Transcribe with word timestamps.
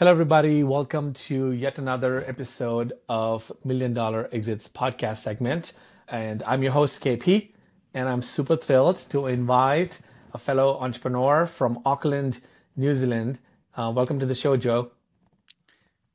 Hello, 0.00 0.12
everybody. 0.12 0.64
Welcome 0.64 1.12
to 1.28 1.52
yet 1.52 1.78
another 1.78 2.24
episode 2.26 2.94
of 3.10 3.52
Million 3.66 3.92
Dollar 3.92 4.30
Exits 4.32 4.66
podcast 4.66 5.18
segment. 5.18 5.74
And 6.08 6.42
I'm 6.44 6.62
your 6.62 6.72
host, 6.72 7.04
KP, 7.04 7.50
and 7.92 8.08
I'm 8.08 8.22
super 8.22 8.56
thrilled 8.56 8.96
to 9.10 9.26
invite 9.26 9.98
a 10.32 10.38
fellow 10.38 10.78
entrepreneur 10.78 11.44
from 11.44 11.82
Auckland, 11.84 12.40
New 12.76 12.94
Zealand. 12.94 13.40
Uh, 13.76 13.92
welcome 13.94 14.18
to 14.20 14.24
the 14.24 14.34
show, 14.34 14.56
Joe. 14.56 14.90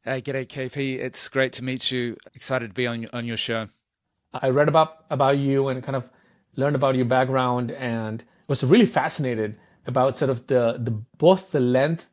Hey, 0.04 0.20
g'day, 0.20 0.48
KP. 0.48 0.98
It's 0.98 1.30
great 1.30 1.54
to 1.54 1.64
meet 1.64 1.92
you. 1.92 2.18
Excited 2.34 2.70
to 2.70 2.74
be 2.74 2.88
on 2.88 3.06
on 3.14 3.28
your 3.28 3.38
show. 3.38 3.68
I 4.34 4.50
read 4.50 4.68
about 4.68 5.06
about 5.12 5.38
you 5.38 5.68
and 5.68 5.84
kind 5.84 5.96
of 5.96 6.10
learned 6.56 6.76
about 6.76 6.96
your 6.96 7.06
background, 7.06 7.70
and 7.70 8.24
was 8.48 8.64
really 8.64 8.88
fascinated 8.88 9.60
about 9.86 10.18
sort 10.18 10.32
of 10.32 10.48
the 10.48 10.80
the 10.80 10.90
both 10.90 11.52
the 11.52 11.60
length 11.60 12.10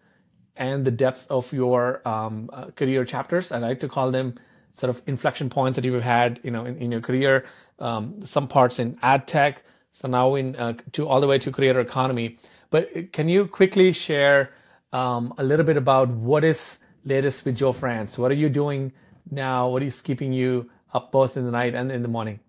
and 0.57 0.85
the 0.85 0.91
depth 0.91 1.27
of 1.31 1.53
your 1.53 2.07
um, 2.07 2.51
uh, 2.53 2.67
career 2.77 3.05
chapters. 3.05 3.53
I 3.53 3.59
like 3.59 3.81
to 3.81 3.89
call 3.89 4.11
them 4.11 4.35
sort 4.73 4.91
of 4.91 5.03
inflection 5.07 5.51
points 5.51 5.77
that 5.77 5.85
you've 5.85 6.03
had, 6.03 6.41
you 6.43 6.51
know, 6.51 6.65
in, 6.65 6.77
in 6.79 6.93
your 6.93 7.01
career. 7.01 7.45
Um, 7.79 8.25
some 8.25 8.49
parts 8.49 8.79
in 8.79 8.99
ad 9.03 9.27
tech, 9.27 9.65
so 9.93 10.09
now 10.09 10.35
in 10.35 10.57
uh, 10.57 10.75
to 10.93 11.09
all 11.09 11.21
the 11.21 11.27
way 11.27 11.39
to 11.39 11.51
creator 11.51 11.81
economy. 11.81 12.39
But 12.71 13.13
can 13.13 13.29
you 13.29 13.47
quickly 13.47 13.93
share 13.93 14.51
um, 14.93 15.35
a 15.37 15.45
little 15.45 15.65
bit 15.65 15.77
about 15.77 16.09
what 16.09 16.45
is 16.45 16.79
latest 17.05 17.45
with 17.45 17.57
Joe 17.57 17.73
France? 17.73 18.17
What 18.19 18.31
are 18.31 18.35
you 18.35 18.49
doing 18.49 18.93
now? 19.31 19.69
What 19.69 19.83
is 19.83 20.01
keeping 20.01 20.33
you 20.33 20.71
up 20.95 21.13
both 21.13 21.37
in 21.37 21.45
the 21.45 21.51
night 21.51 21.75
and 21.75 21.91
in 21.91 22.03
the 22.03 22.09
morning? 22.09 22.41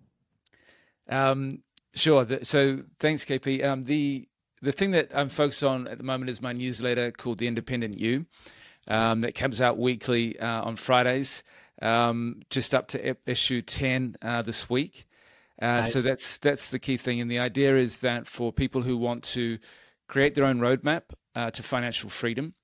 Um, 1.08 1.62
sure. 1.94 2.26
So 2.42 2.82
thanks, 2.98 3.24
KP. 3.24 3.64
Um, 3.64 3.84
the 3.84 4.28
the 4.64 4.72
thing 4.72 4.92
that 4.92 5.16
I'm 5.16 5.28
focused 5.28 5.62
on 5.62 5.86
at 5.86 5.98
the 5.98 6.04
moment 6.04 6.30
is 6.30 6.40
my 6.40 6.52
newsletter 6.52 7.10
called 7.12 7.38
The 7.38 7.46
Independent 7.46 7.98
You, 7.98 8.26
um, 8.88 9.20
that 9.20 9.34
comes 9.34 9.60
out 9.60 9.78
weekly 9.78 10.38
uh, 10.38 10.62
on 10.62 10.76
Fridays, 10.76 11.42
um, 11.82 12.42
just 12.50 12.74
up 12.74 12.88
to 12.88 13.16
issue 13.26 13.62
10 13.62 14.16
uh, 14.22 14.42
this 14.42 14.68
week. 14.68 15.06
Uh, 15.60 15.66
nice. 15.66 15.92
So 15.92 16.02
that's 16.02 16.38
that's 16.38 16.70
the 16.70 16.80
key 16.80 16.96
thing, 16.96 17.20
and 17.20 17.30
the 17.30 17.38
idea 17.38 17.76
is 17.76 17.98
that 18.00 18.26
for 18.26 18.52
people 18.52 18.82
who 18.82 18.96
want 18.96 19.22
to 19.34 19.58
create 20.08 20.34
their 20.34 20.46
own 20.46 20.58
roadmap 20.58 21.02
uh, 21.36 21.52
to 21.52 21.62
financial 21.62 22.10
freedom, 22.10 22.54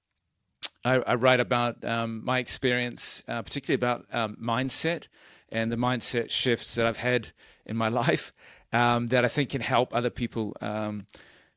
I, 0.85 0.95
I 0.97 1.15
write 1.15 1.39
about 1.39 1.87
um, 1.87 2.25
my 2.25 2.41
experience, 2.41 3.23
uh, 3.29 3.43
particularly 3.43 3.77
about 3.77 4.07
um, 4.13 4.37
mindset 4.43 5.07
and 5.51 5.71
the 5.71 5.77
mindset 5.77 6.31
shifts 6.31 6.75
that 6.75 6.87
I've 6.87 6.97
had 6.97 7.29
in 7.65 7.77
my 7.77 7.89
life 8.03 8.33
um, 8.73 9.07
that 9.09 9.25
I 9.25 9.29
think 9.29 9.51
can 9.51 9.61
help 9.61 9.95
other 9.95 10.11
people 10.11 10.57
um, 10.61 11.07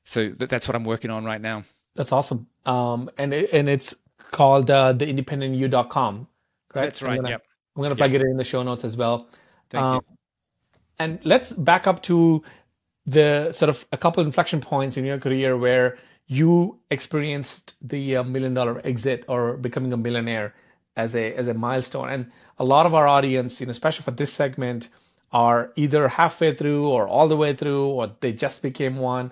so 0.03 0.29
th- 0.29 0.49
that's 0.49 0.67
what 0.67 0.75
I'm 0.75 0.83
working 0.83 1.11
on 1.11 1.23
right 1.23 1.41
now. 1.41 1.63
That's 1.95 2.11
awesome. 2.11 2.47
Um, 2.65 3.09
and 3.17 3.33
it, 3.33 3.51
and 3.53 3.69
it's 3.69 3.95
called 4.31 4.71
uh, 4.71 4.93
theindependentyou.com, 4.93 6.27
correct? 6.69 6.85
That's 6.85 7.01
right. 7.01 7.11
I'm 7.11 7.17
gonna, 7.17 7.29
yep. 7.29 7.43
I'm 7.75 7.79
going 7.81 7.89
to 7.91 7.95
plug 7.95 8.13
yep. 8.13 8.21
it 8.21 8.25
in 8.25 8.37
the 8.37 8.43
show 8.43 8.63
notes 8.63 8.83
as 8.83 8.97
well. 8.97 9.27
Thank 9.69 9.83
um, 9.83 9.95
you. 9.95 10.17
And 10.99 11.19
let's 11.23 11.51
back 11.51 11.87
up 11.87 12.01
to 12.03 12.43
the 13.05 13.51
sort 13.51 13.69
of 13.69 13.85
a 13.91 13.97
couple 13.97 14.23
inflection 14.23 14.61
points 14.61 14.97
in 14.97 15.05
your 15.05 15.17
career 15.17 15.57
where 15.57 15.97
you 16.27 16.79
experienced 16.89 17.75
the 17.81 18.17
uh, 18.17 18.23
million 18.23 18.53
dollar 18.53 18.81
exit 18.85 19.25
or 19.27 19.57
becoming 19.57 19.91
a 19.91 19.97
millionaire 19.97 20.53
as 20.95 21.15
a 21.15 21.33
as 21.33 21.47
a 21.47 21.53
milestone. 21.53 22.09
And 22.09 22.31
a 22.59 22.63
lot 22.63 22.85
of 22.85 22.93
our 22.93 23.07
audience, 23.07 23.59
you 23.59 23.65
know, 23.65 23.71
especially 23.71 24.03
for 24.03 24.11
this 24.11 24.31
segment, 24.31 24.89
are 25.31 25.71
either 25.75 26.07
halfway 26.07 26.55
through 26.55 26.87
or 26.87 27.07
all 27.07 27.27
the 27.27 27.35
way 27.35 27.55
through, 27.55 27.87
or 27.87 28.11
they 28.19 28.31
just 28.31 28.61
became 28.61 28.97
one. 28.97 29.31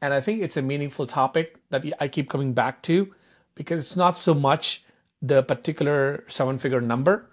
And 0.00 0.14
I 0.14 0.20
think 0.20 0.42
it's 0.42 0.56
a 0.56 0.62
meaningful 0.62 1.06
topic 1.06 1.56
that 1.70 1.84
I 2.00 2.08
keep 2.08 2.30
coming 2.30 2.52
back 2.52 2.82
to 2.82 3.12
because 3.54 3.80
it's 3.80 3.96
not 3.96 4.18
so 4.18 4.34
much 4.34 4.84
the 5.20 5.42
particular 5.42 6.24
seven 6.28 6.58
figure 6.58 6.80
number, 6.80 7.28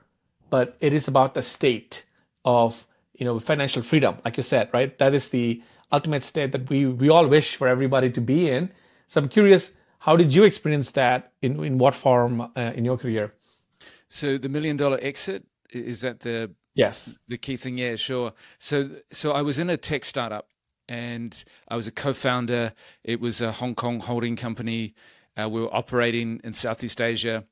but 0.50 0.76
it 0.80 0.94
is 0.94 1.08
about 1.08 1.36
the 1.36 1.42
state 1.42 2.06
of 2.44 2.86
you 3.14 3.26
know 3.26 3.40
financial 3.40 3.84
freedom, 3.84 4.18
like 4.26 4.38
you 4.38 4.44
said, 4.44 4.70
right? 4.74 4.98
That 4.98 5.14
is 5.14 5.30
the 5.30 5.62
ultimate 5.92 6.24
state 6.24 6.52
that 6.52 6.70
we 6.70 6.86
we 6.88 7.10
all 7.10 7.28
wish 7.28 7.56
for 7.56 7.68
everybody 7.68 8.10
to 8.12 8.22
be 8.22 8.50
in. 8.50 8.72
So 9.08 9.22
I'm 9.22 9.30
curious, 9.30 9.72
how 10.00 10.16
did 10.16 10.34
you 10.34 10.44
experience 10.44 10.92
that? 10.92 11.32
In 11.42 11.64
in 11.64 11.78
what 11.78 11.94
form 11.94 12.42
uh, 12.42 12.72
in 12.76 12.86
your 12.86 12.98
career? 12.98 13.34
So 14.10 14.38
the 14.38 14.50
million 14.50 14.78
dollar 14.78 15.00
exit 15.02 15.46
is 15.72 16.02
that 16.02 16.22
the 16.22 16.52
yes 16.74 17.20
the 17.28 17.38
key 17.38 17.58
thing? 17.58 17.78
Yeah, 17.78 17.96
sure. 17.96 18.34
So 18.58 18.90
so 19.12 19.34
I 19.34 19.42
was 19.44 19.60
in 19.60 19.70
a 19.70 19.78
tech 19.78 20.06
startup 20.06 20.48
and 20.88 21.44
I 21.68 21.76
was 21.76 21.88
a 21.88 21.92
co-founder. 21.92 22.74
It 23.04 23.20
was 23.20 23.42
a 23.42 23.52
Hong 23.52 23.76
Kong 23.76 24.00
holding 24.00 24.36
company. 24.36 24.94
Uh, 25.38 25.50
we 25.50 25.62
were 25.62 25.74
operating 25.74 26.40
in 26.44 26.54
Southeast 26.54 27.02
Asia, 27.02 27.44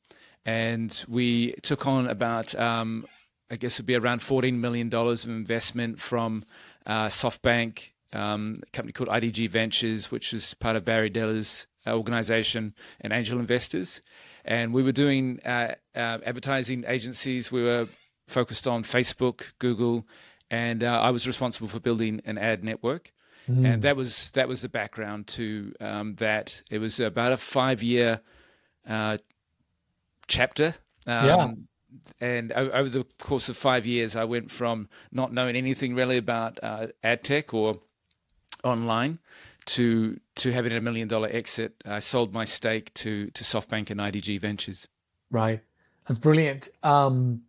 and 0.45 1.03
we 1.07 1.53
took 1.61 1.85
on 1.87 2.07
about, 2.07 2.55
um, 2.55 3.05
I 3.51 3.55
guess, 3.55 3.75
it'd 3.75 3.85
be 3.85 3.95
around 3.95 4.21
fourteen 4.21 4.61
million 4.61 4.89
dollars 4.89 5.25
of 5.25 5.31
investment 5.31 5.99
from 5.99 6.45
uh, 6.85 7.07
SoftBank, 7.07 7.91
um, 8.13 8.55
a 8.61 8.69
company 8.71 8.93
called 8.93 9.09
IDG 9.09 9.49
Ventures, 9.49 10.11
which 10.11 10.33
is 10.33 10.53
part 10.53 10.75
of 10.75 10.85
Barry 10.85 11.09
Diller's 11.09 11.67
uh, 11.85 11.95
organization, 11.95 12.73
and 13.01 13.11
angel 13.11 13.39
investors. 13.39 14.01
And 14.45 14.73
we 14.73 14.83
were 14.83 14.91
doing 14.91 15.39
uh, 15.45 15.75
uh, 15.95 16.17
advertising 16.25 16.83
agencies. 16.87 17.51
We 17.51 17.63
were 17.63 17.87
focused 18.27 18.67
on 18.67 18.83
Facebook, 18.83 19.53
Google, 19.59 20.05
and 20.49 20.83
uh, 20.83 21.01
I 21.01 21.09
was 21.11 21.27
responsible 21.27 21.67
for 21.67 21.79
building 21.79 22.21
an 22.25 22.37
ad 22.37 22.63
network. 22.63 23.11
Mm. 23.49 23.73
And 23.73 23.81
that 23.81 23.95
was 23.95 24.31
that 24.31 24.47
was 24.47 24.61
the 24.61 24.69
background 24.69 25.27
to 25.27 25.73
um, 25.79 26.13
that. 26.15 26.61
It 26.69 26.79
was 26.79 26.99
about 26.99 27.31
a 27.31 27.37
five 27.37 27.83
year 27.83 28.21
uh, 28.87 29.17
chapter. 30.27 30.75
Um, 31.05 31.25
yeah. 31.25 31.51
And 32.19 32.51
over 32.51 32.89
the 32.89 33.05
course 33.19 33.49
of 33.49 33.57
five 33.57 33.85
years, 33.85 34.15
I 34.15 34.23
went 34.23 34.49
from 34.49 34.89
not 35.11 35.31
knowing 35.31 35.55
anything 35.55 35.93
really 35.93 36.17
about 36.17 36.59
uh, 36.63 36.87
ad 37.03 37.23
tech 37.23 37.53
or 37.53 37.79
online 38.63 39.19
to 39.65 40.19
to 40.35 40.51
having 40.51 40.73
a 40.73 40.81
million 40.81 41.07
dollar 41.07 41.29
exit. 41.31 41.75
I 41.85 41.99
sold 41.99 42.33
my 42.33 42.45
stake 42.45 42.93
to 42.95 43.29
to 43.31 43.43
SoftBank 43.43 43.89
and 43.89 43.99
IDG 43.99 44.39
Ventures. 44.39 44.87
Right, 45.29 45.61
that's 46.07 46.19
brilliant. 46.19 46.69
Um, 46.81 47.43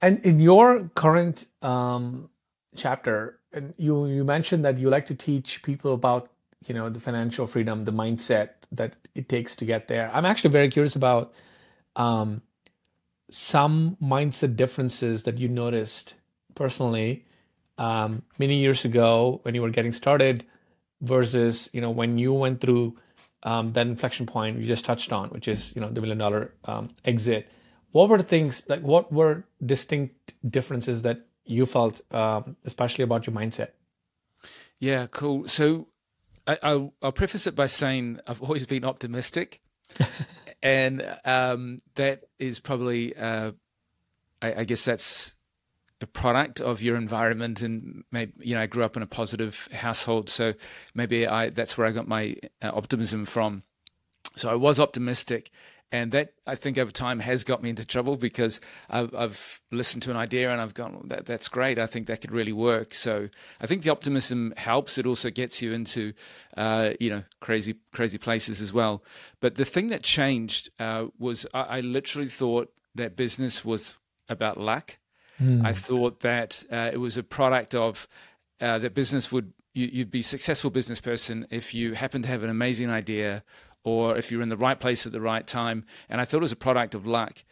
and 0.00 0.20
in 0.20 0.40
your 0.40 0.90
current 0.94 1.46
um, 1.62 2.28
chapter, 2.76 3.37
and 3.52 3.74
you 3.76 4.06
you 4.06 4.24
mentioned 4.24 4.64
that 4.64 4.78
you 4.78 4.90
like 4.90 5.06
to 5.06 5.14
teach 5.14 5.62
people 5.62 5.94
about 5.94 6.28
you 6.66 6.74
know 6.74 6.88
the 6.88 7.00
financial 7.00 7.46
freedom, 7.46 7.84
the 7.84 7.92
mindset 7.92 8.50
that 8.72 8.96
it 9.14 9.28
takes 9.28 9.56
to 9.56 9.64
get 9.64 9.88
there. 9.88 10.10
I'm 10.12 10.24
actually 10.26 10.50
very 10.50 10.68
curious 10.68 10.96
about 10.96 11.32
um, 11.96 12.42
some 13.30 13.96
mindset 14.02 14.56
differences 14.56 15.22
that 15.24 15.38
you 15.38 15.48
noticed 15.48 16.14
personally 16.54 17.24
um, 17.78 18.22
many 18.38 18.56
years 18.56 18.84
ago 18.84 19.40
when 19.42 19.54
you 19.54 19.62
were 19.62 19.70
getting 19.70 19.92
started 19.92 20.44
versus 21.00 21.70
you 21.72 21.80
know 21.80 21.90
when 21.90 22.18
you 22.18 22.32
went 22.32 22.60
through 22.60 22.96
um, 23.44 23.72
that 23.72 23.86
inflection 23.86 24.26
point 24.26 24.58
you 24.58 24.66
just 24.66 24.84
touched 24.84 25.12
on, 25.12 25.30
which 25.30 25.48
is 25.48 25.74
you 25.74 25.80
know 25.80 25.88
the 25.88 26.00
million 26.00 26.18
dollar 26.18 26.52
um, 26.64 26.90
exit. 27.04 27.48
What 27.92 28.08
were 28.10 28.18
the 28.18 28.24
things 28.24 28.62
like? 28.68 28.82
What 28.82 29.12
were 29.12 29.44
distinct 29.64 30.34
differences 30.50 31.02
that 31.02 31.27
you 31.48 31.66
felt, 31.66 32.00
um, 32.12 32.56
especially 32.64 33.04
about 33.04 33.26
your 33.26 33.34
mindset. 33.34 33.70
Yeah, 34.78 35.06
cool. 35.06 35.48
So 35.48 35.88
I, 36.46 36.74
will 36.74 37.12
preface 37.12 37.46
it 37.46 37.54
by 37.54 37.66
saying 37.66 38.20
I've 38.26 38.42
always 38.42 38.66
been 38.66 38.84
optimistic, 38.84 39.60
and 40.62 41.16
um, 41.24 41.78
that 41.94 42.24
is 42.38 42.60
probably, 42.60 43.16
uh, 43.16 43.52
I, 44.40 44.54
I, 44.60 44.64
guess 44.64 44.84
that's 44.84 45.34
a 46.00 46.06
product 46.06 46.60
of 46.60 46.80
your 46.80 46.96
environment. 46.96 47.62
And 47.62 48.04
maybe 48.12 48.32
you 48.38 48.54
know, 48.54 48.62
I 48.62 48.66
grew 48.66 48.84
up 48.84 48.96
in 48.96 49.02
a 49.02 49.06
positive 49.06 49.68
household, 49.72 50.28
so 50.28 50.54
maybe 50.94 51.26
I 51.26 51.50
that's 51.50 51.76
where 51.76 51.86
I 51.86 51.90
got 51.90 52.08
my 52.08 52.36
uh, 52.62 52.70
optimism 52.72 53.24
from. 53.24 53.64
So 54.36 54.48
I 54.48 54.54
was 54.54 54.78
optimistic, 54.78 55.50
and 55.90 56.12
that 56.12 56.34
I 56.46 56.54
think 56.54 56.76
over 56.76 56.90
time 56.90 57.18
has 57.20 57.44
got 57.44 57.62
me 57.62 57.70
into 57.70 57.84
trouble 57.84 58.16
because 58.16 58.60
I've, 58.90 59.14
I've 59.14 59.60
listened 59.72 60.02
to 60.02 60.10
an 60.10 60.16
idea 60.16 60.50
and 60.52 60.60
I've 60.60 60.74
gone, 60.74 61.00
that, 61.06 61.24
that's 61.24 61.48
great. 61.48 61.78
I 61.78 61.86
think 61.86 62.06
that 62.06 62.20
could 62.20 62.30
really 62.30 62.52
work. 62.52 62.94
So 62.94 63.28
I 63.60 63.66
think 63.66 63.82
the 63.82 63.90
optimism 63.90 64.52
helps. 64.56 64.98
It 64.98 65.06
also 65.06 65.30
gets 65.30 65.62
you 65.62 65.72
into, 65.72 66.12
uh, 66.56 66.90
you 67.00 67.08
know, 67.08 67.24
crazy, 67.40 67.76
crazy 67.92 68.18
places 68.18 68.60
as 68.60 68.72
well. 68.72 69.02
But 69.40 69.54
the 69.54 69.64
thing 69.64 69.88
that 69.88 70.02
changed 70.02 70.68
uh, 70.78 71.06
was 71.18 71.46
I, 71.54 71.62
I, 71.62 71.80
literally 71.80 72.28
thought 72.28 72.70
that 72.94 73.16
business 73.16 73.64
was 73.64 73.96
about 74.28 74.58
luck. 74.58 74.98
Mm. 75.40 75.64
I 75.64 75.72
thought 75.72 76.20
that 76.20 76.64
uh, 76.70 76.90
it 76.92 76.98
was 76.98 77.16
a 77.16 77.22
product 77.22 77.74
of 77.74 78.06
uh, 78.60 78.78
that 78.78 78.92
business 78.92 79.32
would 79.32 79.52
you, 79.72 80.00
would 80.00 80.10
be 80.10 80.20
a 80.20 80.24
successful 80.24 80.70
business 80.70 81.00
person 81.00 81.46
if 81.50 81.72
you 81.74 81.94
happen 81.94 82.22
to 82.22 82.28
have 82.28 82.42
an 82.42 82.50
amazing 82.50 82.90
idea 82.90 83.44
or 83.88 84.16
if 84.16 84.30
you're 84.30 84.42
in 84.42 84.48
the 84.50 84.56
right 84.56 84.78
place 84.78 85.06
at 85.06 85.12
the 85.12 85.20
right 85.20 85.46
time. 85.46 85.84
And 86.08 86.20
I 86.20 86.24
thought 86.24 86.38
it 86.38 86.48
was 86.50 86.52
a 86.52 86.56
product 86.56 86.94
of 86.94 87.06
luck. 87.06 87.44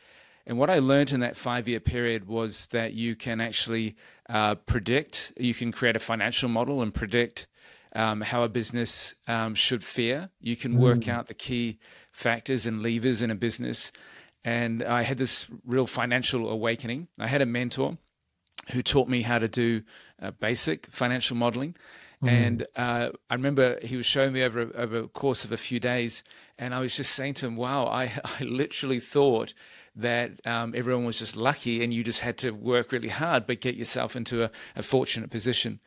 And 0.46 0.58
what 0.58 0.70
I 0.70 0.78
learned 0.78 1.12
in 1.12 1.20
that 1.20 1.36
five 1.36 1.66
year 1.68 1.80
period 1.80 2.28
was 2.28 2.68
that 2.68 2.92
you 2.92 3.16
can 3.16 3.40
actually 3.40 3.96
uh, 4.28 4.54
predict, 4.54 5.32
you 5.36 5.54
can 5.54 5.72
create 5.72 5.96
a 5.96 6.00
financial 6.00 6.48
model 6.48 6.82
and 6.82 6.94
predict 6.94 7.48
um, 7.94 8.20
how 8.20 8.42
a 8.42 8.48
business 8.48 9.14
um, 9.26 9.54
should 9.54 9.82
fare. 9.82 10.30
You 10.40 10.56
can 10.56 10.78
work 10.78 11.00
mm. 11.00 11.08
out 11.08 11.26
the 11.26 11.34
key 11.34 11.78
factors 12.12 12.66
and 12.66 12.82
levers 12.82 13.22
in 13.22 13.30
a 13.30 13.34
business. 13.34 13.90
and 14.44 14.82
I 14.82 15.02
had 15.02 15.18
this 15.18 15.46
real 15.64 15.86
financial 15.86 16.48
awakening. 16.48 17.08
I 17.18 17.26
had 17.26 17.42
a 17.42 17.46
mentor 17.46 17.98
who 18.72 18.82
taught 18.82 19.08
me 19.08 19.22
how 19.22 19.38
to 19.38 19.48
do 19.48 19.82
uh, 20.22 20.30
basic 20.30 20.86
financial 20.86 21.36
modeling. 21.36 21.74
Mm. 22.22 22.28
And 22.28 22.66
uh, 22.76 23.10
I 23.28 23.34
remember 23.34 23.78
he 23.82 23.96
was 23.96 24.06
showing 24.06 24.32
me 24.32 24.42
over 24.42 24.70
over 24.74 24.98
a 25.00 25.08
course 25.08 25.44
of 25.44 25.52
a 25.52 25.56
few 25.56 25.78
days, 25.78 26.22
and 26.58 26.74
I 26.74 26.80
was 26.80 26.96
just 26.96 27.12
saying 27.12 27.34
to 27.34 27.46
him, 27.46 27.56
"Wow, 27.56 27.86
I, 27.86 28.04
I 28.24 28.44
literally 28.44 29.00
thought 29.00 29.52
that 29.96 30.32
um, 30.46 30.74
everyone 30.76 31.04
was 31.04 31.18
just 31.18 31.36
lucky, 31.36 31.82
and 31.82 31.92
you 31.92 32.02
just 32.02 32.20
had 32.20 32.38
to 32.38 32.50
work 32.50 32.92
really 32.92 33.08
hard, 33.08 33.46
but 33.46 33.60
get 33.60 33.76
yourself 33.76 34.16
into 34.16 34.44
a, 34.44 34.50
a 34.74 34.82
fortunate 34.82 35.30
position." 35.30 35.80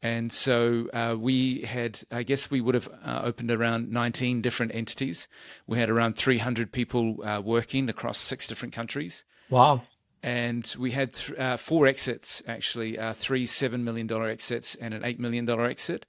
And 0.00 0.32
so 0.32 0.88
uh, 0.92 1.16
we 1.18 1.62
had, 1.62 2.00
I 2.12 2.22
guess 2.22 2.50
we 2.50 2.60
would 2.60 2.76
have 2.76 2.88
uh, 3.04 3.22
opened 3.24 3.50
around 3.50 3.90
19 3.90 4.42
different 4.42 4.72
entities. 4.74 5.26
We 5.66 5.78
had 5.78 5.90
around 5.90 6.14
300 6.14 6.70
people 6.70 7.16
uh, 7.24 7.40
working 7.44 7.90
across 7.90 8.18
six 8.18 8.46
different 8.46 8.74
countries. 8.74 9.24
Wow. 9.50 9.82
And 10.22 10.74
we 10.78 10.90
had 10.90 11.20
uh, 11.38 11.56
four 11.56 11.86
exits, 11.86 12.42
actually 12.46 12.98
uh, 12.98 13.12
three 13.12 13.46
$7 13.46 13.80
million 13.80 14.10
exits 14.10 14.74
and 14.74 14.92
an 14.94 15.02
$8 15.02 15.18
million 15.18 15.48
exit. 15.48 16.06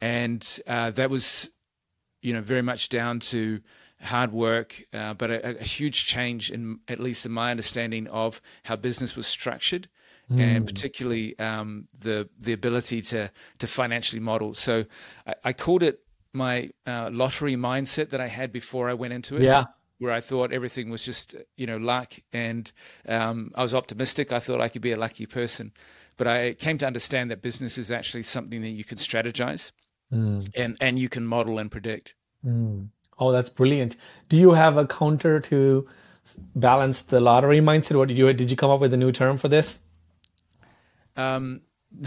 And 0.00 0.60
uh, 0.66 0.90
that 0.92 1.10
was, 1.10 1.50
you 2.22 2.32
know, 2.32 2.40
very 2.40 2.62
much 2.62 2.88
down 2.88 3.20
to 3.20 3.60
hard 4.00 4.32
work, 4.32 4.82
but 4.92 5.30
a, 5.30 5.58
a 5.58 5.64
huge 5.64 6.04
change 6.04 6.50
in, 6.50 6.78
at 6.88 7.00
least 7.00 7.24
in 7.26 7.32
my 7.32 7.50
understanding 7.50 8.06
of 8.08 8.40
how 8.64 8.76
business 8.76 9.16
was 9.16 9.26
structured 9.26 9.88
mm. 10.30 10.40
and 10.40 10.66
particularly 10.66 11.38
um, 11.38 11.88
the 11.98 12.28
the 12.38 12.52
ability 12.52 13.00
to 13.02 13.30
to 13.58 13.66
financially 13.66 14.20
model. 14.20 14.54
So 14.54 14.84
I, 15.26 15.34
I 15.44 15.52
called 15.52 15.82
it 15.82 16.00
my 16.32 16.70
uh, 16.86 17.10
lottery 17.12 17.56
mindset 17.56 18.10
that 18.10 18.20
I 18.20 18.28
had 18.28 18.52
before 18.52 18.88
I 18.88 18.94
went 18.94 19.12
into 19.12 19.36
it. 19.36 19.42
Yeah. 19.42 19.64
Where 20.04 20.12
I 20.12 20.20
thought 20.20 20.52
everything 20.52 20.90
was 20.90 21.02
just 21.02 21.34
you 21.56 21.66
know 21.66 21.78
luck, 21.78 22.14
and 22.32 22.70
um, 23.08 23.52
I 23.54 23.62
was 23.62 23.72
optimistic. 23.72 24.32
I 24.32 24.38
thought 24.38 24.60
I 24.60 24.68
could 24.68 24.82
be 24.82 24.92
a 24.92 24.98
lucky 24.98 25.24
person, 25.24 25.72
but 26.18 26.26
I 26.26 26.52
came 26.52 26.76
to 26.78 26.86
understand 26.86 27.30
that 27.30 27.40
business 27.40 27.78
is 27.78 27.90
actually 27.90 28.24
something 28.24 28.60
that 28.60 28.68
you 28.68 28.84
can 28.84 28.98
strategize, 28.98 29.72
mm. 30.12 30.46
and 30.54 30.76
and 30.78 30.98
you 30.98 31.08
can 31.08 31.26
model 31.26 31.58
and 31.58 31.70
predict. 31.70 32.14
Mm. 32.44 32.88
Oh, 33.18 33.32
that's 33.32 33.48
brilliant. 33.48 33.96
Do 34.28 34.36
you 34.36 34.52
have 34.52 34.76
a 34.76 34.86
counter 34.86 35.40
to 35.40 35.88
balance 36.54 37.00
the 37.00 37.20
lottery 37.20 37.60
mindset? 37.60 37.96
What 37.96 38.08
did 38.08 38.18
you 38.18 38.30
did 38.32 38.50
you 38.50 38.56
come 38.58 38.70
up 38.70 38.80
with 38.80 38.92
a 38.92 38.98
new 38.98 39.10
term 39.10 39.38
for 39.38 39.48
this? 39.48 39.80
Um, 41.16 41.62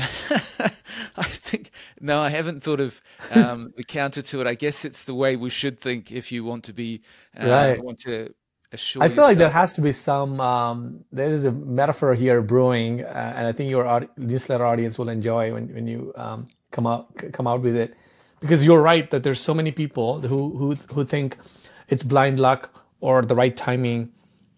I 1.16 1.24
think 1.24 1.72
no, 2.02 2.22
I 2.22 2.30
haven't 2.30 2.62
thought 2.62 2.80
of 2.80 3.02
um, 3.32 3.74
the 3.78 3.84
counter 3.84 4.22
to 4.22 4.42
it. 4.42 4.48
I 4.48 4.56
guess 4.56 4.86
it's 4.86 5.06
the 5.06 5.16
way 5.16 5.36
we 5.36 5.50
should 5.50 5.80
think 5.80 6.12
if 6.12 6.32
you 6.32 6.44
want 6.44 6.66
to 6.66 6.74
be 6.74 7.02
uh, 7.40 7.48
right. 7.48 7.84
want 7.84 8.00
to 8.00 8.34
assure. 8.72 9.04
I 9.04 9.08
feel 9.08 9.16
yourself. 9.16 9.30
like 9.30 9.38
there 9.38 9.50
has 9.50 9.74
to 9.76 9.82
be 9.82 9.92
some. 9.92 10.42
Um, 10.42 11.06
there 11.12 11.32
is 11.32 11.46
a 11.46 11.52
metaphor 11.52 12.14
here 12.16 12.42
brewing, 12.42 13.04
uh, 13.04 13.34
and 13.36 13.48
I 13.48 13.52
think 13.52 13.72
your 13.72 14.08
newsletter 14.18 14.66
audience 14.66 14.98
will 14.98 15.10
enjoy 15.10 15.54
when 15.54 15.74
when 15.74 15.88
you 15.88 16.14
um, 16.16 16.48
come 16.72 16.88
out 16.88 17.08
come 17.34 17.48
out 17.48 17.62
with 17.62 17.76
it, 17.76 17.96
because 18.40 18.66
you're 18.66 18.82
right 18.82 19.10
that 19.12 19.24
there's 19.24 19.40
so 19.40 19.54
many 19.54 19.72
people 19.72 20.22
who 20.22 20.58
who 20.58 20.76
who 20.94 21.06
think 21.06 21.38
it's 21.88 22.04
blind 22.04 22.40
luck 22.40 22.84
or 23.00 23.22
the 23.22 23.36
right 23.36 23.56
timing 23.56 24.12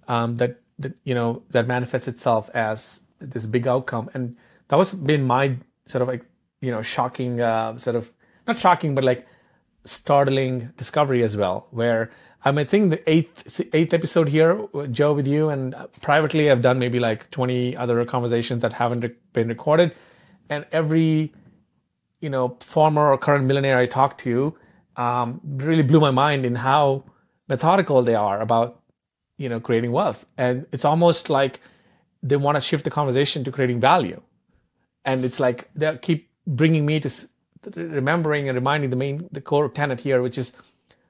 um, 0.08 0.36
that 0.38 0.60
that 0.80 0.94
you 1.04 1.14
know 1.14 1.44
that 1.52 1.68
manifests 1.68 2.08
itself 2.08 2.50
as 2.54 3.02
this 3.20 3.46
big 3.46 3.68
outcome 3.68 4.10
and 4.14 4.36
that 4.70 4.78
was 4.78 4.94
been 4.94 5.26
my 5.26 5.56
sort 5.88 6.02
of 6.02 6.08
like 6.08 6.24
you 6.62 6.72
know 6.72 6.82
shocking 6.82 7.42
uh, 7.42 7.78
sort 7.78 7.96
of 7.96 8.12
not 8.48 8.58
shocking 8.58 8.96
but 8.96 9.04
like 9.04 9.28
startling 9.86 10.70
discovery 10.78 11.24
as 11.24 11.36
well 11.36 11.68
where 11.72 12.10
i 12.44 12.52
mean, 12.52 12.60
I 12.60 12.64
think 12.66 12.90
the 12.92 13.10
eighth 13.10 13.62
eighth 13.74 13.94
episode 13.94 14.30
here 14.30 14.68
joe 14.92 15.14
with 15.14 15.28
you 15.28 15.50
and 15.50 15.76
privately 16.02 16.50
i've 16.52 16.62
done 16.62 16.80
maybe 16.80 17.00
like 17.00 17.30
20 17.32 17.76
other 17.76 18.04
conversations 18.06 18.62
that 18.62 18.74
haven't 18.74 19.06
been 19.34 19.48
recorded. 19.48 19.96
And 20.52 20.66
every 20.72 21.32
you 22.22 22.30
know 22.30 22.58
former 22.60 23.12
or 23.12 23.18
current 23.18 23.46
millionaire 23.46 23.78
i 23.78 23.86
talked 23.86 24.20
to 24.22 24.56
um, 24.98 25.40
really 25.44 25.84
blew 25.84 26.00
my 26.00 26.12
mind 26.12 26.46
in 26.46 26.56
how 26.56 27.04
methodical 27.48 28.02
they 28.04 28.16
are 28.16 28.42
about 28.42 28.82
you 29.38 29.50
know 29.50 29.60
creating 29.60 29.92
wealth. 29.92 30.26
And 30.38 30.66
it's 30.72 30.86
almost 30.86 31.30
like 31.30 31.62
they 32.22 32.36
want 32.36 32.56
to 32.56 32.62
shift 32.62 32.84
the 32.84 32.92
conversation 32.92 33.44
to 33.46 33.52
creating 33.52 33.80
value 33.80 34.22
and 35.10 35.26
it's 35.26 35.40
like 35.40 35.70
they 35.76 35.98
keep 36.02 36.30
bringing 36.48 36.86
me 36.86 37.00
to 37.00 37.10
remembering 37.76 38.48
and 38.48 38.56
reminding 38.56 38.90
the 38.90 38.96
main 38.96 39.28
the 39.32 39.42
core 39.42 39.70
tenet 39.70 40.00
here 40.00 40.22
which 40.22 40.38
is 40.38 40.54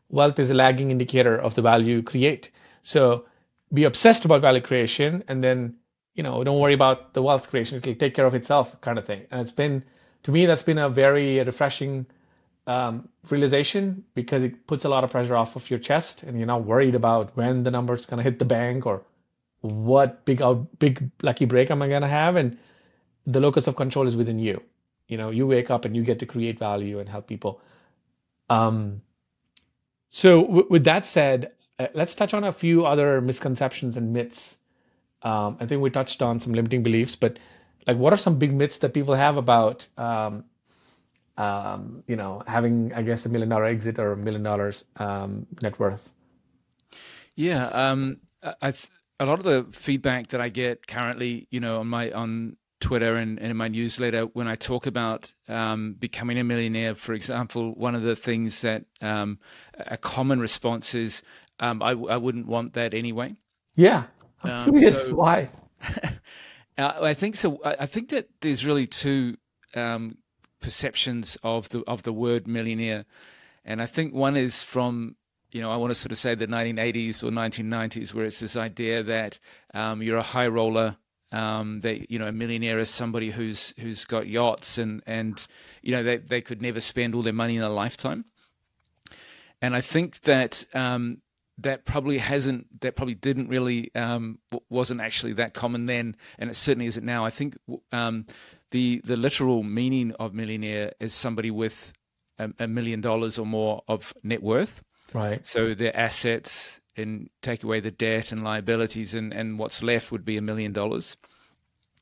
wealth 0.10 0.40
is 0.40 0.50
a 0.50 0.54
lagging 0.54 0.92
indicator 0.92 1.38
of 1.38 1.56
the 1.56 1.62
value 1.62 1.98
you 1.98 2.04
create. 2.04 2.50
So 2.81 3.25
be 3.72 3.84
obsessed 3.84 4.25
about 4.25 4.42
value 4.42 4.62
creation 4.62 5.24
and 5.28 5.44
then 5.44 5.75
you 6.16 6.24
know 6.24 6.44
don't 6.44 6.60
worry 6.60 6.74
about 6.74 7.13
the 7.13 7.22
wealth 7.22 7.50
creation. 7.50 7.78
It'll 7.78 7.96
take 7.96 8.13
care 8.13 8.25
of 8.25 8.36
itself 8.36 8.80
kind 8.81 8.98
of 8.98 9.06
thing. 9.06 9.25
And 9.31 9.42
it's 9.42 9.51
been 9.51 9.84
to 10.24 10.31
me 10.31 10.45
that's 10.45 10.63
been 10.63 10.78
a 10.78 10.90
very 10.90 11.40
refreshing 11.44 12.06
um, 12.68 13.10
realization 13.30 14.04
because 14.13 14.44
it 14.44 14.68
puts 14.68 14.86
a 14.86 14.90
lot 14.90 15.04
of 15.04 15.10
pressure 15.10 15.36
off 15.36 15.56
of 15.56 15.69
your 15.69 15.80
chest 15.80 16.24
and 16.24 16.38
you're 16.38 16.48
not 16.48 16.66
worried 16.66 16.95
about 16.95 17.36
when 17.36 17.63
the 17.63 17.72
number's 17.72 18.06
to 18.06 18.22
hit 18.22 18.38
the 18.38 18.45
bank 18.45 18.86
or 18.86 19.02
what 19.62 20.24
big 20.25 20.42
out 20.42 20.80
big 20.80 21.10
lucky 21.22 21.45
break 21.45 21.69
am 21.72 21.81
I 21.81 21.90
gonna 21.90 22.07
have? 22.07 22.36
And 22.36 22.57
the 23.31 23.40
locus 23.40 23.68
of 23.68 23.76
control 23.76 24.08
is 24.08 24.16
within 24.16 24.40
you. 24.40 24.62
You 25.08 25.18
know, 25.18 25.30
you 25.30 25.48
wake 25.48 25.70
up 25.70 25.86
and 25.86 25.96
you 25.96 26.04
get 26.04 26.20
to 26.20 26.26
create 26.26 26.60
value 26.60 27.00
and 27.00 27.08
help 27.08 27.28
people. 27.28 27.62
Um, 28.50 29.02
so 30.10 30.42
w- 30.42 30.68
with 30.70 30.84
that 30.86 31.06
said, 31.06 31.52
uh, 31.78 31.88
let's 31.94 32.16
touch 32.16 32.34
on 32.34 32.44
a 32.44 32.52
few 32.52 32.86
other 32.86 33.22
misconceptions 33.22 33.98
and 33.98 34.14
myths. 34.14 34.58
Um, 35.22 35.58
I 35.60 35.66
think 35.66 35.81
we 35.81 35.90
touched 35.90 36.22
on 36.22 36.40
some 36.40 36.54
limiting 36.54 36.84
beliefs, 36.84 37.16
but 37.16 37.38
like, 37.88 37.98
what 37.98 38.14
are 38.14 38.18
some 38.18 38.38
big 38.38 38.54
myths 38.54 38.78
that 38.78 38.94
people 38.94 39.16
have 39.16 39.38
about, 39.38 39.88
um, 39.98 40.46
um, 41.38 42.04
you 42.08 42.16
know, 42.16 42.44
having, 42.48 42.94
I 42.94 43.02
guess, 43.02 43.26
a 43.26 43.30
million 43.30 43.50
dollar 43.50 43.66
exit 43.66 44.00
or 44.00 44.14
a 44.14 44.18
million 44.18 44.44
dollars 44.44 44.86
um, 44.98 45.46
net 45.62 45.80
worth? 45.80 46.10
Yeah, 47.36 47.66
um, 47.68 48.18
I 48.62 48.72
th- 48.72 48.90
a 49.20 49.26
lot 49.26 49.40
of 49.40 49.44
the 49.44 49.66
feedback 49.72 50.28
that 50.28 50.42
I 50.42 50.50
get 50.50 50.88
currently, 50.88 51.48
you 51.52 51.60
know, 51.60 51.80
on 51.80 51.88
my 51.88 52.12
on 52.12 52.58
Twitter 52.80 53.16
and, 53.16 53.40
and 53.40 53.52
in 53.52 53.58
my 53.58 53.68
newsletter, 53.68 54.24
when 54.24 54.48
I 54.48 54.56
talk 54.56 54.86
about 54.86 55.34
um, 55.48 55.96
becoming 56.00 56.38
a 56.38 56.44
millionaire, 56.44 56.96
for 56.96 57.14
example, 57.14 57.74
one 57.76 57.96
of 57.96 58.04
the 58.04 58.16
things 58.16 58.62
that 58.62 58.86
um, 59.02 59.40
a 59.78 59.98
common 59.98 60.40
response 60.40 60.96
is, 60.96 61.22
um, 61.60 61.81
I, 61.84 61.92
I 61.92 62.18
wouldn't 62.18 62.48
want 62.48 62.74
that 62.74 62.94
anyway. 62.94 63.36
Yeah, 63.76 64.06
I'm 64.44 64.74
curious 64.74 65.06
so, 65.06 65.16
why. 65.16 65.50
I 66.78 67.14
think 67.14 67.36
so. 67.36 67.59
I 67.66 67.86
think 67.86 68.09
that 68.09 68.30
there's 68.40 68.66
really 68.66 68.88
two 68.88 69.36
um, 69.76 70.18
perceptions 70.62 71.38
of 71.44 71.68
the 71.69 71.83
of 71.86 72.04
the 72.04 72.14
word 72.14 72.48
millionaire, 72.48 73.06
and 73.66 73.81
I 73.81 73.86
think 73.86 74.14
one 74.14 74.38
is 74.38 74.64
from 74.64 75.18
you 75.52 75.62
know, 75.62 75.71
I 75.71 75.78
want 75.78 75.92
to 75.92 75.95
sort 75.95 76.12
of 76.12 76.18
say 76.18 76.36
the 76.36 76.48
1980s 76.48 77.24
or 77.24 77.31
1990s, 77.31 78.14
where 78.14 78.26
it's 78.26 78.40
this 78.40 78.56
idea 78.56 79.02
that 79.04 79.40
um, 79.74 80.02
you're 80.02 80.18
a 80.18 80.24
high 80.24 80.48
roller, 80.48 80.98
um, 81.31 81.81
that 81.81 82.09
you 82.12 82.19
know, 82.19 82.28
a 82.28 82.31
millionaire 82.31 82.80
is 82.80 82.90
somebody 82.90 83.31
who's 83.31 83.74
who's 83.80 84.06
got 84.06 84.28
yachts 84.28 84.78
and 84.78 85.02
and 85.06 85.45
you 85.81 85.92
know 85.92 86.04
they 86.04 86.18
they 86.18 86.42
could 86.42 86.62
never 86.62 86.80
spend 86.80 87.16
all 87.16 87.21
their 87.21 87.33
money 87.33 87.56
in 87.56 87.62
a 87.62 87.69
lifetime. 87.69 88.26
And 89.62 89.76
I 89.76 89.81
think 89.81 90.21
that 90.21 90.66
um, 90.74 91.21
that 91.57 91.86
probably 91.86 92.18
hasn't 92.18 92.81
that 92.81 92.95
probably 92.95 93.16
didn't 93.16 93.50
really 93.50 93.94
um, 93.95 94.40
wasn't 94.69 95.02
actually 95.02 95.33
that 95.33 95.54
common 95.54 95.86
then, 95.86 96.16
and 96.38 96.50
it 96.50 96.56
certainly 96.56 96.88
isn't 96.88 97.06
now. 97.06 97.26
I 97.26 97.30
think 97.30 97.57
um, 97.92 98.26
the 98.71 99.02
the 99.04 99.18
literal 99.18 99.64
meaning 99.64 100.14
of 100.19 100.33
millionaire 100.33 100.94
is 101.00 101.14
somebody 101.14 101.52
with 101.52 101.94
a, 102.38 102.50
a 102.59 102.68
million 102.68 103.02
dollars 103.02 103.38
or 103.38 103.45
more 103.45 103.83
of 103.88 104.14
net 104.24 104.42
worth 104.42 104.81
Right. 105.14 105.45
So 105.45 105.74
their 105.74 105.95
assets 105.95 106.79
and 106.98 107.30
take 107.42 107.64
away 107.64 107.80
the 107.80 107.92
debt 107.92 108.31
and 108.31 108.44
liabilities, 108.44 109.14
and, 109.14 109.34
and 109.34 109.60
what's 109.60 109.81
left 109.84 110.12
would 110.12 110.26
be 110.26 110.38
a 110.38 110.42
million 110.42 110.74
dollars 110.74 111.18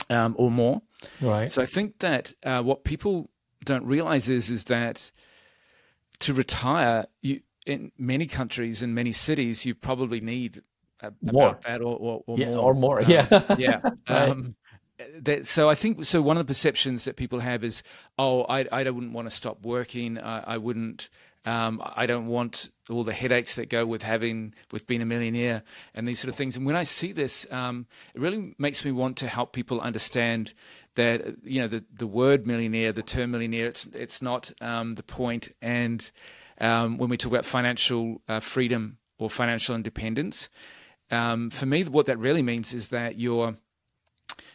um, 0.09 0.35
or 0.37 0.51
more. 0.51 0.81
Right. 1.21 1.51
So 1.51 1.61
I 1.61 1.65
think 1.65 1.99
that 1.99 2.33
uh, 2.43 2.61
what 2.63 2.83
people 2.83 3.29
don't 3.65 3.85
realize 3.85 4.29
is 4.29 4.49
is 4.49 4.65
that 4.65 5.11
to 6.19 6.33
retire, 6.33 7.05
you 7.21 7.41
in 7.65 7.91
many 7.97 8.25
countries 8.25 8.81
in 8.81 8.93
many 8.93 9.11
cities, 9.11 9.65
you 9.65 9.75
probably 9.75 10.21
need 10.21 10.61
a, 11.01 11.11
about 11.27 11.61
that 11.63 11.81
or, 11.81 11.97
or, 11.97 12.23
or 12.25 12.37
yeah, 12.39 12.53
more. 12.53 12.63
Or 12.63 12.73
more, 12.73 12.99
um, 13.01 13.11
yeah. 13.11 13.55
yeah. 13.57 13.81
right. 14.09 14.29
Um, 14.29 14.55
that, 15.21 15.45
so 15.45 15.69
I 15.69 15.75
think 15.75 16.05
so. 16.05 16.21
One 16.23 16.37
of 16.37 16.47
the 16.47 16.49
perceptions 16.49 17.05
that 17.05 17.17
people 17.17 17.39
have 17.39 17.63
is, 17.63 17.83
oh, 18.17 18.45
I 18.49 18.65
I 18.71 18.89
wouldn't 18.89 19.13
want 19.13 19.29
to 19.29 19.35
stop 19.35 19.63
working. 19.63 20.17
I, 20.17 20.55
I 20.55 20.57
wouldn't 20.57 21.09
um, 21.47 21.81
I 21.95 22.07
don't 22.07 22.27
want 22.27 22.71
all 22.89 23.05
the 23.05 23.13
headaches 23.13 23.55
that 23.55 23.69
go 23.69 23.85
with 23.85 24.03
having 24.03 24.53
with 24.73 24.85
being 24.85 25.01
a 25.01 25.05
millionaire 25.05 25.63
and 25.93 26.05
these 26.05 26.19
sort 26.19 26.27
of 26.27 26.35
things. 26.35 26.57
And 26.57 26.65
when 26.65 26.75
I 26.75 26.83
see 26.83 27.13
this, 27.13 27.49
um, 27.53 27.87
it 28.13 28.19
really 28.19 28.53
makes 28.57 28.83
me 28.83 28.91
want 28.91 29.15
to 29.17 29.29
help 29.29 29.53
people 29.53 29.79
understand 29.79 30.53
that 30.95 31.37
you 31.43 31.61
know 31.61 31.67
the 31.67 31.85
the 31.93 32.05
word 32.05 32.45
millionaire, 32.45 32.91
the 32.91 33.01
term 33.01 33.31
millionaire, 33.31 33.65
it's 33.65 33.85
it's 33.85 34.21
not 34.21 34.51
um, 34.59 34.95
the 34.95 35.03
point. 35.03 35.47
And 35.61 36.11
um, 36.59 36.97
when 36.97 37.09
we 37.09 37.15
talk 37.15 37.31
about 37.31 37.45
financial 37.45 38.21
uh, 38.27 38.41
freedom 38.41 38.97
or 39.17 39.29
financial 39.29 39.73
independence, 39.73 40.49
um, 41.11 41.49
for 41.49 41.65
me, 41.65 41.85
what 41.85 42.07
that 42.07 42.19
really 42.19 42.43
means 42.43 42.73
is 42.73 42.89
that 42.89 43.17
your 43.17 43.55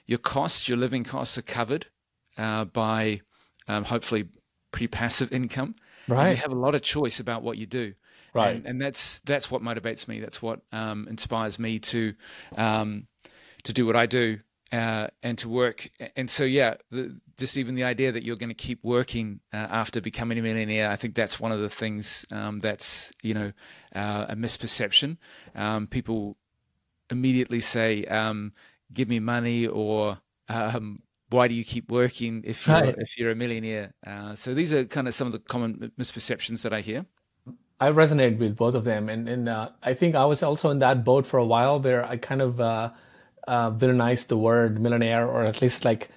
your 0.04 0.18
costs, 0.18 0.68
your 0.68 0.76
living 0.76 1.04
costs, 1.04 1.38
are 1.38 1.42
covered 1.42 1.86
uh, 2.36 2.66
by 2.66 3.22
um, 3.66 3.84
hopefully 3.84 4.28
pretty 4.72 4.88
passive 4.88 5.32
income. 5.40 5.74
Right. 6.08 6.28
And 6.28 6.36
you 6.36 6.42
have 6.42 6.52
a 6.52 6.56
lot 6.56 6.74
of 6.74 6.82
choice 6.82 7.20
about 7.20 7.42
what 7.42 7.58
you 7.58 7.66
do. 7.66 7.94
Right. 8.34 8.56
And, 8.56 8.66
and 8.66 8.82
that's 8.82 9.20
that's 9.20 9.50
what 9.50 9.62
motivates 9.62 10.08
me. 10.08 10.20
That's 10.20 10.40
what 10.40 10.60
um, 10.72 11.06
inspires 11.08 11.58
me 11.58 11.78
to 11.80 12.14
um, 12.56 13.06
to 13.64 13.72
do 13.72 13.86
what 13.86 13.96
I 13.96 14.06
do 14.06 14.40
uh, 14.72 15.08
and 15.22 15.36
to 15.38 15.48
work. 15.48 15.90
And 16.16 16.30
so, 16.30 16.44
yeah, 16.44 16.74
the, 16.90 17.20
just 17.36 17.56
even 17.56 17.74
the 17.74 17.84
idea 17.84 18.10
that 18.10 18.24
you're 18.24 18.36
going 18.36 18.48
to 18.48 18.54
keep 18.54 18.82
working 18.82 19.40
uh, 19.52 19.56
after 19.56 20.00
becoming 20.00 20.38
a 20.38 20.42
millionaire, 20.42 20.90
I 20.90 20.96
think 20.96 21.14
that's 21.14 21.38
one 21.38 21.52
of 21.52 21.60
the 21.60 21.68
things 21.68 22.24
um, 22.30 22.58
that's 22.58 23.12
you 23.22 23.34
know 23.34 23.52
uh, 23.94 24.26
a 24.30 24.36
misperception. 24.36 25.18
Um, 25.54 25.86
people 25.86 26.36
immediately 27.10 27.60
say, 27.60 28.04
um, 28.06 28.52
"Give 28.92 29.08
me 29.08 29.20
money," 29.20 29.66
or 29.66 30.18
um, 30.48 30.98
"Why 31.32 31.48
do 31.48 31.54
you 31.54 31.64
keep 31.64 31.90
working 31.90 32.42
if 32.44 32.66
you're 32.66 32.76
Right. 32.76 32.94
if 32.98 33.18
you're 33.18 33.30
a 33.30 33.34
millionaire?" 33.34 33.92
Uh, 34.06 34.34
so 34.34 34.54
these 34.54 34.72
are 34.72 34.84
kind 34.84 35.08
of 35.08 35.14
some 35.14 35.26
of 35.26 35.32
the 35.32 35.38
common 35.40 35.92
misperceptions 35.98 36.62
that 36.62 36.72
I 36.72 36.80
hear. 36.80 37.06
I 37.80 37.90
resonate 37.90 38.38
with 38.38 38.56
both 38.56 38.74
of 38.74 38.84
them, 38.84 39.08
and 39.08 39.28
and 39.28 39.48
uh, 39.48 39.70
I 39.82 39.94
think 39.94 40.14
I 40.14 40.24
was 40.24 40.42
also 40.42 40.70
in 40.70 40.78
that 40.80 41.04
boat 41.04 41.26
for 41.26 41.38
a 41.38 41.44
while, 41.44 41.80
where 41.80 42.04
I 42.04 42.16
kind 42.16 42.40
of 42.40 42.60
uh, 42.60 42.90
uh, 43.48 43.70
villainized 43.72 44.28
the 44.28 44.36
word 44.36 44.80
millionaire, 44.80 45.26
or 45.26 45.42
at 45.42 45.60
least 45.60 45.84
like 45.84 46.08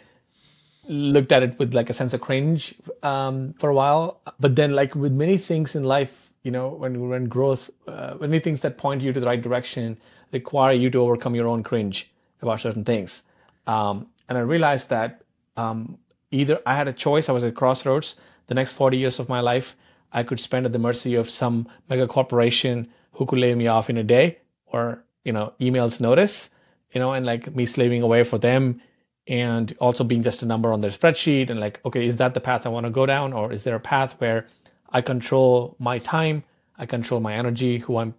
looked 0.88 1.32
at 1.32 1.42
it 1.42 1.58
with 1.58 1.74
like 1.74 1.90
a 1.90 1.94
sense 1.94 2.14
of 2.14 2.22
cringe 2.22 2.76
um, 3.02 3.54
for 3.58 3.70
a 3.70 3.74
while. 3.74 4.22
But 4.40 4.56
then, 4.56 4.74
like 4.76 4.94
with 4.96 5.12
many 5.12 5.38
things 5.38 5.76
in 5.76 5.84
life, 5.84 6.30
you 6.44 6.52
know, 6.52 6.70
when 6.70 7.10
when 7.10 7.26
growth, 7.26 7.72
uh, 7.88 8.16
many 8.20 8.40
things 8.40 8.62
that 8.62 8.78
point 8.78 9.02
you 9.02 9.12
to 9.14 9.20
the 9.20 9.26
right 9.26 9.42
direction 9.42 9.98
require 10.32 10.74
you 10.74 10.90
to 10.92 11.00
overcome 11.00 11.34
your 11.34 11.48
own 11.48 11.64
cringe 11.64 12.12
about 12.42 12.62
certain 12.62 12.84
things. 12.86 13.24
Um, 13.66 14.08
and 14.30 14.38
I 14.38 14.42
realized 14.42 14.90
that 14.90 15.22
um, 15.58 15.98
either 16.32 16.60
I 16.66 16.76
had 16.76 16.88
a 16.88 16.94
choice, 16.94 17.30
I 17.30 17.32
was 17.32 17.44
at 17.44 17.56
crossroads. 17.56 18.16
The 18.48 18.54
next 18.54 18.74
40 18.74 18.98
years 18.98 19.20
of 19.20 19.30
my 19.30 19.40
life, 19.40 19.76
I 20.12 20.24
could 20.24 20.40
spend 20.40 20.66
at 20.66 20.72
the 20.72 20.80
mercy 20.80 21.16
of 21.16 21.30
some 21.30 21.68
mega 21.90 22.08
corporation 22.08 22.88
who 23.14 23.26
could 23.26 23.40
lay 23.40 23.56
me 23.56 23.68
off 23.68 23.90
in 23.90 23.98
a 23.98 24.04
day 24.04 24.40
or, 24.66 25.04
you 25.24 25.32
know, 25.32 25.54
emails 25.60 26.00
notice, 26.00 26.50
you 26.92 27.00
know, 27.00 27.14
and 27.14 27.26
like 27.26 27.56
me 27.56 27.66
slaving 27.66 28.02
away 28.02 28.24
for 28.24 28.38
them 28.38 28.82
and 29.28 29.76
also 29.80 30.04
being 30.04 30.22
just 30.22 30.44
a 30.44 30.46
number 30.46 30.72
on 30.72 30.82
their 30.82 30.92
spreadsheet 30.92 31.50
and 31.50 31.60
like, 31.60 31.80
okay, 31.86 32.06
is 32.06 32.18
that 32.18 32.34
the 32.34 32.42
path 32.42 32.66
I 32.66 32.70
want 32.70 32.86
to 32.86 32.92
go 32.92 33.06
down? 33.06 33.34
Or 33.34 33.52
is 33.52 33.64
there 33.64 33.76
a 33.76 33.80
path 33.80 34.16
where 34.20 34.48
I 34.92 35.02
control 35.02 35.76
my 35.80 36.00
time, 36.00 36.44
I 36.78 36.86
control 36.86 37.20
my 37.20 37.34
energy, 37.34 37.80
who 37.80 37.98
I'm, 37.98 38.14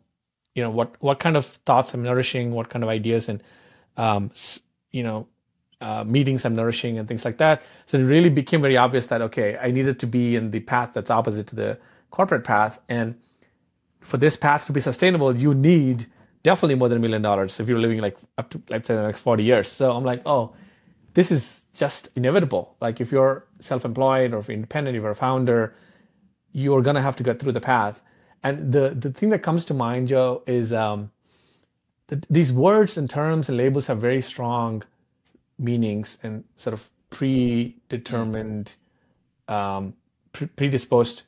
you 0.54 0.62
know, 0.62 0.70
what 0.70 0.96
what 1.00 1.20
kind 1.20 1.36
of 1.36 1.46
thoughts 1.66 1.94
I'm 1.94 2.02
nourishing, 2.02 2.52
what 2.52 2.70
kind 2.70 2.82
of 2.82 2.88
ideas 2.88 3.28
and 3.28 3.42
um, 3.96 4.30
you 4.90 5.02
know, 5.02 5.28
uh, 5.80 6.04
meetings 6.04 6.44
I'm 6.44 6.54
nourishing 6.56 6.98
and 6.98 7.06
things 7.06 7.24
like 7.24 7.38
that. 7.38 7.62
So 7.86 7.98
it 7.98 8.02
really 8.02 8.30
became 8.30 8.62
very 8.62 8.76
obvious 8.76 9.06
that 9.08 9.22
okay, 9.22 9.58
I 9.60 9.70
needed 9.70 9.98
to 10.00 10.06
be 10.06 10.36
in 10.36 10.50
the 10.50 10.60
path 10.60 10.90
that's 10.94 11.10
opposite 11.10 11.46
to 11.48 11.56
the 11.56 11.78
corporate 12.10 12.44
path, 12.44 12.80
and 12.88 13.14
for 14.00 14.16
this 14.16 14.36
path 14.36 14.66
to 14.66 14.72
be 14.72 14.80
sustainable, 14.80 15.36
you 15.36 15.52
need 15.54 16.06
definitely 16.42 16.76
more 16.76 16.88
than 16.88 16.98
a 16.98 17.00
million 17.00 17.22
dollars 17.22 17.58
if 17.58 17.68
you're 17.68 17.80
living 17.80 18.00
like 18.00 18.16
up 18.38 18.48
to 18.50 18.62
let's 18.70 18.86
say 18.86 18.94
the 18.94 19.02
next 19.02 19.20
40 19.20 19.42
years. 19.42 19.68
So 19.70 19.92
I'm 19.92 20.04
like, 20.04 20.22
oh, 20.24 20.54
this 21.14 21.30
is 21.32 21.62
just 21.74 22.08
inevitable. 22.16 22.76
Like 22.80 23.00
if 23.00 23.10
you're 23.10 23.44
self-employed 23.60 24.32
or 24.32 24.38
if 24.38 24.48
you're 24.48 24.54
independent, 24.54 24.96
if 24.96 25.02
you're 25.02 25.10
a 25.10 25.16
founder, 25.16 25.74
you're 26.52 26.82
gonna 26.82 27.02
have 27.02 27.16
to 27.16 27.22
get 27.24 27.40
through 27.40 27.52
the 27.52 27.60
path. 27.60 28.00
And 28.44 28.72
the 28.72 28.90
the 28.90 29.10
thing 29.10 29.30
that 29.30 29.40
comes 29.42 29.64
to 29.66 29.74
mind, 29.74 30.08
Joe, 30.08 30.42
is 30.46 30.72
um, 30.72 31.10
that 32.08 32.24
these 32.30 32.52
words 32.52 32.96
and 32.96 33.10
terms 33.10 33.48
and 33.48 33.58
labels 33.58 33.88
have 33.88 33.98
very 33.98 34.22
strong 34.22 34.84
meanings 35.58 36.18
and 36.22 36.44
sort 36.56 36.74
of 36.74 36.88
predetermined, 37.10 38.74
um, 39.48 39.94
pre- 40.32 40.48
predisposed 40.48 41.22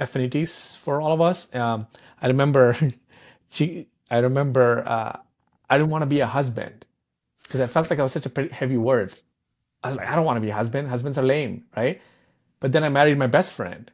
affinities 0.00 0.76
for 0.76 1.00
all 1.00 1.12
of 1.12 1.20
us. 1.20 1.52
Um, 1.54 1.86
I 2.20 2.26
remember, 2.26 2.76
she, 3.48 3.88
I 4.10 4.18
remember, 4.18 4.86
uh, 4.86 5.18
I 5.70 5.78
didn't 5.78 5.90
want 5.90 6.02
to 6.02 6.06
be 6.06 6.20
a 6.20 6.26
husband 6.26 6.84
because 7.42 7.60
I 7.60 7.66
felt 7.66 7.90
like 7.90 7.98
I 7.98 8.02
was 8.02 8.12
such 8.12 8.26
a 8.26 8.30
pretty 8.30 8.52
heavy 8.52 8.76
word. 8.76 9.14
I 9.82 9.88
was 9.88 9.96
like, 9.96 10.08
I 10.08 10.14
don't 10.14 10.24
want 10.24 10.36
to 10.36 10.40
be 10.40 10.50
a 10.50 10.54
husband. 10.54 10.88
Husbands 10.88 11.18
are 11.18 11.22
lame, 11.22 11.64
right? 11.76 12.00
But 12.60 12.72
then 12.72 12.84
I 12.84 12.88
married 12.88 13.18
my 13.18 13.26
best 13.26 13.52
friend. 13.52 13.90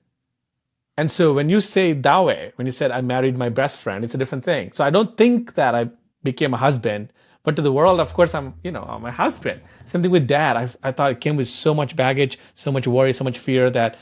And 0.97 1.11
so 1.11 1.33
when 1.33 1.49
you 1.49 1.61
say 1.61 1.93
that 1.93 2.19
way, 2.25 2.53
when 2.57 2.67
you 2.67 2.73
said 2.73 2.91
I 2.91 3.01
married 3.01 3.39
my 3.39 3.49
best 3.49 3.79
friend, 3.79 4.05
it's 4.05 4.15
a 4.15 4.19
different 4.19 4.45
thing. 4.45 4.73
So 4.73 4.85
I 4.85 4.91
don't 4.91 5.17
think 5.17 5.55
that 5.55 5.75
I 5.75 5.91
became 6.25 6.53
a 6.53 6.57
husband, 6.57 7.13
but 7.45 7.57
to 7.57 7.63
the 7.63 7.73
world, 7.73 8.01
of 8.01 8.13
course, 8.13 8.35
I'm, 8.35 8.55
you 8.63 8.71
know, 8.71 8.83
I'm 8.83 9.05
a 9.05 9.13
husband. 9.13 9.61
Same 9.87 10.03
thing 10.03 10.11
with 10.11 10.27
dad. 10.27 10.57
I, 10.57 10.69
I 10.89 10.93
thought 10.93 11.13
it 11.13 11.21
came 11.21 11.37
with 11.37 11.49
so 11.49 11.73
much 11.75 11.97
baggage, 11.97 12.39
so 12.55 12.71
much 12.71 12.87
worry, 12.87 13.13
so 13.13 13.25
much 13.25 13.39
fear 13.39 13.71
that 13.71 13.97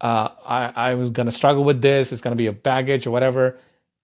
uh, 0.00 0.28
I, 0.46 0.72
I 0.90 0.94
was 0.94 1.10
going 1.10 1.26
to 1.26 1.32
struggle 1.32 1.64
with 1.64 1.82
this. 1.82 2.12
It's 2.12 2.22
going 2.22 2.36
to 2.36 2.40
be 2.40 2.46
a 2.46 2.52
baggage 2.52 3.06
or 3.06 3.10
whatever. 3.10 3.58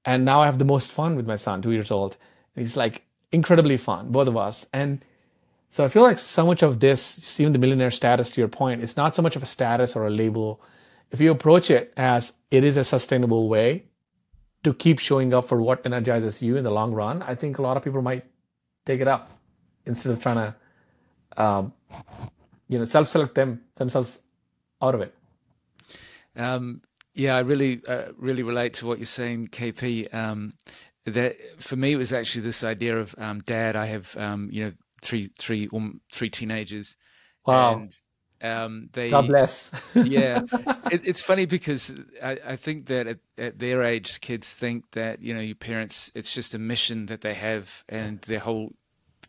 And 0.05 0.25
now 0.25 0.43
I 0.43 0.47
have 0.47 0.59
the 0.59 0.65
most 0.65 0.93
fun 0.93 1.17
with 1.17 1.27
my 1.27 1.37
son, 1.37 1.63
two 1.63 1.73
years 1.73 1.91
old. 1.91 2.17
He's 2.55 2.77
like 2.77 3.03
incredibly 3.33 3.77
fun, 3.77 4.13
both 4.13 4.29
of 4.29 4.37
us. 4.37 4.67
And 4.73 5.05
so 5.71 5.85
I 5.85 5.89
feel 5.89 6.03
like 6.03 6.19
so 6.19 6.47
much 6.47 6.63
of 6.63 6.81
this, 6.81 7.41
even 7.41 7.53
the 7.53 7.59
millionaire 7.59 7.91
status, 7.91 8.31
to 8.33 8.41
your 8.41 8.49
point, 8.49 8.83
it's 8.83 8.97
not 8.97 9.15
so 9.15 9.23
much 9.23 9.35
of 9.35 9.43
a 9.43 9.47
status 9.47 9.97
or 9.97 10.07
a 10.07 10.11
label. 10.11 10.61
If 11.11 11.21
you 11.21 11.31
approach 11.31 11.71
it 11.71 11.93
as 11.97 12.33
it 12.51 12.65
is 12.65 12.77
a 12.77 12.85
sustainable 12.85 13.49
way 13.49 13.85
to 14.63 14.75
keep 14.75 14.99
showing 14.99 15.33
up 15.33 15.47
for 15.47 15.61
what 15.61 15.85
energizes 15.85 16.43
you 16.43 16.57
in 16.57 16.65
the 16.65 16.71
long 16.71 16.93
run, 16.93 17.23
I 17.23 17.35
think 17.35 17.59
a 17.59 17.63
lot 17.63 17.77
of 17.77 17.83
people 17.83 18.03
might 18.03 18.25
take 18.87 19.01
it 19.01 19.09
up 19.09 19.31
instead 19.87 20.13
of 20.13 20.23
trying 20.23 20.37
to, 20.37 20.55
um, 21.37 21.73
you 22.69 22.79
know, 22.79 22.85
self-select 22.85 23.35
them 23.35 23.63
themselves 23.77 24.21
out 24.81 24.95
of 24.95 25.01
it. 25.01 25.15
Um, 26.37 26.83
yeah, 27.15 27.37
I 27.37 27.41
really, 27.41 27.83
uh, 27.87 28.07
really 28.17 28.43
relate 28.43 28.75
to 28.75 28.87
what 28.87 28.99
you're 28.99 29.07
saying, 29.07 29.49
KP. 29.49 30.13
Um, 30.13 30.53
that 31.07 31.37
for 31.59 31.77
me, 31.77 31.93
it 31.93 31.99
was 31.99 32.13
actually 32.13 32.43
this 32.43 32.65
idea 32.65 32.99
of 32.99 33.15
um, 33.19 33.41
dad. 33.41 33.77
I 33.77 33.87
have, 33.87 34.17
um, 34.19 34.49
you 34.51 34.65
know, 34.65 34.73
three, 35.03 35.31
three, 35.39 35.69
um, 35.73 36.01
three 36.13 36.31
teenagers. 36.31 36.97
Wow. 37.47 37.75
And, 37.75 38.01
um, 38.45 38.91
they, 38.93 39.11
God 39.11 39.27
bless. 39.27 39.71
yeah, 39.95 40.43
it, 40.93 41.07
it's 41.07 41.23
funny 41.23 41.47
because 41.47 41.95
I, 42.23 42.39
I 42.47 42.57
think 42.57 42.87
that 42.87 43.07
at, 43.07 43.19
at, 43.39 43.59
their 43.59 43.83
age, 43.83 44.21
kids 44.21 44.53
think 44.53 44.91
that 44.93 45.23
you 45.23 45.35
know 45.35 45.41
your 45.41 45.55
parents. 45.55 46.13
It's 46.15 46.35
just 46.35 46.55
a 46.55 46.59
mission 46.59 47.07
that 47.07 47.23
they 47.23 47.35
have, 47.35 47.85
and 47.89 48.21
their 48.23 48.41
whole 48.41 48.75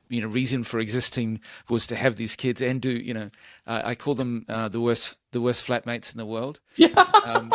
you 0.10 0.22
know 0.22 0.28
reason 0.28 0.64
for 0.64 0.80
existing 0.80 1.40
was 1.70 1.88
to 1.88 1.96
have 1.96 2.16
these 2.16 2.36
kids 2.36 2.62
and 2.62 2.80
do 2.80 2.92
you 2.92 3.12
know 3.12 3.28
uh, 3.66 3.82
I 3.84 3.96
call 3.96 4.14
them 4.14 4.46
uh, 4.48 4.68
the 4.68 4.80
worst 4.80 5.18
the 5.32 5.42
worst 5.42 5.66
flatmates 5.66 6.12
in 6.12 6.18
the 6.18 6.26
world. 6.26 6.60
Yeah. 6.76 6.90
Um, 7.24 7.52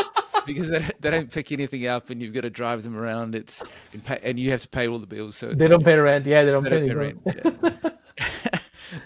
because 0.46 0.70
they, 0.70 0.84
they 1.00 1.10
don't 1.10 1.30
pick 1.30 1.52
anything 1.52 1.86
up, 1.86 2.08
and 2.08 2.20
you've 2.20 2.32
got 2.32 2.40
to 2.40 2.50
drive 2.50 2.82
them 2.82 2.96
around. 2.96 3.34
It's 3.34 3.62
and, 3.92 4.02
pay, 4.02 4.18
and 4.22 4.40
you 4.40 4.50
have 4.50 4.62
to 4.62 4.68
pay 4.68 4.88
all 4.88 4.98
the 4.98 5.06
bills. 5.06 5.36
So 5.36 5.52
they 5.52 5.68
don't 5.68 5.84
pay 5.84 5.96
rent. 5.96 6.26
Yeah, 6.26 6.44
they 6.44 6.50
don't, 6.50 6.64
they 6.64 6.70
pay, 6.70 6.88
don't 6.88 6.88
pay 6.88 6.94
rent. 6.94 7.92
Yeah. 8.18 8.58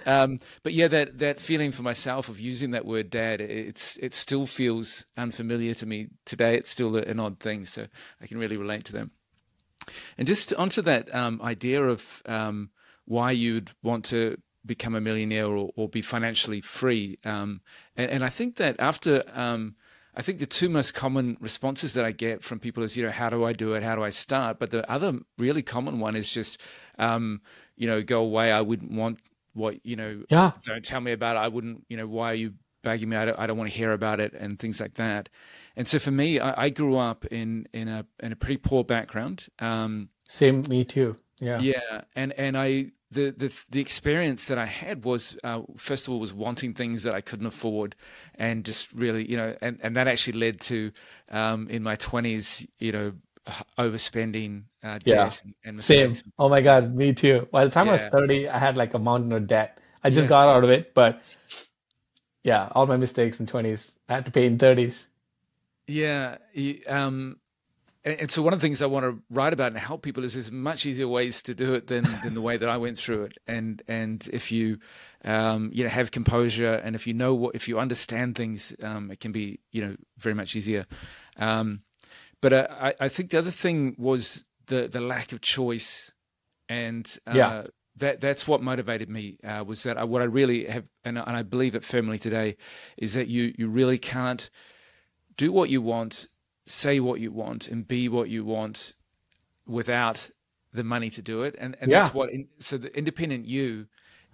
Um, 0.07 0.38
but 0.62 0.73
yeah, 0.73 0.88
that 0.88 1.19
that 1.19 1.41
feeling 1.41 1.71
for 1.71 1.83
myself 1.83 2.29
of 2.29 2.41
using 2.41 2.71
that 2.73 2.85
word 2.85 3.11
"dad," 3.11 3.41
it's 3.41 3.97
it 3.99 4.14
still 4.14 4.47
feels 4.47 5.07
unfamiliar 5.17 5.75
to 5.75 5.87
me 5.87 6.09
today. 6.25 6.57
It's 6.57 6.71
still 6.71 6.97
an 6.97 7.21
odd 7.21 7.41
thing, 7.41 7.64
so 7.64 7.87
I 8.21 8.26
can 8.26 8.38
really 8.38 8.57
relate 8.57 8.85
to 8.87 8.93
them. 8.93 9.11
And 10.17 10.26
just 10.26 10.55
onto 10.55 10.83
that 10.83 11.14
um, 11.14 11.41
idea 11.43 11.83
of 11.83 12.23
um, 12.26 12.71
why 13.05 13.33
you'd 13.33 13.73
want 13.83 14.05
to 14.07 14.38
become 14.64 14.95
a 14.95 15.00
millionaire 15.00 15.47
or, 15.47 15.71
or 15.76 15.88
be 15.88 16.00
financially 16.00 16.62
free, 16.62 17.19
um, 17.25 17.61
and, 17.97 18.11
and, 18.11 18.25
I 18.25 18.31
think 18.31 18.57
that 18.57 18.81
after 18.81 19.23
um, 19.35 19.76
I 20.17 20.23
think 20.23 20.38
the 20.38 20.47
two 20.47 20.69
most 20.69 20.95
common 20.95 21.37
responses 21.41 21.95
that 21.95 22.05
I 22.05 22.12
get 22.12 22.43
from 22.43 22.61
people 22.61 22.83
is, 22.83 22.97
you 22.97 23.05
know, 23.05 23.11
how 23.11 23.31
do 23.31 23.45
I 23.45 23.53
do 23.53 23.75
it? 23.75 23.83
How 23.83 23.97
do 23.97 24.05
I 24.05 24.11
start? 24.11 24.59
But 24.59 24.71
the 24.71 24.88
other 24.91 25.19
really 25.38 25.62
common 25.62 25.99
one 25.99 26.14
is 26.14 26.31
just, 26.31 26.61
um, 26.99 27.41
you 27.76 27.88
know, 27.88 28.00
go 28.00 28.21
away. 28.21 28.53
I 28.53 28.61
wouldn't 28.61 28.93
want 28.93 29.19
what, 29.54 29.84
you 29.84 29.96
know, 29.96 30.23
yeah. 30.28 30.52
don't 30.62 30.84
tell 30.84 31.00
me 31.00 31.12
about 31.12 31.37
it. 31.37 31.40
I 31.40 31.49
wouldn't, 31.49 31.84
you 31.88 31.96
know, 31.96 32.06
why 32.06 32.32
are 32.32 32.34
you 32.34 32.54
begging 32.82 33.08
me? 33.08 33.16
I 33.16 33.25
don't, 33.25 33.38
I 33.38 33.46
don't 33.46 33.56
want 33.56 33.70
to 33.70 33.76
hear 33.76 33.92
about 33.92 34.20
it 34.20 34.34
and 34.34 34.58
things 34.58 34.80
like 34.80 34.94
that. 34.94 35.28
And 35.76 35.88
so 35.88 35.99
for 35.99 36.11
me, 36.11 36.38
I, 36.38 36.64
I 36.64 36.68
grew 36.68 36.96
up 36.96 37.25
in, 37.26 37.66
in 37.73 37.88
a, 37.88 38.04
in 38.20 38.32
a 38.32 38.37
pretty 38.37 38.58
poor 38.58 38.84
background. 38.84 39.46
Um, 39.58 40.11
Same, 40.26 40.62
me 40.68 40.84
too. 40.84 41.16
Yeah. 41.40 41.61
Yeah. 41.61 42.02
And, 42.14 42.32
and 42.34 42.56
I, 42.56 42.92
the, 43.11 43.30
the 43.30 43.52
the 43.70 43.80
experience 43.80 44.49
that 44.49 44.58
I 44.58 44.66
had 44.66 45.04
was 45.04 45.38
uh, 45.44 45.62
first 45.76 46.08
of 46.08 46.12
all 46.12 46.20
was 46.20 46.32
wanting 46.32 46.75
things 46.75 47.04
that 47.04 47.14
I 47.14 47.20
couldn't 47.20 47.46
afford, 47.46 47.94
and 48.34 48.64
just 48.64 48.92
really 48.92 49.30
you 49.30 49.37
know, 49.37 49.56
and, 49.62 49.78
and 49.82 49.94
that 49.96 50.08
actually 50.08 50.38
led 50.38 50.61
to 50.62 50.90
um, 51.30 51.68
in 51.68 51.82
my 51.82 51.94
twenties, 51.94 52.66
you 52.78 52.90
know, 52.90 53.12
overspending, 53.78 54.64
uh, 54.82 54.98
yeah, 55.04 55.32
and, 55.42 55.54
and 55.64 55.80
same. 55.80 56.14
Oh 56.38 56.48
my 56.48 56.60
god, 56.60 56.94
me 56.94 57.12
too. 57.12 57.48
By 57.50 57.64
the 57.64 57.70
time 57.70 57.86
Yeah. 57.86 57.92
I 57.92 57.94
was 57.94 58.04
thirty, 58.04 58.48
I 58.48 58.58
had 58.58 58.76
like 58.76 58.94
a 58.94 58.98
mountain 58.98 59.32
of 59.32 59.46
debt. 59.46 59.78
I 60.02 60.10
just 60.10 60.24
Yeah. 60.26 60.30
got 60.30 60.48
out 60.48 60.64
of 60.64 60.70
it, 60.70 60.94
but 60.94 61.20
yeah, 62.42 62.68
all 62.72 62.86
my 62.86 62.96
mistakes 62.96 63.40
in 63.40 63.46
twenties, 63.46 63.94
I 64.08 64.14
had 64.14 64.24
to 64.26 64.30
pay 64.30 64.46
in 64.46 64.58
thirties. 64.58 65.08
Yeah, 65.86 66.38
um, 66.88 67.36
and, 68.04 68.20
and, 68.20 68.30
so 68.30 68.42
one 68.42 68.52
of 68.52 68.60
the 68.60 68.66
things 68.66 68.80
I 68.80 68.86
want 68.86 69.04
to 69.04 69.22
write 69.30 69.52
about 69.52 69.68
and 69.68 69.78
help 69.78 70.02
people 70.02 70.24
is 70.24 70.34
there's 70.34 70.52
much 70.52 70.86
easier 70.86 71.08
ways 71.08 71.42
to 71.42 71.54
do 71.54 71.72
it 71.72 71.86
than 71.86 72.04
than 72.22 72.34
the 72.34 72.40
way 72.40 72.56
that 72.56 72.68
I 72.68 72.76
went 72.76 72.98
through 72.98 73.24
it. 73.24 73.38
And 73.46 73.82
and 73.88 74.26
if 74.32 74.52
you 74.52 74.78
um, 75.24 75.70
you 75.72 75.84
know 75.84 75.90
have 75.90 76.10
composure 76.10 76.74
and 76.74 76.94
if 76.94 77.06
you 77.06 77.14
know 77.14 77.34
what 77.34 77.54
if 77.54 77.68
you 77.68 77.78
understand 77.78 78.34
things, 78.36 78.74
um, 78.82 79.10
it 79.10 79.20
can 79.20 79.32
be 79.32 79.60
you 79.72 79.84
know 79.84 79.96
very 80.18 80.34
much 80.34 80.54
easier. 80.54 80.86
Um, 81.38 81.80
but 82.44 82.52
uh, 82.52 82.66
I, 82.70 82.94
I 83.00 83.08
think 83.08 83.30
the 83.30 83.38
other 83.38 83.50
thing 83.50 83.96
was 83.96 84.44
the 84.66 84.86
the 84.86 85.00
lack 85.00 85.32
of 85.32 85.40
choice, 85.40 86.12
and 86.68 87.06
uh, 87.26 87.32
yeah. 87.34 87.62
That 87.98 88.20
that's 88.20 88.48
what 88.48 88.60
motivated 88.60 89.08
me 89.08 89.38
uh, 89.44 89.62
was 89.64 89.84
that 89.84 89.96
I, 89.96 90.02
what 90.02 90.20
I 90.20 90.24
really 90.24 90.64
have, 90.64 90.84
and, 91.04 91.16
and 91.16 91.36
I 91.36 91.44
believe 91.44 91.76
it 91.76 91.84
firmly 91.84 92.18
today, 92.18 92.56
is 92.96 93.14
that 93.14 93.28
you 93.28 93.54
you 93.56 93.68
really 93.68 93.98
can't 93.98 94.50
do 95.36 95.52
what 95.52 95.70
you 95.70 95.80
want 95.80 96.26
say 96.66 97.00
what 97.00 97.20
you 97.20 97.30
want 97.30 97.68
and 97.68 97.86
be 97.86 98.08
what 98.08 98.28
you 98.28 98.44
want 98.44 98.94
without 99.66 100.30
the 100.72 100.84
money 100.84 101.10
to 101.10 101.22
do 101.22 101.42
it 101.42 101.54
and, 101.58 101.76
and 101.80 101.90
yeah. 101.90 102.02
that's 102.02 102.14
what 102.14 102.30
in, 102.30 102.48
so 102.58 102.76
the 102.76 102.96
independent 102.96 103.46
you 103.46 103.86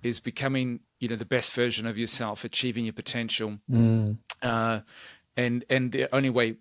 is 0.02 0.20
becoming 0.20 0.80
you 1.00 1.08
know 1.08 1.16
the 1.16 1.24
best 1.24 1.52
version 1.52 1.86
of 1.86 1.98
yourself 1.98 2.44
achieving 2.44 2.84
your 2.84 2.92
potential 2.92 3.58
mm. 3.70 4.16
uh, 4.42 4.80
and 5.36 5.64
and 5.68 5.92
the 5.92 6.14
only 6.14 6.30
way 6.30 6.56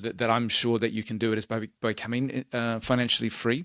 that, 0.00 0.18
that, 0.18 0.30
i'm 0.30 0.48
sure 0.48 0.78
that 0.78 0.92
you 0.92 1.02
can 1.02 1.18
do 1.18 1.32
it 1.32 1.38
is 1.38 1.46
by, 1.46 1.60
by 1.80 1.88
becoming 1.88 2.44
uh, 2.52 2.80
financially 2.80 3.28
free 3.28 3.64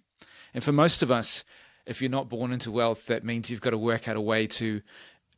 and 0.54 0.64
for 0.64 0.72
most 0.72 1.02
of 1.02 1.12
us 1.12 1.44
if 1.86 2.02
you're 2.02 2.12
not 2.12 2.30
born 2.30 2.52
into 2.52 2.72
wealth 2.72 3.06
that 3.06 3.24
means 3.24 3.50
you've 3.50 3.62
got 3.62 3.72
to 3.72 3.78
work 3.78 4.08
out 4.08 4.16
a 4.16 4.22
way 4.22 4.46
to 4.48 4.82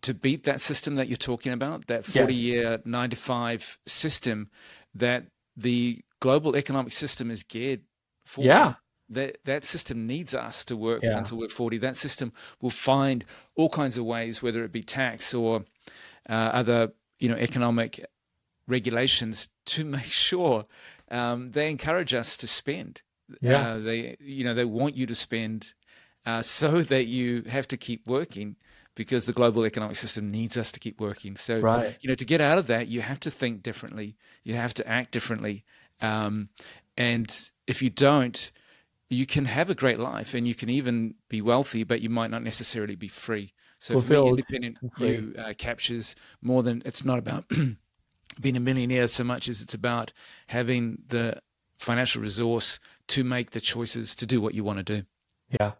to 0.02 0.14
beat 0.14 0.44
that 0.44 0.62
system 0.62 0.96
that 0.96 1.08
you're 1.08 1.18
talking 1.18 1.52
about 1.52 1.88
that 1.88 2.06
40 2.06 2.34
yes. 2.34 2.42
year 2.42 2.82
9 2.86 3.10
to 3.10 3.16
5 3.16 3.78
system 3.86 4.50
that 4.96 5.26
the 5.56 6.02
global 6.20 6.56
economic 6.56 6.94
system 6.94 7.30
is 7.32 7.44
geared 7.44 7.82
for. 8.26 8.44
Yeah. 8.44 8.76
That 9.12 9.40
that 9.46 9.66
system 9.66 10.06
needs 10.06 10.36
us 10.36 10.64
to 10.66 10.78
work 10.78 11.02
yeah. 11.02 11.18
until 11.18 11.40
we're 11.40 11.50
40. 11.50 11.80
That 11.80 11.96
system 11.96 12.32
will 12.62 12.70
find 12.70 13.26
all 13.56 13.70
kinds 13.70 13.98
of 13.98 14.06
ways, 14.06 14.44
whether 14.44 14.64
it 14.64 14.72
be 14.72 14.84
tax 14.84 15.34
or 15.34 15.66
uh, 16.30 16.34
other 16.34 16.92
you 17.18 17.28
know 17.28 17.36
economic 17.36 18.06
regulations, 18.70 19.50
to 19.66 19.84
make 19.98 20.04
sure 20.04 20.64
um, 21.12 21.48
they 21.48 21.70
encourage 21.70 22.14
us 22.14 22.38
to 22.38 22.48
spend. 22.48 23.02
Yeah. 23.42 23.74
Uh, 23.74 23.80
they 23.80 24.18
you 24.20 24.44
know 24.44 24.54
they 24.54 24.66
want 24.66 24.96
you 24.96 25.06
to 25.06 25.16
spend 25.16 25.74
uh, 26.26 26.42
so 26.42 26.82
that 26.82 27.06
you 27.06 27.44
have 27.48 27.68
to 27.68 27.78
keep 27.78 28.08
working 28.08 28.56
because 28.96 29.26
the 29.26 29.34
global 29.34 29.66
economic 29.66 29.96
system 29.96 30.30
needs 30.30 30.58
us 30.58 30.72
to 30.74 30.80
keep 30.80 31.00
working. 31.00 31.36
So, 31.36 31.60
right. 31.60 31.98
you 32.02 32.10
know, 32.10 32.16
to 32.16 32.26
get 32.26 32.42
out 32.42 32.58
of 32.58 32.68
that, 32.68 32.88
you 32.88 33.02
have 33.02 33.20
to 33.22 33.32
think 33.32 33.64
differently. 33.64 34.18
You 34.44 34.56
have 34.56 34.74
to 34.74 34.88
act 34.88 35.12
differently. 35.12 35.64
Um, 36.02 36.50
and 36.98 37.50
if 37.66 37.82
you 37.82 37.90
don't, 37.90 38.52
you 39.10 39.26
can 39.26 39.46
have 39.46 39.70
a 39.70 39.76
great 39.76 40.00
life 40.00 40.34
and 40.34 40.46
you 40.46 40.54
can 40.54 40.70
even 40.70 41.16
be 41.30 41.42
wealthy, 41.42 41.84
but 41.84 42.02
you 42.02 42.10
might 42.10 42.30
not 42.30 42.44
necessarily 42.44 42.96
be 42.96 43.08
free. 43.08 43.54
So 43.80 43.94
Fulfilled. 43.94 44.28
for 44.28 44.36
me, 44.36 44.68
independent 44.68 44.78
you 45.00 45.42
uh, 45.42 45.54
captures 45.58 46.16
more 46.42 46.62
than 46.62 46.84
it's 46.86 47.06
not 47.06 47.18
about 47.18 47.46
being 48.40 48.56
a 48.56 48.60
millionaire 48.60 49.08
so 49.08 49.24
much 49.24 49.48
as 49.48 49.62
it's 49.62 49.74
about 49.74 50.12
having 50.48 51.04
the 51.08 51.40
financial 51.78 52.22
resource 52.22 52.80
to 53.08 53.24
make 53.24 53.52
the 53.52 53.62
choices 53.62 54.16
to 54.16 54.26
do 54.26 54.40
what 54.42 54.54
you 54.54 54.64
want 54.64 54.78
to 54.78 54.84
do. 54.84 55.06
Yeah. 55.60 55.72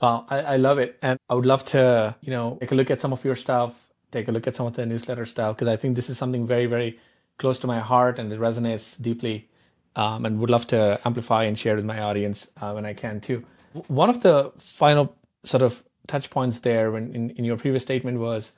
Wow, 0.00 0.26
I, 0.28 0.40
I 0.40 0.56
love 0.56 0.78
it. 0.78 0.98
And 1.02 1.18
I 1.28 1.34
would 1.34 1.46
love 1.46 1.64
to, 1.66 2.14
you 2.20 2.30
know, 2.30 2.56
take 2.60 2.72
a 2.72 2.74
look 2.74 2.90
at 2.90 3.00
some 3.00 3.12
of 3.12 3.24
your 3.24 3.36
stuff, 3.36 3.74
take 4.10 4.28
a 4.28 4.32
look 4.32 4.46
at 4.46 4.56
some 4.56 4.66
of 4.66 4.74
the 4.74 4.86
newsletter 4.86 5.26
stuff, 5.26 5.56
because 5.56 5.68
I 5.68 5.76
think 5.76 5.94
this 5.94 6.08
is 6.08 6.18
something 6.18 6.46
very, 6.46 6.66
very 6.66 6.98
close 7.38 7.58
to 7.60 7.66
my 7.66 7.80
heart 7.80 8.18
and 8.18 8.32
it 8.32 8.40
resonates 8.40 9.00
deeply 9.00 9.48
um, 9.96 10.24
and 10.24 10.40
would 10.40 10.50
love 10.50 10.66
to 10.68 11.00
amplify 11.04 11.44
and 11.44 11.58
share 11.58 11.76
with 11.76 11.84
my 11.84 12.00
audience 12.00 12.48
uh, 12.60 12.72
when 12.72 12.86
I 12.86 12.94
can 12.94 13.20
too. 13.20 13.44
One 13.88 14.10
of 14.10 14.22
the 14.22 14.52
final 14.58 15.14
sort 15.44 15.62
of 15.62 15.82
touch 16.06 16.30
points 16.30 16.60
there 16.60 16.90
when 16.90 17.14
in, 17.14 17.30
in 17.30 17.44
your 17.44 17.56
previous 17.56 17.82
statement 17.82 18.18
was 18.18 18.52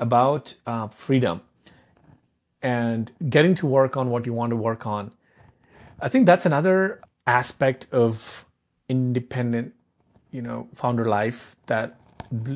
about 0.00 0.54
uh, 0.66 0.88
freedom 0.88 1.40
and 2.62 3.10
getting 3.28 3.54
to 3.56 3.66
work 3.66 3.96
on 3.96 4.10
what 4.10 4.26
you 4.26 4.32
want 4.32 4.50
to 4.50 4.56
work 4.56 4.86
on. 4.86 5.12
I 6.00 6.08
think 6.08 6.26
that's 6.26 6.46
another 6.46 7.00
aspect 7.26 7.86
of 7.92 8.44
independent, 8.88 9.74
you 10.30 10.42
know, 10.42 10.68
founder 10.74 11.04
life 11.04 11.56
that 11.66 11.98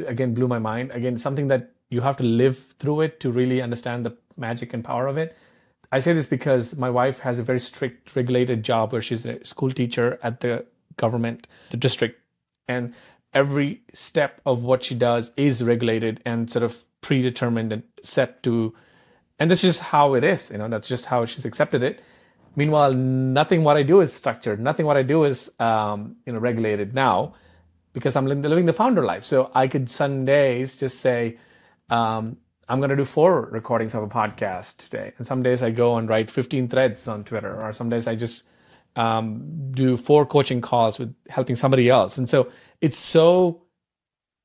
again 0.06 0.34
blew 0.34 0.48
my 0.48 0.58
mind. 0.58 0.90
Again, 0.92 1.18
something 1.18 1.48
that 1.48 1.70
you 1.90 2.00
have 2.00 2.16
to 2.16 2.24
live 2.24 2.74
through 2.78 3.02
it 3.02 3.20
to 3.20 3.30
really 3.30 3.60
understand 3.60 4.06
the 4.06 4.16
magic 4.36 4.72
and 4.72 4.84
power 4.84 5.06
of 5.06 5.18
it. 5.18 5.36
I 5.90 6.00
say 6.00 6.14
this 6.14 6.26
because 6.26 6.74
my 6.76 6.88
wife 6.88 7.18
has 7.18 7.38
a 7.38 7.42
very 7.42 7.60
strict 7.60 8.16
regulated 8.16 8.62
job 8.62 8.92
where 8.92 9.02
she's 9.02 9.26
a 9.26 9.44
school 9.44 9.70
teacher 9.70 10.18
at 10.22 10.40
the 10.40 10.64
government, 10.96 11.46
the 11.70 11.76
district, 11.76 12.18
and 12.66 12.94
every 13.34 13.82
step 13.92 14.40
of 14.46 14.62
what 14.62 14.82
she 14.82 14.94
does 14.94 15.30
is 15.36 15.62
regulated 15.62 16.20
and 16.24 16.50
sort 16.50 16.62
of 16.62 16.84
predetermined 17.02 17.72
and 17.72 17.82
set 18.02 18.42
to 18.42 18.74
and 19.42 19.50
that's 19.50 19.61
just 19.61 19.81
how 19.81 20.14
it 20.14 20.22
is 20.22 20.50
you 20.50 20.59
know 20.59 20.68
that's 20.68 20.88
just 20.88 21.07
how 21.07 21.24
she's 21.24 21.44
accepted 21.44 21.83
it 21.83 22.00
meanwhile 22.55 22.92
nothing 22.92 23.64
what 23.64 23.76
i 23.76 23.83
do 23.83 24.00
is 24.00 24.12
structured 24.12 24.61
nothing 24.61 24.87
what 24.87 24.96
i 24.96 25.02
do 25.02 25.24
is 25.24 25.50
um, 25.59 26.14
you 26.26 26.33
know 26.33 26.38
regulated 26.38 26.94
now 26.94 27.35
because 27.92 28.14
i'm 28.14 28.26
living 28.26 28.66
the 28.66 28.72
founder 28.72 29.05
life 29.05 29.24
so 29.24 29.50
i 29.55 29.66
could 29.66 29.90
sundays 29.90 30.76
just 30.76 31.00
say 31.00 31.37
um, 31.90 32.37
I'm 32.68 32.78
going 32.78 32.90
to 32.90 32.96
do 32.96 33.05
four 33.05 33.48
recordings 33.52 33.94
of 33.94 34.02
a 34.02 34.07
podcast 34.07 34.78
today. 34.78 35.12
And 35.18 35.26
some 35.26 35.42
days 35.42 35.62
I 35.62 35.70
go 35.70 35.96
and 35.98 36.09
write 36.09 36.31
15 36.31 36.68
threads 36.68 37.09
on 37.09 37.24
Twitter, 37.24 37.61
or 37.61 37.72
some 37.74 37.90
days 37.90 38.07
I 38.07 38.14
just 38.14 38.44
um, 38.96 39.70
do 39.72 39.96
four 39.98 40.24
coaching 40.24 40.62
calls 40.62 40.98
with 40.98 41.14
helping 41.28 41.57
somebody 41.57 41.90
else. 41.90 42.16
And 42.16 42.31
so 42.31 42.50
it's 42.81 42.96
so 42.96 43.64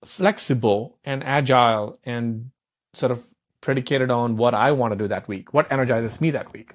flexible 0.03 0.99
and 1.05 1.23
agile 1.23 1.99
and 2.03 2.51
sort 2.93 3.11
of 3.13 3.25
predicated 3.67 4.09
on 4.09 4.37
what 4.37 4.53
I 4.53 4.71
want 4.71 4.93
to 4.93 4.97
do 5.03 5.07
that 5.09 5.27
week, 5.27 5.53
what 5.53 5.69
energizes 5.75 6.21
me 6.21 6.31
that 6.31 6.47
week, 6.53 6.69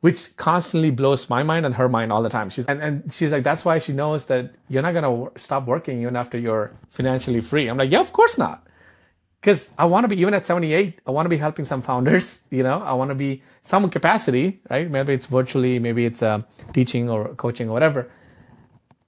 which 0.00 0.36
constantly 0.36 0.90
blows 0.90 1.30
my 1.30 1.42
mind 1.42 1.64
and 1.64 1.74
her 1.74 1.88
mind 1.88 2.12
all 2.12 2.22
the 2.22 2.28
time. 2.38 2.50
She's 2.50 2.66
and, 2.66 2.82
and 2.86 2.94
she's 3.16 3.32
like, 3.32 3.44
that's 3.50 3.64
why 3.64 3.78
she 3.78 3.92
knows 4.00 4.26
that 4.26 4.54
you're 4.68 4.82
not 4.82 4.92
gonna 4.92 5.30
stop 5.36 5.66
working 5.66 6.02
even 6.02 6.14
after 6.14 6.36
you're 6.38 6.66
financially 6.90 7.40
free. 7.40 7.68
I'm 7.68 7.78
like, 7.78 7.90
yeah, 7.90 8.00
of 8.00 8.12
course 8.12 8.36
not 8.36 8.66
because 9.40 9.70
I 9.78 9.84
want 9.86 10.02
to 10.04 10.08
be 10.08 10.20
even 10.20 10.34
at 10.34 10.44
78. 10.44 11.00
I 11.06 11.10
want 11.12 11.24
to 11.26 11.30
be 11.30 11.36
helping 11.36 11.64
some 11.64 11.80
founders. 11.80 12.42
You 12.50 12.64
know, 12.64 12.82
I 12.82 12.92
want 12.94 13.10
to 13.10 13.14
be 13.14 13.42
some 13.62 13.88
capacity, 13.90 14.60
right? 14.70 14.90
Maybe 14.90 15.12
it's 15.14 15.26
virtually, 15.26 15.78
maybe 15.78 16.04
it's 16.04 16.22
uh, 16.22 16.40
teaching 16.72 17.08
or 17.08 17.34
coaching 17.34 17.68
or 17.70 17.72
whatever. 17.72 18.10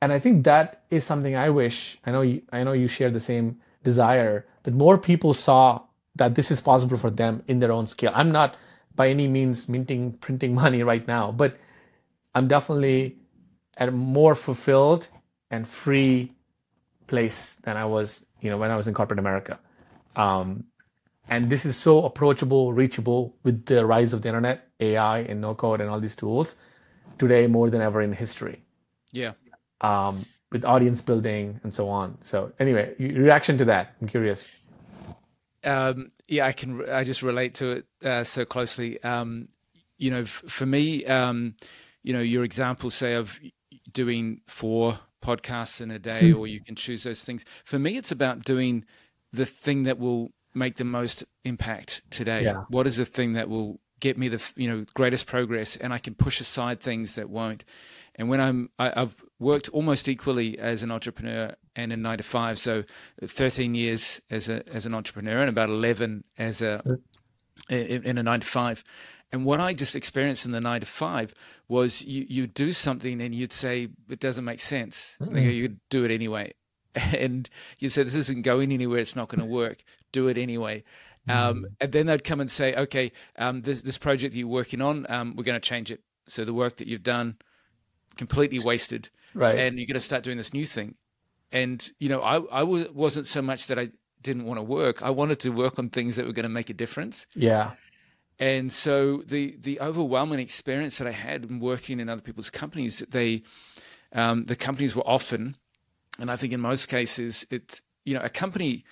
And 0.01 0.13
I 0.13 0.19
think 0.19 0.45
that 0.45 0.85
is 0.91 1.03
something 1.05 1.35
I 1.35 1.51
wish. 1.51 1.99
I 2.07 2.13
know 2.13 2.23
you, 2.23 2.43
I 2.53 2.63
know 2.65 2.73
you 2.73 2.89
share 2.89 3.11
the 3.11 3.25
same 3.33 3.57
desire 3.83 4.47
that 4.63 4.75
more 4.75 4.97
people 4.97 5.35
saw 5.35 5.83
that 6.19 6.35
this 6.35 6.51
is 6.51 6.61
possible 6.61 6.97
for 6.97 7.11
them 7.11 7.43
in 7.49 7.59
their 7.61 7.73
own 7.73 7.87
scale. 7.87 8.13
I'm 8.15 8.31
not 8.31 8.57
by 8.95 9.09
any 9.09 9.29
means 9.29 9.69
minting 9.69 10.13
printing 10.21 10.55
money 10.65 10.83
right 10.83 11.07
now, 11.07 11.33
but 11.33 11.57
I'm 12.35 12.49
definitely 12.49 13.17
at 13.77 13.89
a 13.89 13.93
more 13.93 14.35
fulfilled 14.35 15.09
and 15.51 15.67
free 15.67 16.33
place 17.07 17.57
than 17.63 17.77
I 17.77 17.85
was, 17.87 18.25
you 18.41 18.51
know, 18.51 18.59
when 18.59 18.71
I 18.71 18.77
was 18.77 18.87
in 18.87 18.95
corporate 18.95 19.19
America. 19.19 19.59
Um, 20.17 20.65
and 21.29 21.51
this 21.51 21.65
is 21.65 21.77
so 21.77 22.05
approachable, 22.05 22.73
reachable 22.73 23.35
with 23.45 23.67
the 23.67 23.85
rise 23.85 24.13
of 24.13 24.23
the 24.23 24.29
internet, 24.29 24.69
AI, 24.81 25.21
and 25.21 25.41
no 25.41 25.55
code, 25.55 25.81
and 25.81 25.91
all 25.91 26.01
these 26.01 26.17
tools 26.17 26.57
today 27.19 27.47
more 27.47 27.71
than 27.71 27.81
ever 27.81 28.01
in 28.03 28.13
history. 28.13 28.63
Yeah. 29.13 29.33
Um, 29.81 30.25
with 30.51 30.65
audience 30.65 31.03
building 31.03 31.61
and 31.63 31.75
so 31.75 31.89
on. 31.89 32.17
So, 32.23 32.53
anyway, 32.59 32.95
reaction 32.99 33.59
to 33.59 33.65
that? 33.67 33.95
I'm 34.01 34.09
curious. 34.09 34.49
Um, 35.65 36.09
yeah, 36.29 36.47
I 36.47 36.53
can. 36.53 36.89
I 36.89 37.05
just 37.05 37.23
relate 37.23 37.55
to 37.57 37.69
it 37.69 37.87
uh, 38.05 38.25
so 38.25 38.45
closely. 38.45 39.03
Um, 39.03 39.49
you 39.97 40.11
know, 40.11 40.21
f- 40.21 40.45
for 40.47 40.67
me, 40.67 41.05
um, 41.07 41.55
you 42.03 42.13
know, 42.13 42.21
your 42.21 42.45
example, 42.45 42.91
say, 42.91 43.15
of 43.15 43.41
doing 43.93 44.41
four 44.47 44.99
podcasts 45.23 45.81
in 45.81 45.91
a 45.91 45.99
day, 45.99 46.33
or 46.33 46.47
you 46.47 46.61
can 46.61 46.77
choose 46.77 47.03
those 47.03 47.25
things. 47.25 47.45
For 47.65 47.79
me, 47.79 47.97
it's 47.97 48.13
about 48.13 48.45
doing 48.45 48.85
the 49.33 49.47
thing 49.47 49.83
that 49.83 49.99
will 49.99 50.33
make 50.55 50.77
the 50.77 50.85
most 50.85 51.25
impact 51.45 52.03
today? 52.11 52.45
Yeah. 52.45 52.65
What 52.69 52.87
is 52.87 52.97
the 52.97 53.05
thing 53.05 53.35
that 53.35 53.49
will 53.49 53.81
get 54.01 54.17
me 54.17 54.29
the 54.29 54.53
you 54.57 54.69
know 54.69 54.85
greatest 54.95 55.27
progress, 55.27 55.77
and 55.77 55.93
I 55.93 55.99
can 55.99 56.15
push 56.15 56.41
aside 56.41 56.81
things 56.81 57.15
that 57.15 57.31
won't. 57.31 57.65
And 58.15 58.29
when 58.29 58.41
I'm, 58.41 58.71
I, 58.79 58.91
i 58.91 59.01
have 59.01 59.17
worked 59.39 59.69
almost 59.71 60.09
equally 60.09 60.59
as 60.59 60.83
an 60.83 60.91
entrepreneur 60.91 61.55
and 61.77 61.93
in 61.93 62.03
nine 62.03 62.19
to 62.19 62.25
five. 62.25 62.59
So, 62.59 62.85
13 63.25 63.75
years 63.75 64.21
as 64.31 64.49
a 64.49 64.67
as 64.69 64.87
an 64.87 64.95
entrepreneur 64.95 65.39
and 65.39 65.49
about 65.49 65.69
11 65.69 66.25
as 66.39 66.63
a 66.63 66.83
in, 67.69 68.05
in 68.05 68.19
a 68.19 68.23
nine 68.23 68.41
to 68.41 68.47
five. 68.47 68.85
And 69.31 69.45
what 69.45 69.61
I 69.61 69.75
just 69.75 69.95
experienced 69.95 70.47
in 70.47 70.53
the 70.53 70.61
nine 70.61 70.81
to 70.81 70.87
five 70.87 71.35
was 71.69 72.03
you 72.03 72.27
you 72.29 72.47
do 72.47 72.73
something 72.73 73.21
and 73.21 73.35
you'd 73.35 73.53
say 73.53 73.89
it 74.09 74.21
doesn't 74.21 74.45
make 74.45 74.61
sense. 74.61 75.17
Mm-hmm. 75.21 75.35
Like 75.35 75.45
you'd 75.45 75.81
do 75.91 76.05
it 76.05 76.11
anyway. 76.11 76.55
and 77.17 77.49
you 77.79 77.89
said 77.89 78.07
this 78.07 78.15
isn't 78.15 78.43
going 78.43 78.73
anywhere 78.73 78.99
it's 78.99 79.15
not 79.15 79.29
going 79.29 79.47
to 79.47 79.47
work 79.47 79.85
do 80.11 80.27
it 80.27 80.39
anyway 80.39 80.83
um, 81.29 81.63
mm. 81.63 81.65
and 81.83 81.93
then 81.93 82.07
they'd 82.07 82.25
come 82.25 82.41
and 82.41 82.51
say 82.51 82.75
okay 82.75 83.13
um, 83.37 83.61
this, 83.61 83.83
this 83.83 83.99
project 83.99 84.35
you're 84.35 84.49
working 84.49 84.81
on 84.81 85.07
um, 85.11 85.35
we're 85.37 85.45
going 85.45 85.55
to 85.55 85.61
change 85.61 85.91
it 85.91 86.01
so 86.27 86.47
the 86.47 86.55
work 86.55 86.77
that 86.77 86.89
you've 86.89 87.03
done 87.03 87.37
completely 88.19 88.59
wasted. 88.59 89.09
Right. 89.35 89.59
And 89.59 89.79
you're 89.79 89.87
going 89.87 89.95
to 89.95 90.01
start 90.01 90.23
doing 90.23 90.37
this 90.37 90.53
new 90.53 90.67
thing. 90.67 90.95
And, 91.53 91.91
you 91.99 92.09
know, 92.09 92.21
I, 92.21 92.37
I 92.51 92.61
w- 92.61 92.91
wasn't 92.93 93.27
so 93.27 93.41
much 93.43 93.69
that 93.69 93.79
I 93.79 93.91
didn't 94.23 94.45
want 94.45 94.59
to 94.59 94.63
work. 94.63 95.03
I 95.03 95.11
wanted 95.11 95.41
to 95.41 95.51
work 95.51 95.79
on 95.79 95.89
things 95.89 96.17
that 96.17 96.27
were 96.27 96.33
going 96.33 96.45
to 96.45 96.49
make 96.51 96.71
a 96.71 96.75
difference. 96.75 97.27
Yeah. 97.35 97.73
And 98.39 98.73
so 98.73 99.23
the, 99.27 99.57
the 99.59 99.81
overwhelming 99.81 100.39
experience 100.39 100.99
that 100.99 101.09
I 101.09 101.13
had 101.13 101.45
in 101.45 101.59
working 101.61 102.01
in 102.01 102.09
other 102.09 102.23
people's 102.23 102.51
companies, 102.51 103.01
they, 103.11 103.43
um, 104.13 104.45
the 104.45 104.57
companies 104.57 104.95
were 104.95 105.07
often, 105.07 105.57
and 106.21 106.31
I 106.31 106.37
think 106.37 106.53
in 106.53 106.61
most 106.61 106.87
cases, 106.87 107.47
it's, 107.51 107.83
you 108.05 108.15
know, 108.15 108.21
a 108.21 108.29
company 108.29 108.85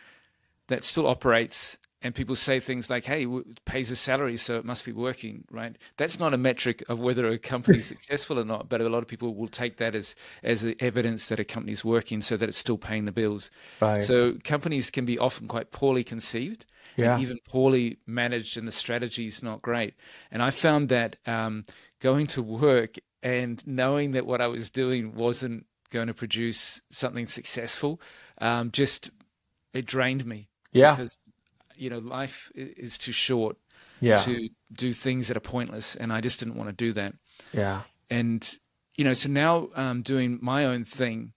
that 0.66 0.82
still 0.82 1.06
operates 1.06 1.78
and 2.06 2.14
people 2.14 2.34
say 2.34 2.60
things 2.60 2.88
like, 2.88 3.04
"Hey, 3.04 3.26
it 3.26 3.64
pays 3.64 3.90
a 3.90 3.96
salary, 3.96 4.36
so 4.36 4.56
it 4.56 4.64
must 4.64 4.84
be 4.84 4.92
working," 4.92 5.44
right? 5.50 5.76
That's 5.96 6.18
not 6.18 6.32
a 6.32 6.38
metric 6.38 6.82
of 6.88 7.00
whether 7.00 7.28
a 7.28 7.38
company 7.38 7.78
is 7.78 7.86
successful 7.94 8.38
or 8.38 8.44
not. 8.44 8.68
But 8.68 8.80
a 8.80 8.88
lot 8.88 9.02
of 9.02 9.08
people 9.08 9.34
will 9.34 9.48
take 9.48 9.76
that 9.78 9.94
as 9.94 10.14
as 10.42 10.64
evidence 10.80 11.28
that 11.28 11.40
a 11.40 11.44
company 11.44 11.72
is 11.72 11.84
working, 11.84 12.22
so 12.22 12.36
that 12.36 12.48
it's 12.48 12.56
still 12.58 12.78
paying 12.78 13.04
the 13.04 13.12
bills. 13.12 13.50
Right. 13.80 14.02
So 14.02 14.34
companies 14.44 14.90
can 14.90 15.04
be 15.04 15.18
often 15.18 15.48
quite 15.48 15.70
poorly 15.72 16.04
conceived, 16.04 16.64
Yeah. 16.96 17.14
and 17.14 17.22
even 17.22 17.38
poorly 17.48 17.98
managed, 18.06 18.56
and 18.56 18.66
the 18.66 18.72
strategy 18.72 19.26
is 19.26 19.42
not 19.42 19.60
great. 19.62 19.94
And 20.30 20.42
I 20.42 20.50
found 20.50 20.88
that 20.90 21.16
um, 21.26 21.64
going 22.00 22.26
to 22.28 22.42
work 22.42 22.96
and 23.22 23.66
knowing 23.66 24.12
that 24.12 24.24
what 24.26 24.40
I 24.40 24.46
was 24.46 24.70
doing 24.70 25.14
wasn't 25.14 25.66
going 25.90 26.06
to 26.06 26.14
produce 26.14 26.80
something 26.90 27.26
successful, 27.26 28.00
um, 28.38 28.70
just 28.70 29.10
it 29.72 29.86
drained 29.86 30.24
me 30.24 30.48
Yeah. 30.72 30.92
because 30.92 31.18
you 31.76 31.90
know 31.90 31.98
life 31.98 32.50
is 32.54 32.98
too 32.98 33.12
short 33.12 33.56
Yeah. 34.00 34.16
to 34.24 34.48
do 34.72 34.92
things 34.92 35.28
that 35.28 35.36
are 35.36 35.40
pointless 35.40 35.96
and 35.96 36.12
i 36.12 36.20
just 36.20 36.38
didn't 36.40 36.56
want 36.56 36.68
to 36.68 36.74
do 36.74 36.92
that 36.92 37.14
Yeah. 37.52 37.82
and 38.10 38.58
you 38.96 39.04
know 39.04 39.14
so 39.14 39.28
now 39.28 39.68
um, 39.74 40.02
doing 40.02 40.38
my 40.40 40.64
own 40.64 40.84
thing 40.84 41.32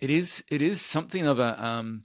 it 0.00 0.10
is 0.10 0.44
it 0.48 0.62
is 0.62 0.80
something 0.80 1.26
of 1.26 1.38
a 1.38 1.64
um, 1.64 2.04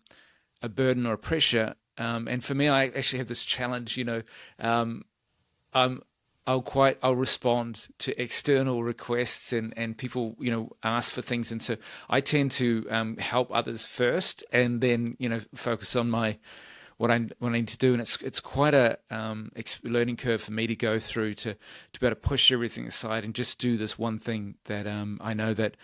a 0.62 0.69
burden 0.69 1.06
or 1.06 1.13
a 1.13 1.17
pressure 1.17 1.76
um, 1.97 2.28
and 2.28 2.43
for 2.43 2.56
me 2.56 2.67
i 2.69 2.86
actually 2.86 3.19
have 3.19 3.28
this 3.28 3.45
challenge 3.45 3.97
you 3.97 4.04
know 4.04 4.21
um, 4.60 5.04
i'm 5.74 6.02
I'll 6.47 6.63
quite 6.63 6.97
I'll 7.04 7.15
respond 7.15 7.88
to 8.00 8.19
external 8.19 8.84
requests 8.84 9.54
and 9.54 9.74
and 9.78 9.95
people 9.95 10.36
you 10.39 10.50
know 10.50 10.71
ask 10.82 11.13
for 11.13 11.21
things 11.21 11.52
and 11.52 11.62
so 11.62 11.78
I 12.10 12.19
tend 12.19 12.52
to 12.52 12.88
um, 12.89 13.17
help 13.17 13.50
others 13.52 13.86
first 13.86 14.43
and 14.52 14.82
then 14.82 15.15
you 15.19 15.30
know 15.30 15.39
focus 15.54 15.95
on 15.95 16.10
my 16.10 16.39
what 17.02 17.10
I 17.10 17.18
what 17.40 17.50
I 17.50 17.54
need 17.54 17.68
to 17.70 17.80
do 17.80 17.94
and 17.94 18.02
it's 18.02 18.22
it's 18.22 18.40
quite 18.40 18.76
a 18.76 19.00
um, 19.10 19.52
ex- 19.56 19.84
learning 19.84 20.18
curve 20.18 20.40
for 20.40 20.52
me 20.52 20.68
to 20.68 20.76
go 20.76 21.00
through 21.00 21.34
to 21.34 21.56
to 21.56 22.00
be 22.00 22.06
able 22.06 22.16
to 22.16 22.22
push 22.22 22.52
everything 22.52 22.86
aside 22.86 23.24
and 23.24 23.34
just 23.34 23.60
do 23.60 23.76
this 23.76 23.98
one 23.98 24.20
thing 24.20 24.56
that 24.66 24.86
um, 24.86 25.20
I 25.20 25.34
know 25.34 25.56
that 25.56 25.78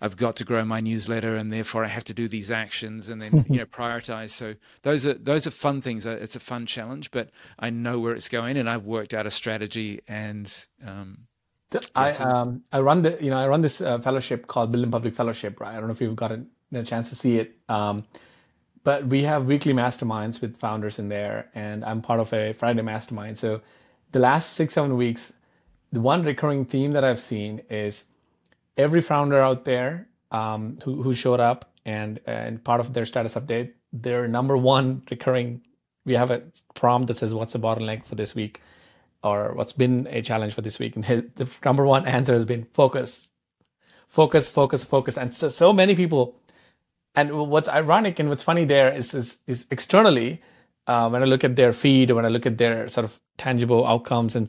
I've 0.00 0.16
got 0.16 0.36
to 0.36 0.44
grow 0.44 0.64
my 0.64 0.78
newsletter 0.80 1.34
and 1.34 1.50
therefore 1.50 1.84
I 1.84 1.88
have 1.88 2.04
to 2.04 2.14
do 2.14 2.28
these 2.28 2.52
actions 2.52 3.08
and 3.08 3.20
then 3.20 3.44
you 3.50 3.58
know 3.58 3.66
prioritize. 3.66 4.30
So 4.30 4.54
those 4.82 5.04
are 5.04 5.14
those 5.14 5.44
are 5.48 5.50
fun 5.50 5.80
things. 5.80 6.06
Uh, 6.06 6.18
It's 6.20 6.36
a 6.36 6.40
fun 6.40 6.66
challenge, 6.66 7.10
but 7.10 7.30
I 7.58 7.70
know 7.70 7.98
where 7.98 8.14
it's 8.14 8.28
going 8.28 8.56
and 8.56 8.70
I've 8.70 8.84
worked 8.84 9.12
out 9.12 9.26
a 9.26 9.32
strategy 9.32 10.02
and 10.06 10.46
um, 10.86 11.26
I 11.96 12.10
um 12.10 12.62
I 12.72 12.78
run 12.78 13.02
the 13.02 13.18
you 13.20 13.30
know 13.30 13.38
I 13.38 13.48
run 13.48 13.62
this 13.62 13.80
uh, 13.80 13.98
fellowship 13.98 14.46
called 14.46 14.70
Build 14.70 14.84
In 14.84 14.92
Public 14.92 15.16
Fellowship. 15.16 15.58
Right. 15.58 15.72
I 15.74 15.78
don't 15.78 15.88
know 15.88 15.94
if 15.94 16.00
you've 16.00 16.14
gotten 16.14 16.50
a 16.72 16.84
chance 16.84 17.08
to 17.08 17.16
see 17.16 17.38
it. 17.38 17.56
Um, 17.68 18.04
but 18.84 19.06
we 19.06 19.24
have 19.24 19.46
weekly 19.46 19.72
masterminds 19.72 20.40
with 20.40 20.56
founders 20.58 20.98
in 20.98 21.08
there, 21.08 21.50
and 21.54 21.84
I'm 21.84 22.02
part 22.02 22.20
of 22.20 22.32
a 22.32 22.52
Friday 22.52 22.82
mastermind. 22.82 23.38
So 23.38 23.62
the 24.12 24.20
last 24.20 24.52
six 24.52 24.74
seven 24.74 24.96
weeks, 24.96 25.32
the 25.92 26.00
one 26.00 26.22
recurring 26.22 26.64
theme 26.66 26.92
that 26.92 27.04
I've 27.04 27.20
seen 27.20 27.62
is 27.70 28.04
every 28.76 29.02
founder 29.02 29.40
out 29.40 29.64
there 29.64 30.08
um, 30.30 30.78
who 30.84 31.02
who 31.02 31.14
showed 31.14 31.40
up 31.40 31.70
and 31.84 32.20
and 32.26 32.62
part 32.62 32.80
of 32.80 32.92
their 32.92 33.06
status 33.06 33.34
update, 33.34 33.72
their 33.92 34.28
number 34.28 34.56
one 34.56 35.02
recurring. 35.10 35.62
We 36.06 36.14
have 36.14 36.30
a 36.30 36.42
prompt 36.74 37.08
that 37.08 37.16
says, 37.16 37.34
"What's 37.34 37.54
the 37.54 37.58
bottleneck 37.58 38.04
for 38.06 38.14
this 38.14 38.34
week?" 38.34 38.60
or 39.24 39.54
what's 39.54 39.72
been 39.72 40.06
a 40.10 40.22
challenge 40.22 40.52
for 40.54 40.60
this 40.60 40.78
week? 40.78 40.94
And 40.96 41.04
the 41.36 41.48
number 41.64 41.84
one 41.84 42.06
answer 42.06 42.34
has 42.34 42.44
been 42.44 42.66
focus, 42.74 43.28
focus, 44.08 44.48
focus, 44.48 44.84
focus. 44.84 45.16
And 45.16 45.34
so, 45.34 45.48
so 45.48 45.72
many 45.72 45.94
people. 45.94 46.36
And 47.14 47.32
what's 47.50 47.68
ironic 47.68 48.18
and 48.18 48.28
what's 48.28 48.42
funny 48.42 48.64
there 48.64 48.92
is 48.92 49.14
is, 49.14 49.38
is 49.46 49.66
externally, 49.70 50.42
uh, 50.86 51.08
when 51.08 51.22
I 51.22 51.26
look 51.26 51.44
at 51.44 51.56
their 51.56 51.72
feed 51.72 52.10
or 52.10 52.16
when 52.16 52.24
I 52.24 52.28
look 52.28 52.46
at 52.46 52.58
their 52.58 52.88
sort 52.88 53.04
of 53.04 53.20
tangible 53.38 53.86
outcomes, 53.86 54.34
and 54.36 54.48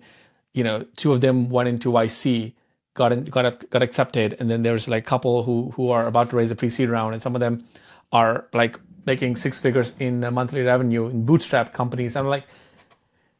you 0.54 0.64
know, 0.64 0.86
two 0.96 1.12
of 1.12 1.22
them 1.22 1.50
went 1.50 1.70
into 1.70 1.92
YC, 1.92 2.54
got 2.96 3.12
in, 3.12 3.26
got 3.26 3.70
got 3.70 3.84
accepted, 3.84 4.36
and 4.40 4.50
then 4.50 4.64
there's 4.64 4.88
like 4.88 5.04
a 5.04 5.06
couple 5.08 5.44
who 5.44 5.72
who 5.76 5.90
are 5.90 6.08
about 6.08 6.32
to 6.32 6.36
raise 6.36 6.50
a 6.52 6.56
pre-seed 6.56 6.90
round, 6.90 7.14
and 7.14 7.22
some 7.22 7.36
of 7.36 7.40
them 7.40 7.64
are 8.12 8.48
like 8.54 8.80
making 9.06 9.36
six 9.36 9.60
figures 9.60 9.94
in 10.00 10.22
monthly 10.34 10.62
revenue 10.62 11.08
in 11.08 11.26
bootstrap 11.26 11.74
companies. 11.74 12.16
I'm 12.16 12.28
like, 12.28 12.46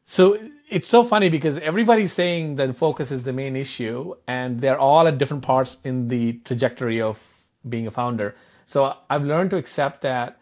so 0.04 0.38
it's 0.68 0.86
so 0.88 1.02
funny 1.04 1.28
because 1.28 1.58
everybody's 1.58 2.12
saying 2.12 2.56
that 2.56 2.76
focus 2.76 3.10
is 3.10 3.24
the 3.24 3.32
main 3.32 3.56
issue, 3.56 4.14
and 4.28 4.60
they're 4.60 4.78
all 4.78 5.06
at 5.08 5.18
different 5.18 5.42
parts 5.42 5.78
in 5.84 6.08
the 6.08 6.34
trajectory 6.44 7.00
of 7.00 7.20
being 7.68 7.86
a 7.86 7.90
founder. 7.90 8.36
So 8.66 8.94
I've 9.08 9.24
learned 9.24 9.50
to 9.50 9.56
accept 9.56 10.02
that 10.02 10.38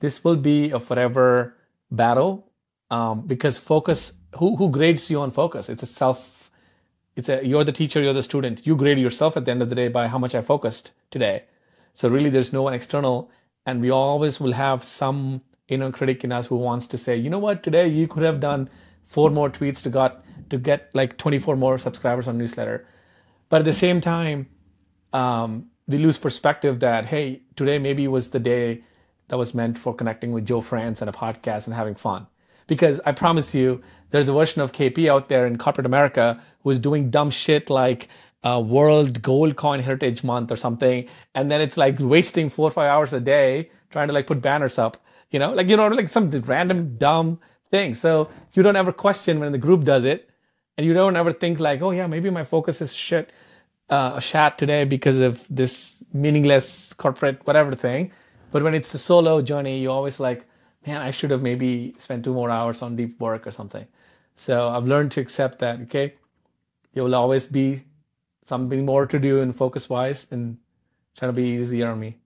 this 0.00 0.22
will 0.24 0.36
be 0.36 0.70
a 0.70 0.80
forever 0.80 1.56
battle 1.90 2.50
um, 2.90 3.26
because 3.26 3.58
focus. 3.58 4.12
Who 4.36 4.56
who 4.56 4.70
grades 4.70 5.10
you 5.10 5.20
on 5.20 5.30
focus? 5.30 5.68
It's 5.68 5.82
a 5.82 5.86
self. 5.86 6.50
It's 7.16 7.28
a 7.28 7.44
you're 7.44 7.64
the 7.64 7.72
teacher, 7.72 8.00
you're 8.02 8.12
the 8.12 8.22
student. 8.22 8.66
You 8.66 8.76
grade 8.76 8.98
yourself 8.98 9.36
at 9.36 9.44
the 9.44 9.50
end 9.50 9.62
of 9.62 9.70
the 9.70 9.74
day 9.74 9.88
by 9.88 10.08
how 10.08 10.18
much 10.18 10.34
I 10.34 10.42
focused 10.42 10.90
today. 11.10 11.44
So 11.94 12.08
really, 12.08 12.30
there's 12.30 12.52
no 12.52 12.62
one 12.62 12.74
external, 12.74 13.30
and 13.64 13.80
we 13.80 13.90
always 13.90 14.38
will 14.38 14.52
have 14.52 14.84
some 14.84 15.40
inner 15.68 15.90
critic 15.90 16.24
in 16.24 16.32
us 16.32 16.46
who 16.46 16.56
wants 16.56 16.86
to 16.88 16.98
say, 16.98 17.16
you 17.16 17.30
know 17.30 17.38
what, 17.38 17.62
today 17.62 17.86
you 17.88 18.08
could 18.08 18.22
have 18.22 18.40
done 18.40 18.68
four 19.04 19.30
more 19.30 19.50
tweets 19.50 19.82
to 19.82 19.90
got 19.90 20.24
to 20.50 20.58
get 20.58 20.94
like 20.94 21.18
24 21.18 21.56
more 21.56 21.78
subscribers 21.78 22.28
on 22.28 22.38
newsletter. 22.38 22.86
But 23.48 23.60
at 23.60 23.64
the 23.64 23.72
same 23.72 24.00
time, 24.00 24.48
um, 25.12 25.66
we 25.88 25.98
lose 25.98 26.18
perspective 26.18 26.80
that 26.80 27.06
hey, 27.06 27.40
today 27.56 27.78
maybe 27.78 28.06
was 28.06 28.30
the 28.30 28.38
day 28.38 28.82
that 29.28 29.36
was 29.38 29.54
meant 29.54 29.78
for 29.78 29.94
connecting 29.94 30.32
with 30.32 30.46
Joe 30.46 30.60
France 30.60 31.00
and 31.00 31.10
a 31.10 31.12
podcast 31.12 31.66
and 31.66 31.74
having 31.74 31.94
fun. 31.94 32.26
Because 32.66 33.00
I 33.06 33.12
promise 33.12 33.54
you, 33.54 33.82
there's 34.10 34.28
a 34.28 34.32
version 34.32 34.60
of 34.62 34.72
KP 34.72 35.08
out 35.08 35.28
there 35.28 35.46
in 35.46 35.56
corporate 35.58 35.86
America 35.86 36.40
who's 36.62 36.78
doing 36.78 37.10
dumb 37.10 37.30
shit 37.30 37.70
like 37.70 38.08
uh, 38.42 38.62
World 38.64 39.22
Gold 39.22 39.56
Coin 39.56 39.80
Heritage 39.80 40.22
Month 40.22 40.52
or 40.52 40.56
something, 40.56 41.08
and 41.34 41.50
then 41.50 41.60
it's 41.60 41.76
like 41.76 41.96
wasting 41.98 42.50
four 42.50 42.68
or 42.68 42.70
five 42.70 42.90
hours 42.90 43.12
a 43.12 43.20
day 43.20 43.70
trying 43.90 44.08
to 44.08 44.14
like 44.14 44.26
put 44.26 44.40
banners 44.40 44.78
up. 44.78 44.98
You 45.30 45.38
know, 45.38 45.52
like 45.52 45.68
you 45.68 45.76
know, 45.76 45.88
like 45.88 46.08
some 46.08 46.30
random 46.30 46.96
dumb 46.96 47.40
thing. 47.70 47.94
So 47.94 48.30
you 48.52 48.62
don't 48.62 48.76
ever 48.76 48.92
question 48.92 49.40
when 49.40 49.52
the 49.52 49.58
group 49.58 49.84
does 49.84 50.04
it, 50.04 50.28
and 50.76 50.86
you 50.86 50.94
don't 50.94 51.16
ever 51.16 51.32
think 51.32 51.58
like, 51.58 51.82
oh 51.82 51.90
yeah, 51.90 52.06
maybe 52.06 52.30
my 52.30 52.44
focus 52.44 52.80
is 52.80 52.94
shit, 52.94 53.32
uh, 53.90 54.20
chat 54.20 54.58
today 54.58 54.84
because 54.84 55.20
of 55.20 55.44
this 55.48 56.02
meaningless 56.12 56.92
corporate 56.94 57.46
whatever 57.46 57.74
thing. 57.74 58.12
But 58.50 58.62
when 58.62 58.74
it's 58.74 58.92
a 58.94 58.98
solo 58.98 59.42
journey, 59.42 59.78
you 59.78 59.90
always 59.90 60.20
like, 60.20 60.46
man, 60.86 61.02
I 61.02 61.10
should 61.10 61.30
have 61.30 61.42
maybe 61.42 61.94
spent 61.98 62.24
two 62.24 62.32
more 62.32 62.50
hours 62.50 62.82
on 62.82 62.96
deep 62.96 63.20
work 63.20 63.46
or 63.46 63.50
something. 63.50 63.86
So 64.36 64.68
I've 64.68 64.84
learned 64.84 65.12
to 65.12 65.20
accept 65.20 65.58
that. 65.58 65.80
Okay, 65.82 66.14
there 66.94 67.04
will 67.04 67.14
always 67.14 67.46
be 67.46 67.84
something 68.46 68.86
more 68.86 69.06
to 69.06 69.18
do 69.18 69.42
and 69.42 69.54
focus 69.54 69.88
wise, 69.90 70.26
and 70.30 70.56
trying 71.16 71.30
to 71.30 71.36
be 71.36 71.48
easier 71.60 71.88
on 71.88 72.00
me. 72.00 72.16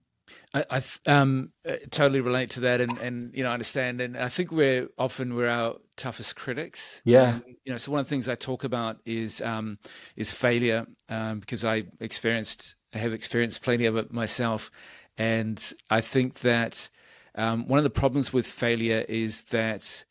I, 0.53 0.65
I 0.69 0.81
um, 1.05 1.51
uh, 1.67 1.75
totally 1.89 2.21
relate 2.21 2.51
to 2.51 2.61
that, 2.61 2.81
and, 2.81 2.97
and 2.99 3.35
you 3.35 3.43
know 3.43 3.51
understand, 3.51 4.01
and 4.01 4.17
I 4.17 4.29
think 4.29 4.51
we're 4.51 4.87
often 4.97 5.35
we're 5.35 5.49
our 5.49 5.75
toughest 5.95 6.35
critics. 6.35 7.01
Yeah. 7.05 7.35
And, 7.35 7.43
you 7.65 7.71
know, 7.71 7.77
so 7.77 7.91
one 7.91 8.01
of 8.01 8.05
the 8.05 8.09
things 8.09 8.29
I 8.29 8.35
talk 8.35 8.63
about 8.63 8.97
is 9.05 9.41
um, 9.41 9.77
is 10.15 10.31
failure, 10.31 10.85
um, 11.09 11.39
because 11.39 11.65
I 11.65 11.83
experienced 11.99 12.75
I 12.93 12.99
have 12.99 13.13
experienced 13.13 13.63
plenty 13.63 13.85
of 13.85 13.95
it 13.97 14.13
myself, 14.13 14.71
and 15.17 15.73
I 15.89 16.01
think 16.01 16.39
that 16.39 16.89
um, 17.35 17.67
one 17.67 17.79
of 17.79 17.83
the 17.83 17.89
problems 17.89 18.31
with 18.31 18.47
failure 18.47 19.03
is 19.09 19.41
that 19.45 20.05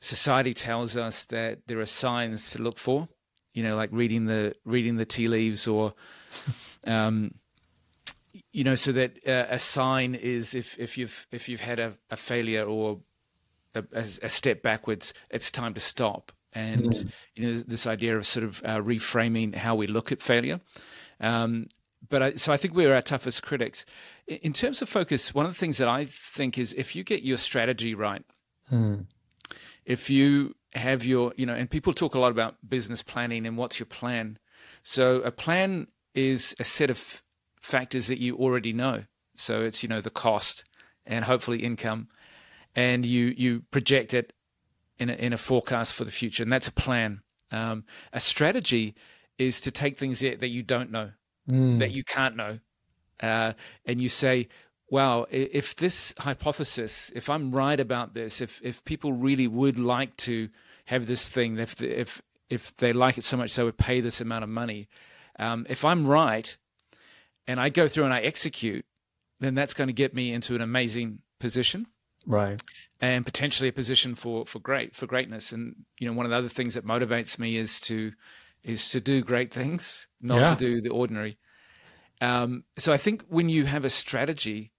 society 0.00 0.54
tells 0.54 0.96
us 0.96 1.24
that 1.26 1.66
there 1.66 1.80
are 1.80 1.86
signs 1.86 2.50
to 2.50 2.62
look 2.62 2.78
for, 2.78 3.08
you 3.52 3.62
know, 3.62 3.76
like 3.76 3.90
reading 3.92 4.26
the 4.26 4.54
reading 4.64 4.96
the 4.96 5.06
tea 5.06 5.28
leaves 5.28 5.68
or. 5.68 5.94
Um, 6.86 7.30
you 8.54 8.62
know, 8.62 8.76
so 8.76 8.92
that 8.92 9.18
uh, 9.26 9.46
a 9.50 9.58
sign 9.58 10.14
is 10.14 10.54
if 10.54 10.78
if 10.78 10.96
you've 10.96 11.26
if 11.32 11.48
you've 11.48 11.60
had 11.60 11.80
a, 11.80 11.94
a 12.08 12.16
failure 12.16 12.64
or 12.64 13.00
a, 13.74 13.82
a, 13.92 14.28
step 14.28 14.62
backwards, 14.62 15.12
it's 15.28 15.50
time 15.50 15.74
to 15.74 15.80
stop. 15.80 16.30
And 16.52 16.84
Mm. 16.84 17.12
you 17.34 17.42
know, 17.44 17.58
this 17.58 17.84
idea 17.84 18.16
of 18.16 18.24
sort 18.24 18.44
of 18.44 18.62
uh, 18.64 18.78
reframing 18.78 19.56
how 19.56 19.74
we 19.74 19.88
look 19.88 20.12
at 20.12 20.22
failure. 20.22 20.60
Um, 21.18 21.66
but 22.08 22.22
I, 22.22 22.34
so 22.34 22.52
I 22.52 22.56
think 22.56 22.74
we're 22.74 22.94
our 22.94 23.02
toughest 23.02 23.42
critics. 23.42 23.84
In, 24.28 24.36
in 24.36 24.52
terms 24.52 24.80
of 24.80 24.88
focus, 24.88 25.34
one 25.34 25.46
of 25.46 25.52
the 25.52 25.58
things 25.58 25.78
that 25.78 25.88
I 25.88 26.04
think 26.04 26.56
is 26.56 26.72
if 26.74 26.94
you 26.94 27.02
get 27.02 27.24
your 27.24 27.38
strategy 27.38 27.92
right, 27.96 28.22
if 29.84 30.08
you 30.08 30.54
have 30.74 31.04
your, 31.04 31.32
you 31.36 31.44
know, 31.44 31.54
and 31.54 31.68
people 31.68 31.92
talk 31.92 32.14
a 32.14 32.20
lot 32.20 32.30
about 32.30 32.54
business 32.68 33.02
planning 33.02 33.46
and 33.46 33.58
what's 33.58 33.80
your 33.80 33.86
plan. 33.86 34.38
So 34.84 35.22
a 35.22 35.32
plan 35.32 35.88
is 36.14 36.54
a 36.60 36.64
set 36.64 36.88
of 36.88 37.23
factors 37.64 38.08
that 38.08 38.20
you 38.20 38.36
already 38.36 38.72
know. 38.72 39.04
So 39.36 39.62
it's 39.62 39.82
you 39.82 39.88
know 39.88 40.00
the 40.00 40.10
cost 40.10 40.64
and 41.06 41.24
hopefully 41.24 41.64
income, 41.64 42.08
and 42.76 43.04
you 43.04 43.34
you 43.36 43.62
project 43.70 44.14
it 44.14 44.32
in 44.98 45.10
a, 45.10 45.14
in 45.14 45.32
a 45.32 45.38
forecast 45.38 45.94
for 45.94 46.04
the 46.04 46.10
future, 46.10 46.42
and 46.42 46.52
that's 46.52 46.68
a 46.68 46.72
plan. 46.72 47.22
Um, 47.50 47.84
a 48.12 48.20
strategy 48.20 48.94
is 49.38 49.60
to 49.62 49.70
take 49.70 49.96
things 49.96 50.20
that 50.20 50.40
that 50.40 50.48
you 50.48 50.62
don't 50.62 50.90
know, 50.92 51.10
mm. 51.50 51.78
that 51.78 51.90
you 51.90 52.04
can't 52.04 52.36
know, 52.36 52.58
uh, 53.20 53.54
and 53.86 54.00
you 54.00 54.08
say, 54.08 54.48
"Wow, 54.90 55.26
if 55.30 55.74
this 55.74 56.14
hypothesis, 56.18 57.10
if 57.14 57.28
I'm 57.28 57.50
right 57.50 57.80
about 57.80 58.14
this, 58.14 58.40
if 58.40 58.60
if 58.62 58.84
people 58.84 59.12
really 59.14 59.48
would 59.48 59.78
like 59.78 60.16
to 60.18 60.48
have 60.84 61.06
this 61.06 61.28
thing, 61.28 61.58
if 61.58 61.82
if 61.82 62.22
if 62.50 62.76
they 62.76 62.92
like 62.92 63.18
it 63.18 63.24
so 63.24 63.36
much 63.36 63.56
they 63.56 63.64
would 63.64 63.78
pay 63.78 64.00
this 64.00 64.20
amount 64.20 64.44
of 64.44 64.50
money, 64.50 64.88
um, 65.38 65.66
if 65.68 65.84
I'm 65.84 66.06
right, 66.06 66.56
and 67.46 67.60
I 67.60 67.68
go 67.68 67.88
through 67.88 68.04
and 68.04 68.14
I 68.14 68.20
execute, 68.20 68.84
then 69.40 69.54
that's 69.54 69.74
going 69.74 69.88
to 69.88 69.94
get 69.94 70.14
me 70.14 70.32
into 70.32 70.54
an 70.54 70.60
amazing 70.60 71.20
position." 71.38 71.86
right 72.26 72.62
and 73.00 73.24
potentially 73.24 73.68
a 73.68 73.72
position 73.72 74.14
for 74.14 74.46
for 74.46 74.58
great 74.58 74.94
for 74.94 75.06
greatness 75.06 75.52
and 75.52 75.74
you 75.98 76.06
know 76.06 76.14
one 76.14 76.26
of 76.26 76.30
the 76.30 76.38
other 76.38 76.48
things 76.48 76.74
that 76.74 76.86
motivates 76.86 77.38
me 77.38 77.56
is 77.56 77.80
to 77.80 78.12
is 78.62 78.90
to 78.90 79.00
do 79.00 79.22
great 79.22 79.52
things 79.52 80.06
not 80.20 80.40
yeah. 80.40 80.50
to 80.50 80.56
do 80.56 80.80
the 80.80 80.90
ordinary 80.90 81.36
um, 82.20 82.64
so 82.76 82.92
i 82.92 82.96
think 82.96 83.22
when 83.28 83.48
you 83.48 83.66
have 83.66 83.84
a 83.84 83.90
strategy 83.90 84.72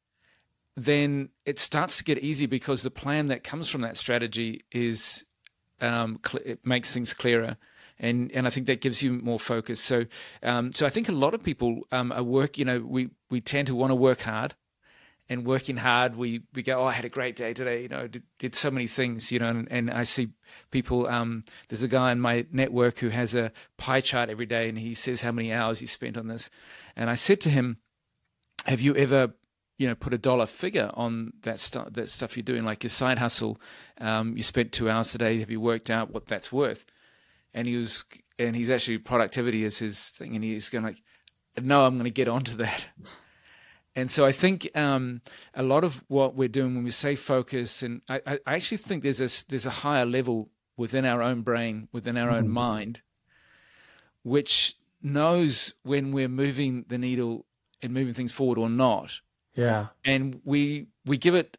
then 0.77 1.29
it 1.45 1.57
starts 1.57 1.97
to 1.97 2.03
get 2.03 2.17
easy 2.19 2.45
because 2.45 2.83
the 2.83 2.91
plan 2.91 3.27
that 3.27 3.43
comes 3.43 3.69
from 3.69 3.81
that 3.81 3.95
strategy 3.95 4.61
is 4.71 5.23
um, 5.81 6.19
cl- 6.25 6.43
it 6.45 6.65
makes 6.65 6.93
things 6.93 7.13
clearer 7.13 7.57
and 7.99 8.31
and 8.31 8.47
I 8.47 8.49
think 8.49 8.67
that 8.67 8.81
gives 8.81 9.01
you 9.01 9.13
more 9.13 9.39
focus. 9.39 9.79
So 9.79 10.05
um, 10.43 10.71
so 10.73 10.85
I 10.85 10.89
think 10.89 11.09
a 11.09 11.13
lot 11.13 11.33
of 11.33 11.43
people 11.43 11.81
um, 11.91 12.11
are 12.11 12.23
work. 12.23 12.57
You 12.57 12.65
know, 12.65 12.79
we 12.79 13.09
we 13.29 13.41
tend 13.41 13.67
to 13.67 13.75
want 13.75 13.91
to 13.91 13.95
work 13.95 14.21
hard, 14.21 14.55
and 15.27 15.45
working 15.45 15.77
hard, 15.77 16.15
we 16.15 16.41
we 16.53 16.61
go, 16.61 16.79
oh, 16.79 16.85
I 16.85 16.91
had 16.91 17.05
a 17.05 17.09
great 17.09 17.35
day 17.35 17.53
today. 17.53 17.83
You 17.83 17.89
know, 17.89 18.07
did, 18.07 18.23
did 18.37 18.55
so 18.55 18.69
many 18.69 18.87
things. 18.87 19.31
You 19.31 19.39
know, 19.39 19.47
and, 19.47 19.71
and 19.71 19.89
I 19.89 20.03
see 20.03 20.29
people. 20.71 21.07
Um, 21.07 21.43
there's 21.67 21.83
a 21.83 21.87
guy 21.87 22.11
in 22.11 22.19
my 22.19 22.45
network 22.51 22.99
who 22.99 23.09
has 23.09 23.33
a 23.33 23.51
pie 23.77 24.01
chart 24.01 24.29
every 24.29 24.45
day, 24.45 24.69
and 24.69 24.77
he 24.77 24.93
says 24.93 25.21
how 25.21 25.31
many 25.31 25.51
hours 25.51 25.79
he 25.79 25.87
spent 25.87 26.17
on 26.17 26.27
this. 26.27 26.49
And 26.95 27.09
I 27.09 27.15
said 27.15 27.41
to 27.41 27.49
him, 27.49 27.77
"Have 28.65 28.81
you 28.81 28.95
ever, 28.95 29.33
you 29.77 29.87
know, 29.87 29.95
put 29.95 30.13
a 30.13 30.19
dollar 30.19 30.45
figure 30.45 30.91
on 30.93 31.33
that 31.41 31.59
stuff 31.59 31.93
that 31.93 32.09
stuff 32.09 32.37
you're 32.37 32.43
doing, 32.43 32.63
like 32.63 32.83
your 32.83 32.91
side 32.91 33.17
hustle? 33.17 33.59
Um, 33.99 34.37
you 34.37 34.43
spent 34.43 34.71
two 34.71 34.89
hours 34.89 35.11
today. 35.11 35.39
Have 35.39 35.49
you 35.49 35.59
worked 35.59 35.89
out 35.89 36.11
what 36.11 36.27
that's 36.27 36.51
worth?" 36.51 36.85
And 37.55 37.67
he 37.67 37.75
was, 37.77 38.05
and 38.37 38.55
he's 38.55 38.69
actually 38.69 38.99
productivity 38.99 39.63
is 39.63 39.79
his 39.79 40.09
thing, 40.09 40.35
and 40.35 40.43
he's 40.43 40.69
going 40.69 40.83
like, 40.83 41.01
"No, 41.59 41.85
I'm 41.85 41.95
going 41.95 42.03
to 42.03 42.11
get 42.11 42.27
onto 42.27 42.55
that." 42.57 42.85
And 43.97 44.11
so 44.11 44.25
I 44.25 44.33
think 44.33 44.69
um, 44.75 45.21
a 45.53 45.63
lot 45.63 45.85
of 45.85 46.03
what 46.09 46.35
we're 46.35 46.49
doing 46.49 46.75
when 46.75 46.83
we 46.83 46.91
say 46.91 47.15
focus, 47.15 47.81
and 47.81 48.01
I, 48.09 48.19
I, 48.45 48.55
actually 48.55 48.79
think 48.79 49.03
there's 49.03 49.21
a 49.21 49.47
there's 49.47 49.65
a 49.65 49.69
higher 49.69 50.05
level 50.05 50.49
within 50.75 51.05
our 51.05 51.21
own 51.21 51.43
brain, 51.43 51.87
within 51.93 52.17
our 52.17 52.29
mm. 52.29 52.33
own 52.33 52.43
mm-hmm. 52.43 52.53
mind, 52.53 53.01
which 54.23 54.75
knows 55.01 55.73
when 55.83 56.11
we're 56.11 56.27
moving 56.27 56.83
the 56.89 56.97
needle 56.97 57.45
and 57.81 57.93
moving 57.93 58.13
things 58.13 58.33
forward 58.33 58.57
or 58.57 58.69
not. 58.69 59.21
Yeah. 59.53 59.87
And 60.03 60.41
we 60.43 60.87
we 61.05 61.17
give 61.17 61.35
it 61.35 61.57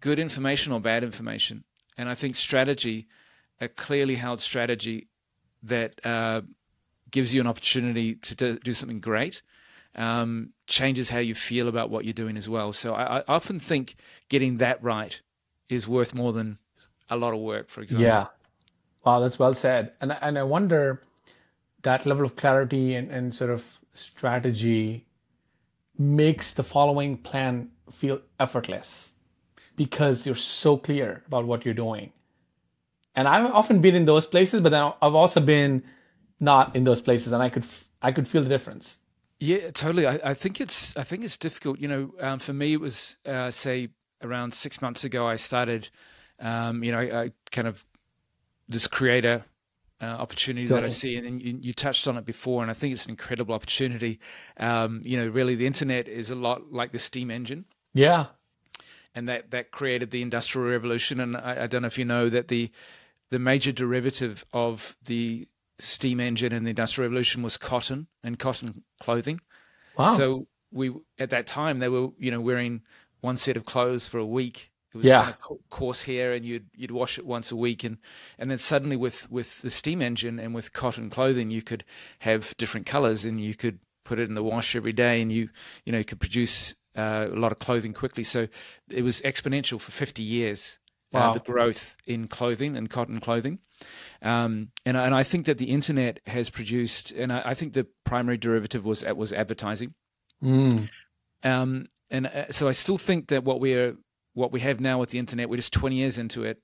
good 0.00 0.18
information 0.18 0.72
or 0.72 0.80
bad 0.80 1.04
information. 1.04 1.64
And 1.98 2.08
I 2.08 2.14
think 2.14 2.34
strategy, 2.34 3.08
a 3.60 3.68
clearly 3.68 4.14
held 4.14 4.40
strategy 4.40 5.08
that 5.64 6.00
uh, 6.04 6.42
gives 7.10 7.34
you 7.34 7.40
an 7.40 7.46
opportunity 7.46 8.14
to 8.14 8.56
do 8.56 8.72
something 8.72 9.00
great 9.00 9.42
um, 9.96 10.50
changes 10.66 11.10
how 11.10 11.18
you 11.18 11.34
feel 11.34 11.68
about 11.68 11.90
what 11.90 12.04
you're 12.04 12.12
doing 12.12 12.36
as 12.36 12.48
well. 12.48 12.72
So 12.72 12.94
I, 12.94 13.18
I, 13.18 13.24
often 13.28 13.60
think 13.60 13.96
getting 14.28 14.56
that 14.58 14.82
right 14.82 15.20
is 15.68 15.86
worth 15.86 16.14
more 16.14 16.32
than 16.32 16.58
a 17.08 17.16
lot 17.16 17.32
of 17.32 17.40
work, 17.40 17.68
for 17.68 17.80
example. 17.80 18.06
Yeah. 18.06 18.26
Wow, 19.04 19.20
that's 19.20 19.38
well 19.38 19.54
said. 19.54 19.92
And 20.00 20.16
and 20.20 20.38
I 20.38 20.42
wonder 20.42 21.02
that 21.82 22.06
level 22.06 22.24
of 22.24 22.36
clarity 22.36 22.94
and, 22.94 23.10
and 23.10 23.34
sort 23.34 23.50
of 23.50 23.64
strategy 23.92 25.06
makes 25.98 26.54
the 26.54 26.62
following 26.62 27.18
plan 27.18 27.70
feel 27.92 28.20
effortless 28.40 29.12
because 29.76 30.26
you're 30.26 30.34
so 30.34 30.76
clear 30.76 31.22
about 31.26 31.44
what 31.46 31.64
you're 31.64 31.74
doing. 31.74 32.12
And 33.16 33.28
I've 33.28 33.50
often 33.52 33.80
been 33.80 33.94
in 33.94 34.06
those 34.06 34.26
places, 34.26 34.60
but 34.60 34.70
then 34.70 34.92
I've 35.00 35.14
also 35.14 35.40
been 35.40 35.84
not 36.40 36.74
in 36.74 36.84
those 36.84 37.00
places, 37.00 37.32
and 37.32 37.42
I 37.42 37.48
could 37.48 37.64
I 38.02 38.12
could 38.12 38.28
feel 38.28 38.42
the 38.42 38.48
difference. 38.48 38.98
Yeah, 39.40 39.70
totally. 39.70 40.06
I, 40.06 40.20
I 40.24 40.34
think 40.34 40.60
it's 40.60 40.96
I 40.96 41.02
think 41.02 41.24
it's 41.24 41.36
difficult. 41.36 41.78
You 41.78 41.88
know, 41.88 42.14
um, 42.20 42.38
for 42.38 42.52
me, 42.52 42.72
it 42.72 42.80
was 42.80 43.16
uh, 43.26 43.50
say 43.50 43.90
around 44.22 44.54
six 44.54 44.82
months 44.82 45.04
ago. 45.04 45.26
I 45.26 45.36
started, 45.36 45.90
um, 46.40 46.82
you 46.82 46.92
know, 46.92 46.98
I, 46.98 47.22
I, 47.22 47.32
kind 47.50 47.68
of 47.68 47.84
this 48.68 48.86
creator 48.86 49.44
uh, 50.00 50.06
opportunity 50.06 50.66
that 50.68 50.84
I 50.84 50.88
see, 50.88 51.16
and, 51.16 51.26
and 51.26 51.42
you, 51.42 51.58
you, 51.60 51.72
touched 51.72 52.08
on 52.08 52.16
it 52.16 52.24
before, 52.24 52.62
and 52.62 52.70
I 52.70 52.74
think 52.74 52.92
it's 52.92 53.04
an 53.04 53.10
incredible 53.10 53.54
opportunity. 53.54 54.18
Um, 54.56 55.02
you 55.04 55.16
know, 55.16 55.28
really, 55.28 55.54
the 55.54 55.66
internet 55.66 56.08
is 56.08 56.30
a 56.30 56.34
lot 56.34 56.72
like 56.72 56.92
the 56.92 56.98
steam 56.98 57.30
engine. 57.30 57.64
Yeah, 57.92 58.26
and 59.14 59.28
that 59.28 59.50
that 59.50 59.70
created 59.70 60.10
the 60.10 60.22
industrial 60.22 60.68
revolution. 60.68 61.20
And 61.20 61.36
I, 61.36 61.64
I 61.64 61.66
don't 61.66 61.82
know 61.82 61.86
if 61.86 61.98
you 61.98 62.04
know 62.04 62.28
that 62.28 62.48
the 62.48 62.70
the 63.34 63.40
major 63.40 63.72
derivative 63.72 64.46
of 64.52 64.96
the 65.06 65.48
steam 65.80 66.20
engine 66.20 66.52
and 66.52 66.64
the 66.64 66.70
industrial 66.70 67.08
revolution 67.08 67.42
was 67.42 67.56
cotton 67.56 68.06
and 68.22 68.38
cotton 68.38 68.84
clothing. 69.00 69.40
Wow. 69.98 70.10
So 70.10 70.46
we 70.70 70.94
at 71.18 71.30
that 71.30 71.48
time 71.48 71.80
they 71.80 71.88
were 71.88 72.10
you 72.16 72.30
know 72.30 72.40
wearing 72.40 72.82
one 73.22 73.36
set 73.36 73.56
of 73.56 73.64
clothes 73.64 74.06
for 74.06 74.18
a 74.18 74.26
week. 74.26 74.70
It 74.92 74.98
was 74.98 75.06
yeah. 75.06 75.22
kind 75.22 75.34
of 75.50 75.58
coarse 75.68 76.04
hair, 76.04 76.32
and 76.32 76.44
you'd 76.44 76.68
you'd 76.76 76.92
wash 76.92 77.18
it 77.18 77.26
once 77.26 77.50
a 77.50 77.56
week, 77.56 77.82
and 77.82 77.98
and 78.38 78.52
then 78.52 78.58
suddenly 78.58 78.94
with 78.94 79.28
with 79.32 79.60
the 79.62 79.70
steam 79.70 80.00
engine 80.00 80.38
and 80.38 80.54
with 80.54 80.72
cotton 80.72 81.10
clothing, 81.10 81.50
you 81.50 81.62
could 81.62 81.82
have 82.20 82.56
different 82.56 82.86
colors, 82.86 83.24
and 83.24 83.40
you 83.40 83.56
could 83.56 83.80
put 84.04 84.20
it 84.20 84.28
in 84.28 84.36
the 84.36 84.44
wash 84.44 84.76
every 84.76 84.92
day, 84.92 85.20
and 85.20 85.32
you 85.32 85.48
you 85.84 85.90
know 85.90 85.98
you 85.98 86.04
could 86.04 86.20
produce 86.20 86.76
uh, 86.96 87.26
a 87.32 87.34
lot 87.34 87.50
of 87.50 87.58
clothing 87.58 87.92
quickly. 87.92 88.22
So 88.22 88.46
it 88.88 89.02
was 89.02 89.20
exponential 89.22 89.80
for 89.80 89.90
50 89.90 90.22
years. 90.22 90.78
Uh, 91.14 91.18
wow. 91.18 91.30
Uh, 91.30 91.32
the 91.34 91.40
growth 91.40 91.96
in 92.06 92.26
clothing 92.26 92.76
and 92.76 92.90
cotton 92.90 93.20
clothing. 93.20 93.60
Um, 94.22 94.70
and, 94.84 94.96
and 94.96 95.14
I 95.14 95.22
think 95.22 95.46
that 95.46 95.58
the 95.58 95.70
internet 95.70 96.20
has 96.26 96.50
produced, 96.50 97.12
and 97.12 97.32
I, 97.32 97.42
I 97.46 97.54
think 97.54 97.72
the 97.74 97.86
primary 98.04 98.36
derivative 98.36 98.84
was 98.84 99.04
was 99.04 99.32
advertising. 99.32 99.94
Mm. 100.42 100.90
Um, 101.42 101.84
and 102.10 102.26
uh, 102.26 102.50
so 102.50 102.68
I 102.68 102.72
still 102.72 102.96
think 102.96 103.28
that 103.28 103.44
what 103.44 103.60
we're 103.60 103.96
what 104.32 104.50
we 104.50 104.60
have 104.60 104.80
now 104.80 104.98
with 104.98 105.10
the 105.10 105.18
internet, 105.18 105.48
we're 105.48 105.56
just 105.56 105.72
20 105.72 105.96
years 105.96 106.18
into 106.18 106.42
it, 106.42 106.60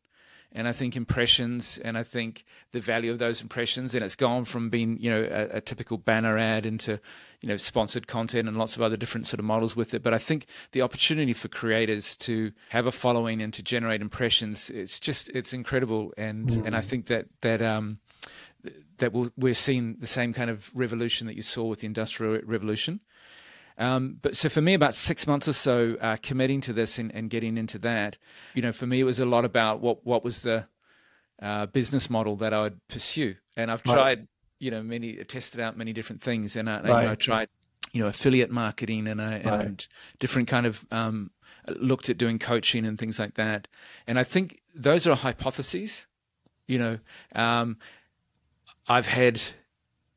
and 0.53 0.67
I 0.67 0.73
think 0.73 0.97
impressions 0.97 1.79
and 1.79 1.97
I 1.97 2.03
think 2.03 2.45
the 2.73 2.81
value 2.81 3.13
of 3.13 3.19
those 3.19 3.43
impressions 3.43 3.95
and 3.95 4.05
it's 4.05 4.17
gone 4.17 4.45
from 4.45 4.71
being 4.71 4.99
you 4.99 5.11
know 5.11 5.21
a, 5.21 5.59
a, 5.59 5.61
typical 5.61 5.99
banner 5.99 6.37
ad 6.37 6.67
into 6.67 7.01
you 7.41 7.49
know 7.49 7.57
sponsored 7.57 8.07
content 8.07 8.49
and 8.49 8.57
lots 8.57 8.77
of 8.77 8.83
other 8.83 8.97
different 8.97 9.27
sort 9.27 9.41
of 9.41 9.45
models 9.45 9.75
with 9.75 9.95
it 9.95 10.03
but 10.03 10.15
I 10.15 10.19
think 10.19 10.47
the 10.73 10.83
opportunity 10.83 11.33
for 11.33 11.49
creators 11.49 12.17
to 12.19 12.53
have 12.69 12.87
a 12.87 12.93
following 12.93 13.41
and 13.41 13.53
to 13.55 13.63
generate 13.63 14.01
impressions 14.01 14.71
it's 14.71 15.01
just 15.01 15.29
it's 15.31 15.53
incredible 15.53 16.13
and 16.17 16.49
mm. 16.49 16.67
and 16.67 16.77
I 16.77 16.81
think 16.81 17.07
that 17.07 17.27
that 17.43 17.63
um 17.63 17.99
that 18.99 19.13
we're 19.39 19.55
seeing 19.55 19.97
the 19.99 20.07
same 20.07 20.35
kind 20.35 20.51
of 20.51 20.71
revolution 20.75 21.27
that 21.27 21.35
you 21.35 21.43
saw 21.43 21.65
with 21.65 21.81
the 21.81 21.87
industrial 21.87 22.41
revolution 22.45 23.01
um, 23.79 24.19
but 24.21 24.37
so 24.37 24.51
for 24.51 24.61
me, 24.61 24.75
about 24.75 24.93
six 24.93 25.27
months 25.27 25.49
or 25.49 25.55
so, 25.55 25.97
uh, 26.03 26.19
committing 26.23 26.61
to 26.63 26.75
this 26.75 26.99
and, 26.99 27.11
and, 27.15 27.31
getting 27.31 27.57
into 27.57 27.79
that, 27.79 28.19
you 28.53 28.61
know, 28.61 28.73
for 28.73 28.87
me, 28.87 29.01
it 29.01 29.05
was 29.05 29.19
a 29.19 29.25
lot 29.25 29.47
about 29.47 29.81
what 29.81 30.05
what 30.05 30.23
was 30.23 30.43
the 30.43 30.69
uh, 31.41 31.65
business 31.65 32.11
model 32.11 32.37
that 32.37 32.53
I 32.53 32.61
would 32.61 32.87
pursue. 32.89 33.37
And 33.57 33.71
I've 33.71 33.83
tried. 33.83 34.29
You 34.61 34.71
know, 34.71 34.83
many 34.83 35.17
tested 35.25 35.59
out 35.61 35.77
many 35.77 35.93
different 35.93 36.23
things, 36.23 36.55
and 36.55 36.71
I, 36.71 36.81
right. 36.83 37.09
I 37.09 37.15
tried, 37.17 37.49
you 37.93 38.01
know, 38.01 38.09
affiliate 38.09 38.51
marketing 38.51 39.09
and 39.09 39.21
I 39.21 39.33
right. 39.33 39.47
and 39.47 39.89
different 40.21 40.47
kind 40.47 40.67
of 40.67 40.87
um, 40.93 41.33
looked 41.67 42.09
at 42.09 42.19
doing 42.19 42.39
coaching 42.39 42.87
and 42.87 42.97
things 42.99 43.19
like 43.19 43.35
that. 43.35 43.67
And 44.07 44.19
I 44.19 44.23
think 44.23 44.61
those 44.75 45.07
are 45.07 45.17
hypotheses. 45.17 46.07
You 46.69 46.79
know, 46.79 46.99
um, 47.35 47.79
I've 48.87 49.09
had 49.09 49.41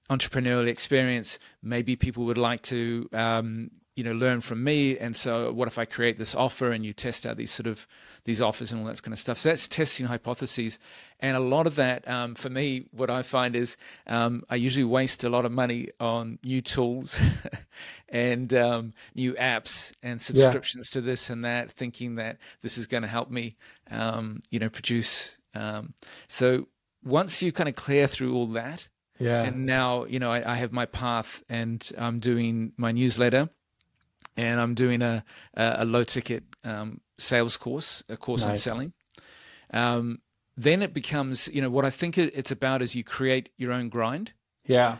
entrepreneurial 0.09 0.67
experience, 0.67 1.39
maybe 1.61 1.95
people 1.95 2.25
would 2.25 2.37
like 2.37 2.61
to, 2.63 3.09
um, 3.13 3.71
you 3.95 4.03
know, 4.03 4.13
learn 4.13 4.41
from 4.41 4.63
me. 4.63 4.97
And 4.97 5.15
so, 5.15 5.51
what 5.51 5.67
if 5.67 5.77
I 5.77 5.85
create 5.85 6.17
this 6.17 6.33
offer 6.33 6.71
and 6.71 6.85
you 6.85 6.93
test 6.93 7.25
out 7.25 7.37
these 7.37 7.51
sort 7.51 7.67
of 7.67 7.87
these 8.25 8.41
offers 8.41 8.71
and 8.71 8.81
all 8.81 8.87
that 8.87 9.01
kind 9.01 9.13
of 9.13 9.19
stuff? 9.19 9.37
So 9.37 9.49
that's 9.49 9.67
testing 9.67 10.07
hypotheses, 10.07 10.79
and 11.19 11.37
a 11.37 11.39
lot 11.39 11.67
of 11.67 11.75
that, 11.75 12.07
um, 12.07 12.35
for 12.35 12.49
me, 12.49 12.85
what 12.91 13.09
I 13.09 13.21
find 13.21 13.55
is 13.55 13.77
um, 14.07 14.43
I 14.49 14.55
usually 14.55 14.83
waste 14.83 15.23
a 15.23 15.29
lot 15.29 15.45
of 15.45 15.51
money 15.51 15.89
on 15.99 16.39
new 16.43 16.61
tools 16.61 17.19
and 18.09 18.53
um, 18.53 18.93
new 19.15 19.33
apps 19.33 19.93
and 20.01 20.21
subscriptions 20.21 20.89
yeah. 20.91 20.99
to 20.99 21.01
this 21.01 21.29
and 21.29 21.45
that, 21.45 21.71
thinking 21.71 22.15
that 22.15 22.37
this 22.61 22.77
is 22.77 22.87
going 22.87 23.03
to 23.03 23.09
help 23.09 23.29
me, 23.29 23.55
um, 23.91 24.41
you 24.49 24.59
know, 24.59 24.69
produce. 24.69 25.37
Um, 25.55 25.93
so 26.27 26.67
once 27.03 27.43
you 27.43 27.51
kind 27.51 27.69
of 27.69 27.75
clear 27.75 28.07
through 28.07 28.33
all 28.33 28.47
that 28.47 28.89
Yeah. 29.19 29.43
And 29.43 29.65
now, 29.65 30.05
you 30.05 30.19
know, 30.19 30.31
I, 30.31 30.53
I 30.53 30.55
have 30.55 30.71
my 30.71 30.85
path 30.85 31.43
and 31.49 31.89
I'm 31.97 32.19
doing 32.19 32.73
my 32.77 32.91
newsletter 32.91 33.49
and 34.37 34.59
I'm 34.59 34.73
doing 34.73 35.01
a, 35.01 35.23
a, 35.55 35.75
a 35.79 35.85
low 35.85 36.03
ticket 36.03 36.43
um, 36.63 37.01
sales 37.17 37.57
course, 37.57 38.03
a 38.09 38.17
course 38.17 38.45
on 38.45 38.55
selling. 38.55 38.93
Um, 39.71 40.21
then 40.55 40.81
it 40.81 40.93
becomes, 40.93 41.47
you 41.47 41.61
know, 41.61 41.69
what 41.69 41.85
I 41.85 41.89
think 41.89 42.17
it's 42.17 42.51
about 42.51 42.81
is 42.81 42.95
you 42.95 43.03
create 43.03 43.49
your 43.57 43.71
own 43.71 43.89
grind. 43.89 44.33
Yeah. 44.65 44.97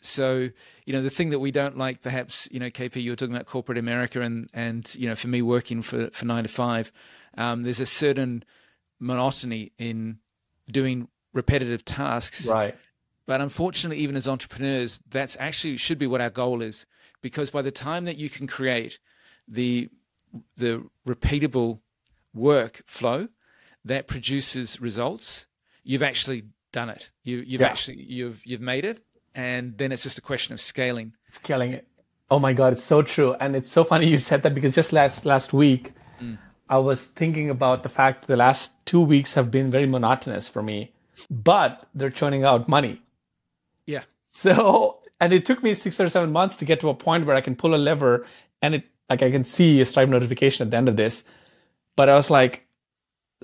So, 0.00 0.48
you 0.84 0.92
know, 0.92 1.02
the 1.02 1.10
thing 1.10 1.30
that 1.30 1.38
we 1.38 1.50
don't 1.50 1.76
like, 1.76 2.00
perhaps, 2.00 2.48
you 2.50 2.58
know, 2.58 2.66
KP, 2.66 3.02
you 3.02 3.10
were 3.10 3.16
talking 3.16 3.34
about 3.34 3.46
corporate 3.46 3.78
America, 3.78 4.20
and 4.20 4.48
and 4.52 4.92
you 4.96 5.08
know, 5.08 5.14
for 5.14 5.28
me 5.28 5.42
working 5.42 5.82
for 5.82 6.10
for 6.10 6.24
nine 6.24 6.42
to 6.42 6.48
five, 6.48 6.90
um, 7.36 7.62
there's 7.62 7.80
a 7.80 7.86
certain 7.86 8.44
monotony 8.98 9.72
in 9.78 10.18
doing 10.70 11.08
repetitive 11.32 11.84
tasks. 11.84 12.46
Right. 12.46 12.76
But 13.26 13.40
unfortunately, 13.40 14.02
even 14.02 14.16
as 14.16 14.26
entrepreneurs, 14.26 15.00
that's 15.08 15.36
actually 15.38 15.76
should 15.76 15.98
be 15.98 16.08
what 16.08 16.20
our 16.20 16.30
goal 16.30 16.62
is, 16.62 16.86
because 17.22 17.50
by 17.50 17.62
the 17.62 17.70
time 17.70 18.04
that 18.04 18.16
you 18.18 18.28
can 18.28 18.46
create 18.46 18.98
the 19.48 19.88
the 20.56 20.82
repeatable 21.06 21.80
workflow 22.36 23.28
that 23.84 24.06
produces 24.06 24.80
results, 24.80 25.46
you've 25.84 26.02
actually 26.02 26.44
done 26.72 26.88
it. 26.88 27.10
You, 27.22 27.38
you've 27.46 27.60
Yeah. 27.60 27.68
actually 27.68 28.02
you've 28.02 28.44
you've 28.46 28.60
made 28.60 28.84
it, 28.84 29.04
and 29.34 29.76
then 29.78 29.92
it's 29.92 30.02
just 30.02 30.18
a 30.18 30.22
question 30.22 30.52
of 30.52 30.60
scaling. 30.60 31.14
scaling 31.30 31.72
it. 31.72 31.86
Oh 32.30 32.38
my 32.38 32.52
god, 32.54 32.72
it's 32.72 32.82
so 32.84 33.02
true, 33.02 33.34
and 33.40 33.54
it's 33.54 33.70
so 33.70 33.84
funny 33.84 34.06
you 34.08 34.16
said 34.16 34.42
that 34.42 34.54
because 34.54 34.74
just 34.74 34.92
last 34.92 35.24
last 35.26 35.52
week, 35.52 35.92
mm. 36.20 36.38
I 36.68 36.78
was 36.78 37.06
thinking 37.06 37.50
about 37.50 37.82
the 37.82 37.90
fact 37.90 38.22
that 38.22 38.28
the 38.28 38.36
last 38.36 38.72
two 38.86 39.00
weeks 39.00 39.34
have 39.34 39.50
been 39.50 39.70
very 39.70 39.86
monotonous 39.86 40.48
for 40.48 40.62
me, 40.62 40.92
but 41.30 41.86
they're 41.94 42.10
churning 42.10 42.44
out 42.44 42.68
money. 42.68 43.02
Yeah, 43.84 44.04
So, 44.28 44.91
and 45.22 45.32
it 45.32 45.46
took 45.46 45.62
me 45.62 45.72
six 45.74 46.00
or 46.00 46.08
seven 46.08 46.32
months 46.32 46.56
to 46.56 46.64
get 46.64 46.80
to 46.80 46.88
a 46.88 46.94
point 46.94 47.26
where 47.26 47.36
I 47.36 47.40
can 47.40 47.54
pull 47.54 47.76
a 47.76 47.82
lever 47.88 48.26
and 48.60 48.74
it 48.74 48.84
like 49.08 49.22
I 49.22 49.30
can 49.30 49.44
see 49.44 49.80
a 49.80 49.86
Stripe 49.86 50.08
notification 50.08 50.66
at 50.66 50.72
the 50.72 50.76
end 50.76 50.88
of 50.88 50.96
this. 50.96 51.22
But 51.94 52.08
I 52.08 52.14
was 52.14 52.28
like 52.28 52.66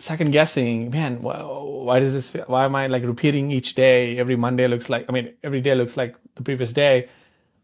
second 0.01 0.33
guessing, 0.33 0.91
man, 0.91 1.23
why, 1.23 2.01
does 2.01 2.13
this? 2.13 2.33
Why 2.49 2.65
am 2.65 2.75
I 2.75 2.87
like 2.87 3.05
repeating 3.05 3.53
each 3.53 3.77
day? 3.77 4.19
Every 4.19 4.35
Monday 4.35 4.67
looks 4.67 4.91
like 4.91 5.07
I 5.09 5.13
mean, 5.13 5.35
every 5.45 5.61
day 5.61 5.77
looks 5.77 5.97
like 5.97 6.17
the 6.35 6.43
previous 6.43 6.73
day. 6.73 7.09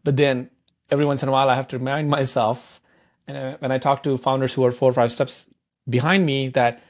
But 0.05 0.15
then 0.15 0.49
every 0.89 1.05
once 1.05 1.21
in 1.21 1.27
a 1.27 1.31
while, 1.33 1.49
I 1.49 1.55
have 1.55 1.67
to 1.69 1.77
remind 1.77 2.09
myself, 2.09 2.79
and 3.27 3.35
uh, 3.37 3.57
when 3.59 3.73
I 3.73 3.79
talk 3.79 4.03
to 4.03 4.17
founders 4.17 4.53
who 4.53 4.63
are 4.63 4.71
four 4.71 4.91
or 4.91 4.93
five 4.93 5.11
steps 5.11 5.47
behind 5.89 6.25
me, 6.25 6.47
that 6.49 6.81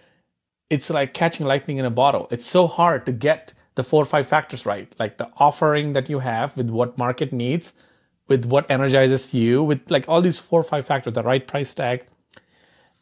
it's 0.69 0.91
like 0.91 1.15
catching 1.15 1.47
lightning 1.47 1.77
in 1.77 1.85
a 1.85 1.89
bottle. 1.89 2.27
It's 2.29 2.45
so 2.45 2.67
hard 2.67 3.07
to 3.07 3.11
get 3.11 3.53
the 3.75 3.83
four 3.83 4.01
or 4.01 4.05
five 4.05 4.27
factors 4.27 4.65
right, 4.65 4.93
like 4.99 5.17
the 5.17 5.29
offering 5.37 5.93
that 5.93 6.09
you 6.09 6.19
have 6.19 6.55
with 6.57 6.69
what 6.69 6.97
market 6.97 7.31
needs, 7.31 7.73
with 8.27 8.45
what 8.45 8.69
energizes 8.69 9.33
you, 9.33 9.63
with 9.63 9.79
like 9.89 10.07
all 10.07 10.21
these 10.21 10.39
four 10.39 10.59
or 10.59 10.63
five 10.63 10.85
factors, 10.85 11.13
the 11.13 11.23
right 11.23 11.45
price 11.45 11.73
tag. 11.73 12.05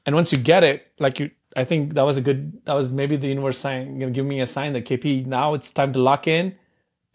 And 0.05 0.15
once 0.15 0.31
you 0.31 0.37
get 0.37 0.63
it, 0.63 0.87
like 0.99 1.19
you, 1.19 1.31
I 1.55 1.63
think 1.63 1.93
that 1.93 2.01
was 2.01 2.17
a 2.17 2.21
good, 2.21 2.65
that 2.65 2.73
was 2.73 2.91
maybe 2.91 3.15
the 3.15 3.27
universe 3.27 3.57
saying, 3.57 4.01
you 4.01 4.07
know, 4.07 4.11
give 4.11 4.25
me 4.25 4.41
a 4.41 4.47
sign 4.47 4.73
that 4.73 4.85
KP, 4.85 5.25
now 5.25 5.53
it's 5.53 5.71
time 5.71 5.93
to 5.93 5.99
lock 5.99 6.27
in 6.27 6.55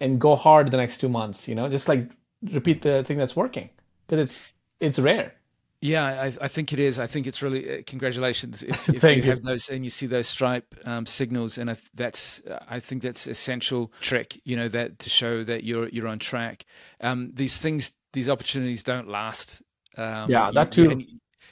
and 0.00 0.20
go 0.20 0.36
hard 0.36 0.70
the 0.70 0.76
next 0.76 0.98
two 0.98 1.08
months, 1.08 1.48
you 1.48 1.54
know, 1.54 1.68
just 1.68 1.88
like 1.88 2.08
repeat 2.52 2.82
the 2.82 3.02
thing 3.04 3.18
that's 3.18 3.34
working 3.34 3.68
because 4.06 4.30
it's, 4.30 4.52
it's 4.80 4.98
rare. 4.98 5.34
Yeah, 5.80 6.04
I, 6.04 6.26
I 6.44 6.48
think 6.48 6.72
it 6.72 6.78
is. 6.80 6.98
I 6.98 7.06
think 7.06 7.26
it's 7.26 7.42
really 7.42 7.78
uh, 7.78 7.82
congratulations 7.86 8.62
if, 8.62 8.88
if 8.94 9.00
Thank 9.00 9.18
you 9.18 9.22
you. 9.24 9.30
have 9.30 9.42
those 9.42 9.68
and 9.68 9.84
you 9.84 9.90
see 9.90 10.06
those 10.06 10.26
Stripe 10.28 10.74
um, 10.84 11.06
signals, 11.06 11.56
and 11.58 11.70
I, 11.70 11.76
that's 11.94 12.42
I 12.68 12.80
think 12.80 13.02
that's 13.02 13.26
essential 13.26 13.92
trick. 14.00 14.40
You 14.44 14.56
know 14.56 14.68
that 14.68 14.98
to 15.00 15.10
show 15.10 15.44
that 15.44 15.64
you're 15.64 15.88
you're 15.88 16.08
on 16.08 16.18
track. 16.18 16.64
Um, 17.00 17.30
these 17.34 17.58
things, 17.58 17.92
these 18.12 18.28
opportunities 18.28 18.82
don't 18.82 19.08
last. 19.08 19.62
Um, 19.96 20.30
Yeah, 20.30 20.48
you- 20.48 20.54
that 20.54 20.72
too. 20.72 20.90
and 20.90 21.04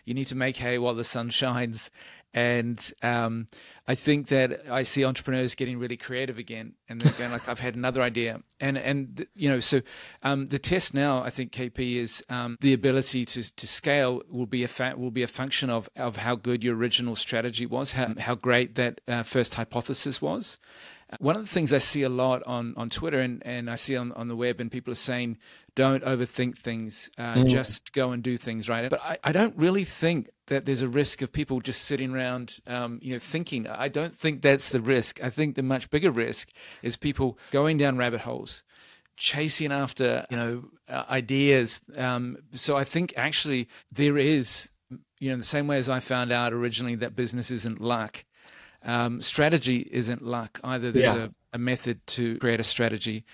You 0.04 0.14
need 0.14 0.26
to 0.28 0.36
make 0.36 0.56
hay 0.56 0.78
while 0.78 0.94
the 0.94 1.04
sun 1.04 1.30
shines. 1.42 1.90
And 2.36 2.92
um, 3.02 3.46
I 3.88 3.94
think 3.94 4.28
that 4.28 4.70
I 4.70 4.82
see 4.82 5.06
entrepreneurs 5.06 5.54
getting 5.54 5.78
really 5.78 5.96
creative 5.96 6.36
again, 6.36 6.74
and 6.86 7.00
they're 7.00 7.12
going 7.14 7.32
like, 7.32 7.48
"I've 7.48 7.60
had 7.60 7.76
another 7.76 8.02
idea," 8.02 8.42
and 8.60 8.76
and 8.76 9.26
you 9.34 9.48
know, 9.48 9.58
so 9.58 9.80
um, 10.22 10.44
the 10.44 10.58
test 10.58 10.92
now, 10.92 11.22
I 11.22 11.30
think 11.30 11.50
KP 11.50 11.94
is 11.96 12.22
um, 12.28 12.58
the 12.60 12.74
ability 12.74 13.24
to 13.24 13.56
to 13.56 13.66
scale 13.66 14.20
will 14.28 14.44
be 14.44 14.62
a 14.64 14.68
fa- 14.68 14.96
will 14.98 15.10
be 15.10 15.22
a 15.22 15.26
function 15.26 15.70
of 15.70 15.88
of 15.96 16.18
how 16.18 16.36
good 16.36 16.62
your 16.62 16.76
original 16.76 17.16
strategy 17.16 17.64
was, 17.64 17.92
how 17.92 18.12
how 18.18 18.34
great 18.34 18.74
that 18.74 19.00
uh, 19.08 19.22
first 19.22 19.54
hypothesis 19.54 20.20
was. 20.20 20.58
One 21.20 21.36
of 21.36 21.42
the 21.42 21.48
things 21.48 21.72
I 21.72 21.78
see 21.78 22.02
a 22.02 22.08
lot 22.08 22.42
on, 22.46 22.74
on 22.76 22.90
Twitter 22.90 23.20
and, 23.20 23.40
and 23.46 23.70
I 23.70 23.76
see 23.76 23.96
on, 23.96 24.10
on 24.12 24.26
the 24.26 24.34
web, 24.34 24.60
and 24.60 24.72
people 24.72 24.90
are 24.90 24.96
saying, 24.96 25.38
don't 25.76 26.02
overthink 26.04 26.58
things, 26.58 27.08
uh, 27.18 27.44
just 27.44 27.92
go 27.92 28.10
and 28.10 28.22
do 28.22 28.36
things, 28.36 28.68
right? 28.68 28.90
But 28.90 29.00
I, 29.02 29.18
I 29.22 29.30
don't 29.30 29.56
really 29.56 29.84
think 29.84 30.30
that 30.48 30.64
there's 30.64 30.82
a 30.82 30.88
risk 30.88 31.22
of 31.22 31.30
people 31.30 31.60
just 31.60 31.82
sitting 31.82 32.12
around, 32.12 32.58
um, 32.66 32.98
you 33.02 33.12
know, 33.12 33.20
thinking. 33.20 33.68
I 33.68 33.86
don't 33.88 34.16
think 34.16 34.42
that's 34.42 34.70
the 34.70 34.80
risk. 34.80 35.22
I 35.22 35.30
think 35.30 35.54
the 35.54 35.62
much 35.62 35.88
bigger 35.90 36.10
risk 36.10 36.50
is 36.82 36.96
people 36.96 37.38
going 37.52 37.76
down 37.76 37.96
rabbit 37.96 38.22
holes, 38.22 38.64
chasing 39.16 39.70
after, 39.70 40.26
you 40.30 40.36
know, 40.36 40.64
uh, 40.88 41.04
ideas. 41.10 41.80
Um, 41.96 42.38
so 42.54 42.76
I 42.76 42.82
think 42.84 43.12
actually 43.16 43.68
there 43.92 44.16
is, 44.18 44.70
you 45.20 45.28
know, 45.28 45.34
in 45.34 45.38
the 45.38 45.44
same 45.44 45.66
way 45.66 45.78
as 45.78 45.88
I 45.88 46.00
found 46.00 46.32
out 46.32 46.52
originally 46.52 46.96
that 46.96 47.14
business 47.14 47.50
isn't 47.50 47.80
luck 47.80 48.24
um, 48.86 49.20
strategy 49.20 49.88
isn't 49.90 50.22
luck 50.22 50.60
either. 50.64 50.92
There's 50.92 51.12
Yeah. 51.12 51.24
a, 51.24 51.30
a 51.54 51.58
method 51.58 52.06
to 52.08 52.38
create 52.38 52.60
a 52.60 52.64
strategy. 52.64 53.24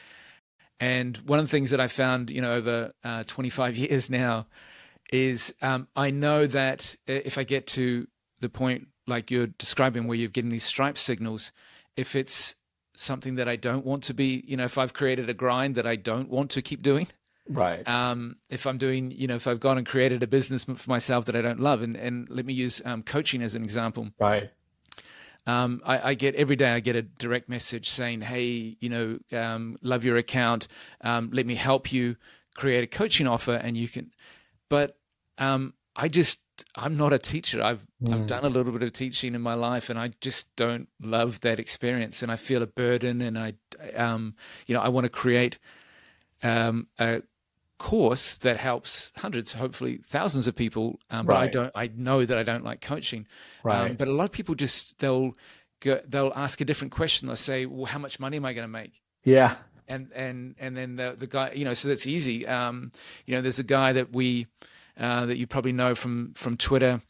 And 0.82 1.16
one 1.18 1.38
of 1.38 1.44
the 1.44 1.50
things 1.50 1.70
that 1.70 1.78
I 1.78 1.86
found, 1.86 2.28
you 2.28 2.40
know, 2.40 2.50
over 2.50 2.92
uh, 3.04 3.22
25 3.28 3.76
years 3.84 4.10
now 4.10 4.48
is 5.12 5.54
um, 5.62 5.86
I 5.94 6.10
know 6.10 6.44
that 6.48 6.96
if 7.06 7.38
I 7.38 7.44
get 7.44 7.68
to 7.68 8.08
the 8.40 8.48
point 8.48 8.88
like 9.06 9.30
you're 9.30 9.46
describing 9.46 10.08
where 10.08 10.18
you're 10.18 10.28
getting 10.28 10.50
these 10.50 10.64
stripe 10.64 10.98
signals, 10.98 11.52
if 11.96 12.16
it's 12.16 12.56
something 12.96 13.36
that 13.36 13.48
I 13.48 13.54
don't 13.54 13.86
want 13.86 14.02
to 14.04 14.14
be, 14.14 14.42
you 14.44 14.56
know, 14.56 14.64
if 14.64 14.76
I've 14.76 14.92
created 14.92 15.30
a 15.30 15.34
grind 15.34 15.76
that 15.76 15.86
I 15.86 15.94
don't 15.94 16.28
want 16.28 16.50
to 16.52 16.62
keep 16.62 16.82
doing, 16.82 17.06
Right. 17.48 17.86
um, 17.86 18.36
if 18.50 18.66
I'm 18.66 18.78
doing, 18.78 19.12
you 19.12 19.28
know, 19.28 19.36
if 19.36 19.46
I've 19.46 19.60
gone 19.60 19.78
and 19.78 19.86
created 19.86 20.22
a 20.24 20.26
business 20.26 20.64
for 20.64 20.90
myself 20.90 21.26
that 21.26 21.36
I 21.36 21.42
don't 21.42 21.60
love, 21.60 21.82
and, 21.82 21.96
and 21.96 22.28
let 22.28 22.44
me 22.44 22.54
use 22.54 22.82
um, 22.84 23.04
coaching 23.04 23.40
as 23.40 23.54
an 23.54 23.62
example 23.62 24.08
right. 24.18 24.50
Um, 25.46 25.82
I, 25.84 26.10
I 26.10 26.14
get 26.14 26.34
every 26.34 26.56
day 26.56 26.70
I 26.70 26.80
get 26.80 26.96
a 26.96 27.02
direct 27.02 27.48
message 27.48 27.88
saying, 27.88 28.20
"Hey, 28.20 28.76
you 28.80 28.88
know, 28.88 29.18
um, 29.32 29.76
love 29.82 30.04
your 30.04 30.16
account. 30.16 30.68
Um, 31.00 31.30
let 31.32 31.46
me 31.46 31.54
help 31.54 31.92
you 31.92 32.16
create 32.54 32.84
a 32.84 32.86
coaching 32.86 33.26
offer, 33.26 33.54
and 33.54 33.76
you 33.76 33.88
can." 33.88 34.12
But 34.68 34.96
um, 35.38 35.74
I 35.96 36.08
just 36.08 36.40
I'm 36.76 36.96
not 36.96 37.12
a 37.12 37.18
teacher. 37.18 37.62
I've 37.62 37.84
I've 38.10 38.26
done 38.26 38.44
a 38.44 38.48
little 38.48 38.72
bit 38.72 38.82
of 38.82 38.92
teaching 38.92 39.34
in 39.34 39.40
my 39.40 39.54
life, 39.54 39.90
and 39.90 39.98
I 39.98 40.12
just 40.20 40.54
don't 40.56 40.88
love 41.00 41.40
that 41.40 41.58
experience, 41.58 42.22
and 42.22 42.30
I 42.30 42.36
feel 42.36 42.62
a 42.62 42.66
burden, 42.66 43.20
and 43.20 43.38
I, 43.38 43.54
um, 43.96 44.34
you 44.66 44.74
know, 44.74 44.80
I 44.80 44.88
want 44.88 45.04
to 45.04 45.10
create 45.10 45.58
um, 46.42 46.88
a 46.98 47.22
course 47.82 48.36
that 48.38 48.58
helps 48.58 49.10
hundreds, 49.16 49.52
hopefully 49.54 50.00
thousands 50.06 50.46
of 50.46 50.54
people. 50.54 51.00
Um, 51.10 51.26
But 51.26 51.36
I 51.36 51.48
don't. 51.48 51.72
I 51.74 51.90
know 51.96 52.24
that 52.24 52.38
I 52.38 52.44
don't 52.44 52.64
like 52.64 52.80
coaching. 52.80 53.26
Right. 53.64 53.90
Um, 53.90 53.96
but 53.96 54.06
a 54.06 54.12
lot 54.12 54.24
of 54.24 54.32
people 54.32 54.54
just 54.54 55.00
they'll 55.00 55.32
go, 55.80 56.00
they'll 56.06 56.32
ask 56.36 56.60
a 56.60 56.64
different 56.64 56.92
question. 56.92 57.26
They'll 57.26 57.36
say, 57.36 57.66
"Well, 57.66 57.86
how 57.86 57.98
much 57.98 58.20
money 58.20 58.36
am 58.36 58.44
I 58.44 58.52
going 58.52 58.62
to 58.62 58.68
make?" 58.68 59.02
Yeah. 59.24 59.56
And 59.88 60.12
and 60.14 60.54
and 60.60 60.76
then 60.76 60.96
the 60.96 61.16
the 61.18 61.26
guy, 61.26 61.52
you 61.54 61.64
know, 61.64 61.74
so 61.74 61.88
that's 61.88 62.06
easy. 62.06 62.46
Um, 62.46 62.92
you 63.26 63.34
know, 63.34 63.42
there's 63.42 63.58
a 63.58 63.64
guy 63.64 63.92
that 63.92 64.14
we 64.14 64.46
uh, 64.96 65.26
that 65.26 65.36
you 65.36 65.46
probably 65.48 65.72
know 65.72 65.94
from 65.94 66.34
from 66.34 66.56
Twitter 66.56 67.02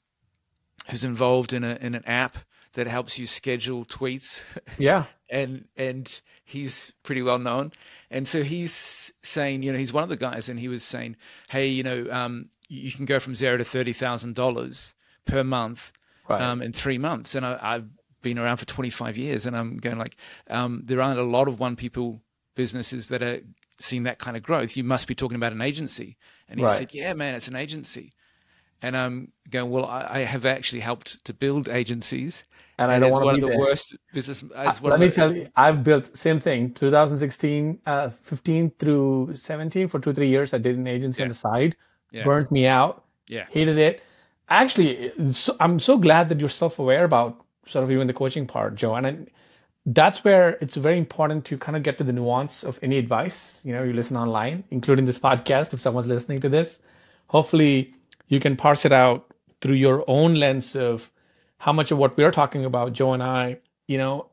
who's 0.89 1.05
involved 1.05 1.53
in 1.53 1.65
a 1.65 1.77
in 1.81 1.95
an 1.95 2.05
app 2.07 2.39
that 2.73 2.87
helps 2.87 3.19
you 3.19 3.27
schedule 3.27 3.85
tweets. 3.85 4.45
Yeah. 4.79 5.05
and 5.33 5.67
and 5.77 6.21
he's 6.45 6.93
pretty 7.03 7.23
well 7.23 7.39
known. 7.39 7.73
And 8.11 8.29
so 8.29 8.43
he's 8.45 9.13
saying, 9.23 9.63
you 9.65 9.73
know, 9.73 9.79
he's 9.79 9.93
one 9.93 10.05
of 10.05 10.11
the 10.11 10.17
guys, 10.17 10.49
and 10.49 10.61
he 10.61 10.69
was 10.69 10.85
saying, 10.85 11.17
hey, 11.49 11.67
you 11.67 11.83
know, 11.83 12.07
um, 12.11 12.51
you 12.69 12.93
can 12.93 13.07
go 13.07 13.19
from 13.19 13.35
zero 13.35 13.57
to 13.57 13.65
thirty 13.65 13.93
thousand 13.93 14.35
dollars 14.37 14.95
per 15.25 15.43
month 15.43 15.93
Right. 16.29 16.41
um, 16.41 16.63
in 16.63 16.73
three 16.73 16.99
months. 16.99 17.35
And 17.35 17.45
I, 17.45 17.59
I've 17.61 17.89
been 18.23 18.39
around 18.39 18.59
for 18.59 18.67
twenty 18.67 18.91
five 18.91 19.17
years, 19.17 19.47
and 19.47 19.57
I'm 19.57 19.79
going 19.79 19.99
like, 19.99 20.17
um, 20.51 20.83
there 20.85 21.01
aren't 21.03 21.19
a 21.19 21.25
lot 21.25 21.49
of 21.49 21.59
one 21.59 21.75
people 21.75 22.23
businesses 22.55 23.09
that 23.09 23.23
are 23.23 23.41
seeing 23.79 24.03
that 24.05 24.19
kind 24.19 24.37
of 24.37 24.43
growth. 24.43 24.77
You 24.77 24.85
must 24.85 25.09
be 25.09 25.15
talking 25.15 25.37
about 25.37 25.53
an 25.53 25.63
agency. 25.63 26.17
And 26.49 26.61
he 26.61 26.67
Right. 26.67 26.77
said, 26.77 26.95
yeah, 26.95 27.15
man, 27.15 27.35
it's 27.35 27.49
an 27.49 27.57
agency. 27.57 28.13
And 28.83 28.97
I'm 28.97 29.33
going, 29.51 29.71
well, 29.71 29.87
I, 29.87 30.07
I 30.11 30.19
have 30.21 30.45
actually 30.45 30.81
helped 30.81 31.25
to 31.25 31.33
build 31.33 31.69
agencies. 31.69 32.45
And 32.79 32.91
I 32.91 32.99
don't 32.99 33.13
wanna 33.13 33.27
one 33.27 33.35
be 33.37 33.43
of 33.43 33.47
the 33.47 33.51
there. 33.51 33.59
worst 33.59 33.97
business. 34.13 34.43
One 34.43 34.91
Let 34.91 34.99
me 34.99 35.11
tell 35.11 35.35
you, 35.35 35.49
I've 35.55 35.85
built 35.85 36.17
same 36.17 36.41
thing. 36.41 36.75
2016, 36.75 37.79
uh, 37.87 38.09
15 38.09 38.73
through 38.79 39.37
17 39.37 39.89
for 39.89 40.01
two 40.01 40.13
three 40.13 40.29
years. 40.29 40.53
I 40.53 40.59
did 40.59 40.77
an 40.77 40.87
agency 40.87 41.23
on 41.23 41.29
the 41.29 41.35
side. 41.35 41.77
Yeah. 42.11 42.25
Burnt 42.25 42.51
me 42.51 42.67
out. 42.67 43.05
Yeah. 43.29 43.47
Hated 43.51 43.79
it. 43.79 44.03
Actually, 44.49 45.13
so, 45.33 45.57
I'm 45.61 45.79
so 45.79 45.97
glad 45.97 46.29
that 46.29 46.41
you're 46.41 46.49
self 46.49 46.79
aware 46.79 47.05
about 47.05 47.45
sort 47.67 47.85
of 47.85 47.91
even 47.91 48.07
the 48.07 48.13
coaching 48.13 48.47
part, 48.47 48.75
Joe. 48.75 48.95
And 48.97 49.07
I, 49.07 49.17
that's 49.87 50.25
where 50.25 50.59
it's 50.61 50.75
very 50.77 50.99
important 50.99 51.45
to 51.47 51.59
kind 51.59 51.77
of 51.77 51.83
get 51.83 51.99
to 51.99 52.05
the 52.05 52.13
nuance 52.13 52.63
of 52.63 52.79
any 52.83 52.99
advice. 52.99 53.61
You 53.65 53.73
know, 53.73 53.83
you 53.83 53.93
listen 53.93 54.17
online, 54.17 54.65
including 54.71 55.05
this 55.07 55.19
podcast, 55.19 55.73
if 55.73 55.81
someone's 55.81 56.07
listening 56.07 56.41
to 56.41 56.49
this. 56.49 56.79
Hopefully, 57.29 57.95
you 58.33 58.41
can 58.41 58.57
parse 58.57 58.87
it 58.87 58.93
out 58.93 59.31
through 59.61 59.77
your 59.77 60.03
own 60.09 60.37
lens 60.37 60.75
of 60.75 61.11
how 61.59 61.71
much 61.71 61.91
of 61.91 61.99
what 61.99 62.17
we're 62.17 62.31
talking 62.31 62.65
about, 62.65 62.95
Joe 62.95 63.13
and 63.13 63.23
I, 63.23 63.59
you 63.87 63.99
know, 63.99 64.31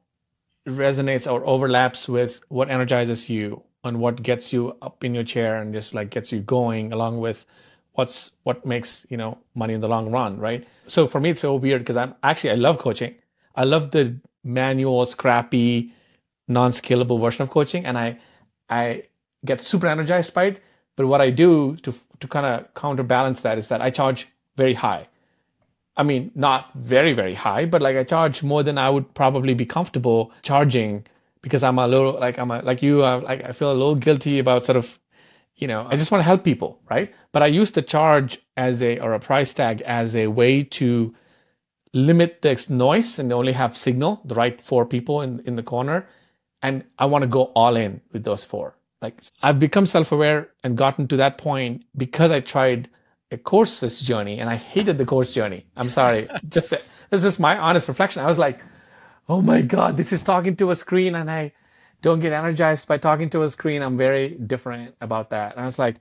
resonates 0.66 1.30
or 1.30 1.46
overlaps 1.46 2.08
with 2.08 2.40
what 2.48 2.72
energizes 2.72 3.30
you 3.30 3.62
and 3.84 4.00
what 4.00 4.24
gets 4.24 4.54
you 4.54 4.78
up 4.82 5.04
in 5.04 5.14
your 5.14 5.26
chair 5.26 5.62
and 5.62 5.74
just 5.74 5.94
like 5.94 6.12
gets 6.12 6.32
you 6.32 6.40
going 6.40 6.94
along 6.94 7.20
with 7.20 7.46
what's 7.94 8.32
what 8.44 8.66
makes 8.66 9.06
you 9.10 9.18
know 9.18 9.38
money 9.54 9.74
in 9.74 9.82
the 9.82 9.88
long 9.90 10.10
run 10.10 10.40
right? 10.40 10.66
So 10.88 11.06
for 11.06 11.20
me 11.20 11.32
it's 11.32 11.42
so 11.42 11.56
weird 11.56 11.82
because 11.82 11.98
i'm 11.98 12.16
actually 12.24 12.52
i 12.52 12.56
love 12.56 12.78
coaching. 12.78 13.16
I 13.56 13.66
love 13.66 13.92
the 13.92 14.16
manual 14.46 15.06
scrappy 15.06 15.94
non-scalable 16.48 17.20
version 17.20 17.42
of 17.42 17.50
coaching 17.50 17.86
and 17.86 17.98
i 17.98 18.18
i 18.70 19.04
get 19.46 19.62
super 19.62 19.88
energized 19.88 20.34
by 20.34 20.46
it 20.46 20.62
but 21.00 21.08
what 21.08 21.22
i 21.22 21.30
do 21.30 21.52
to 21.78 21.94
to 22.20 22.28
kind 22.28 22.46
of 22.46 22.74
counterbalance 22.82 23.42
that 23.42 23.58
is 23.58 23.70
that 23.70 23.82
i 23.82 23.90
charge 23.90 24.28
very 24.58 24.74
high 24.74 25.08
i 25.96 26.04
mean 26.04 26.32
not 26.36 26.72
very 26.76 27.14
very 27.14 27.34
high 27.34 27.66
but 27.66 27.82
like 27.82 27.96
i 27.96 28.04
charge 28.04 28.44
more 28.44 28.64
than 28.64 28.78
i 28.78 28.90
would 28.90 29.14
probably 29.14 29.54
be 29.54 29.66
comfortable 29.66 30.32
charging 30.42 31.06
because 31.42 31.64
i'm 31.64 31.80
a 31.80 31.88
little 31.88 32.20
like 32.26 32.38
i'm 32.38 32.52
a 32.52 32.62
like 32.72 32.82
you 32.82 33.04
uh, 33.04 33.22
like 33.22 33.44
i 33.44 33.52
feel 33.52 33.72
a 33.72 33.80
little 33.82 33.96
guilty 33.96 34.40
about 34.40 34.66
sort 34.66 34.76
of 34.76 35.00
you 35.56 35.68
know 35.68 35.88
i 35.90 35.96
just 35.96 36.12
want 36.12 36.20
to 36.20 36.30
help 36.32 36.44
people 36.44 36.80
right 36.90 37.14
but 37.32 37.42
i 37.42 37.48
use 37.62 37.72
the 37.72 37.82
charge 37.82 38.40
as 38.58 38.84
a 38.84 39.00
or 39.00 39.14
a 39.14 39.20
price 39.20 39.54
tag 39.54 39.82
as 39.82 40.16
a 40.16 40.28
way 40.28 40.64
to 40.64 41.16
limit 41.94 42.42
the 42.42 42.66
noise 42.70 43.20
and 43.20 43.34
only 43.34 43.54
have 43.54 43.76
signal, 43.76 44.22
the 44.26 44.36
right 44.36 44.62
four 44.62 44.86
people 44.86 45.22
in, 45.22 45.42
in 45.46 45.56
the 45.56 45.64
corner. 45.64 46.08
And 46.62 46.84
I 46.98 47.06
want 47.06 47.24
to 47.24 47.28
go 47.28 47.46
all 47.56 47.76
in 47.76 48.02
with 48.12 48.24
those 48.24 48.46
four. 48.46 48.76
Like 49.02 49.22
I've 49.42 49.60
become 49.60 49.86
self-aware 49.86 50.50
and 50.64 50.78
gotten 50.78 51.08
to 51.08 51.18
that 51.18 51.38
point 51.38 51.86
because 51.96 52.32
I 52.32 52.40
tried 52.42 52.90
a 53.32 53.38
courses 53.38 54.02
journey 54.02 54.40
and 54.40 54.50
I 54.50 54.56
hated 54.56 54.98
the 54.98 55.06
course 55.06 55.34
journey. 55.34 55.66
I'm 55.78 55.90
sorry. 55.90 56.28
just 56.50 56.70
this 57.10 57.24
is 57.24 57.40
my 57.40 57.58
honest 57.58 57.88
reflection. 57.88 58.24
I 58.24 58.28
was 58.28 58.38
like, 58.40 58.60
oh 59.28 59.42
my 59.42 59.62
God, 59.62 59.98
this 59.98 60.12
is 60.12 60.24
talking 60.24 60.56
to 60.58 60.72
a 60.72 60.76
screen 60.76 61.16
and 61.16 61.30
I 61.30 61.54
don't 62.02 62.20
get 62.20 62.34
energized 62.34 62.88
by 62.88 62.98
talking 62.98 63.30
to 63.32 63.44
a 63.44 63.50
screen. 63.50 63.82
I'm 63.82 63.98
very 63.98 64.30
different 64.30 64.96
about 65.02 65.30
that. 65.32 65.54
And 65.54 65.62
I 65.62 65.66
was 65.66 65.80
like, 65.80 65.98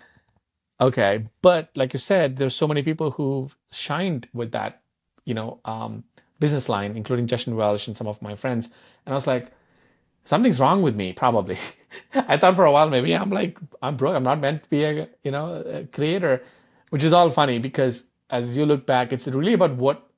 okay. 0.80 1.28
But 1.42 1.70
like 1.74 1.92
you 1.92 1.98
said, 1.98 2.36
there's 2.36 2.54
so 2.54 2.68
many 2.68 2.82
people 2.82 3.10
who 3.12 3.50
shined 3.70 4.28
with 4.32 4.52
that 4.52 4.80
you 5.28 5.34
know, 5.34 5.60
um, 5.66 6.04
business 6.40 6.70
line, 6.70 6.96
including 6.96 7.26
Justin 7.26 7.54
Welsh 7.54 7.86
and 7.86 7.94
some 7.94 8.06
of 8.06 8.20
my 8.22 8.34
friends. 8.34 8.70
And 9.04 9.12
I 9.12 9.14
was 9.14 9.26
like, 9.26 9.52
something's 10.24 10.58
wrong 10.58 10.80
with 10.80 10.96
me, 10.96 11.12
probably. 11.12 11.58
I 12.14 12.36
thought 12.36 12.56
for 12.56 12.64
a 12.64 12.72
while 12.72 12.88
maybe 12.90 13.14
I'm 13.14 13.30
like 13.30 13.58
I'm 13.82 13.96
broke. 13.96 14.14
I'm 14.14 14.22
not 14.22 14.40
meant 14.40 14.64
to 14.64 14.70
be 14.70 14.84
a 14.84 15.08
you 15.22 15.30
know 15.30 15.62
a 15.62 15.84
creator, 15.86 16.42
which 16.90 17.04
is 17.04 17.12
all 17.12 17.30
funny 17.30 17.58
because 17.58 18.04
as 18.30 18.56
you 18.56 18.66
look 18.66 18.86
back, 18.86 19.12
it's 19.12 19.26
really 19.26 19.54
about 19.54 19.76
what 19.76 20.08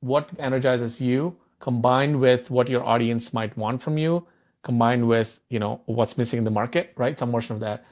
what 0.00 0.30
energizes 0.38 1.00
you 1.00 1.36
combined 1.60 2.18
with 2.18 2.50
what 2.50 2.68
your 2.68 2.82
audience 2.84 3.32
might 3.32 3.56
want 3.56 3.82
from 3.82 3.98
you, 3.98 4.26
combined 4.62 5.06
with 5.06 5.40
you 5.50 5.58
know 5.58 5.80
what's 5.86 6.18
missing 6.18 6.38
in 6.38 6.44
the 6.44 6.50
market, 6.50 6.92
right? 6.96 7.18
Some 7.18 7.30
version 7.30 7.54
of 7.54 7.60
that. 7.60 7.84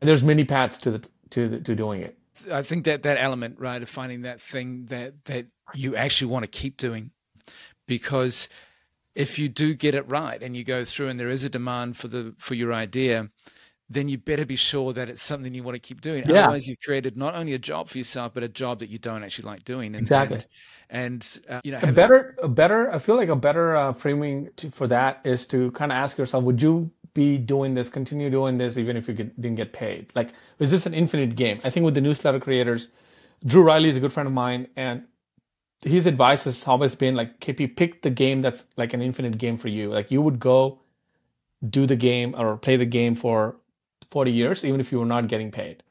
And 0.00 0.08
there's 0.08 0.22
many 0.22 0.44
paths 0.44 0.78
to 0.78 0.90
the 0.90 1.08
to 1.30 1.48
the, 1.48 1.60
to 1.60 1.74
doing 1.74 2.02
it. 2.02 2.18
I 2.52 2.62
think 2.62 2.84
that 2.84 3.02
that 3.04 3.16
element, 3.18 3.58
right, 3.58 3.82
of 3.82 3.88
finding 3.88 4.22
that 4.22 4.40
thing 4.40 4.86
that 4.86 5.24
that 5.24 5.46
you 5.74 5.96
actually 5.96 6.30
want 6.30 6.44
to 6.44 6.48
keep 6.48 6.76
doing, 6.76 7.10
because 7.86 8.48
if 9.14 9.38
you 9.38 9.48
do 9.48 9.74
get 9.74 9.94
it 9.94 10.08
right 10.10 10.42
and 10.42 10.56
you 10.56 10.64
go 10.64 10.84
through 10.84 11.08
and 11.08 11.18
there 11.18 11.30
is 11.30 11.44
a 11.44 11.48
demand 11.48 11.96
for 11.96 12.08
the 12.08 12.34
for 12.38 12.54
your 12.54 12.72
idea, 12.72 13.28
then 13.88 14.08
you 14.08 14.18
better 14.18 14.44
be 14.44 14.56
sure 14.56 14.92
that 14.92 15.08
it's 15.08 15.22
something 15.22 15.54
you 15.54 15.62
want 15.62 15.76
to 15.76 15.80
keep 15.80 16.00
doing. 16.00 16.24
Yeah. 16.26 16.44
Otherwise, 16.44 16.66
you've 16.66 16.80
created 16.80 17.16
not 17.16 17.34
only 17.34 17.52
a 17.52 17.58
job 17.58 17.88
for 17.88 17.98
yourself, 17.98 18.34
but 18.34 18.42
a 18.42 18.48
job 18.48 18.80
that 18.80 18.90
you 18.90 18.98
don't 18.98 19.22
actually 19.22 19.46
like 19.46 19.64
doing. 19.64 19.94
And, 19.94 20.02
exactly. 20.02 20.40
And, 20.90 21.38
and 21.48 21.56
uh, 21.56 21.60
you 21.64 21.72
know, 21.72 21.80
a 21.82 21.92
better, 21.92 22.36
a 22.42 22.48
better. 22.48 22.92
I 22.92 22.98
feel 22.98 23.16
like 23.16 23.28
a 23.28 23.36
better 23.36 23.76
uh, 23.76 23.92
framing 23.92 24.50
to, 24.56 24.70
for 24.70 24.86
that 24.88 25.20
is 25.24 25.46
to 25.48 25.70
kind 25.72 25.92
of 25.92 25.96
ask 25.96 26.18
yourself: 26.18 26.44
Would 26.44 26.60
you 26.62 26.90
be 27.12 27.38
doing 27.38 27.74
this, 27.74 27.88
continue 27.88 28.30
doing 28.30 28.58
this, 28.58 28.76
even 28.76 28.96
if 28.96 29.06
you 29.06 29.14
get, 29.14 29.40
didn't 29.40 29.56
get 29.56 29.72
paid? 29.72 30.10
Like, 30.14 30.30
is 30.58 30.70
this 30.70 30.86
an 30.86 30.94
infinite 30.94 31.36
game? 31.36 31.60
I 31.62 31.70
think 31.70 31.84
with 31.84 31.94
the 31.94 32.00
newsletter 32.00 32.40
creators, 32.40 32.88
Drew 33.46 33.62
Riley 33.62 33.90
is 33.90 33.96
a 33.96 34.00
good 34.00 34.12
friend 34.12 34.26
of 34.26 34.32
mine, 34.32 34.68
and 34.76 35.04
his 35.84 36.06
advice 36.06 36.44
has 36.44 36.66
always 36.66 36.94
been 36.94 37.14
like, 37.14 37.40
KP, 37.40 37.76
pick 37.76 38.02
the 38.02 38.10
game 38.10 38.40
that's 38.42 38.66
like 38.76 38.94
an 38.94 39.02
infinite 39.02 39.38
game 39.38 39.58
for 39.58 39.68
you. 39.68 39.90
Like, 39.90 40.10
you 40.10 40.22
would 40.22 40.40
go 40.40 40.80
do 41.68 41.86
the 41.86 41.96
game 41.96 42.34
or 42.36 42.56
play 42.56 42.76
the 42.76 42.86
game 42.86 43.14
for 43.14 43.56
40 44.10 44.32
years, 44.32 44.64
even 44.64 44.80
if 44.80 44.90
you 44.90 44.98
were 44.98 45.06
not 45.06 45.28
getting 45.28 45.50
paid. 45.50 45.82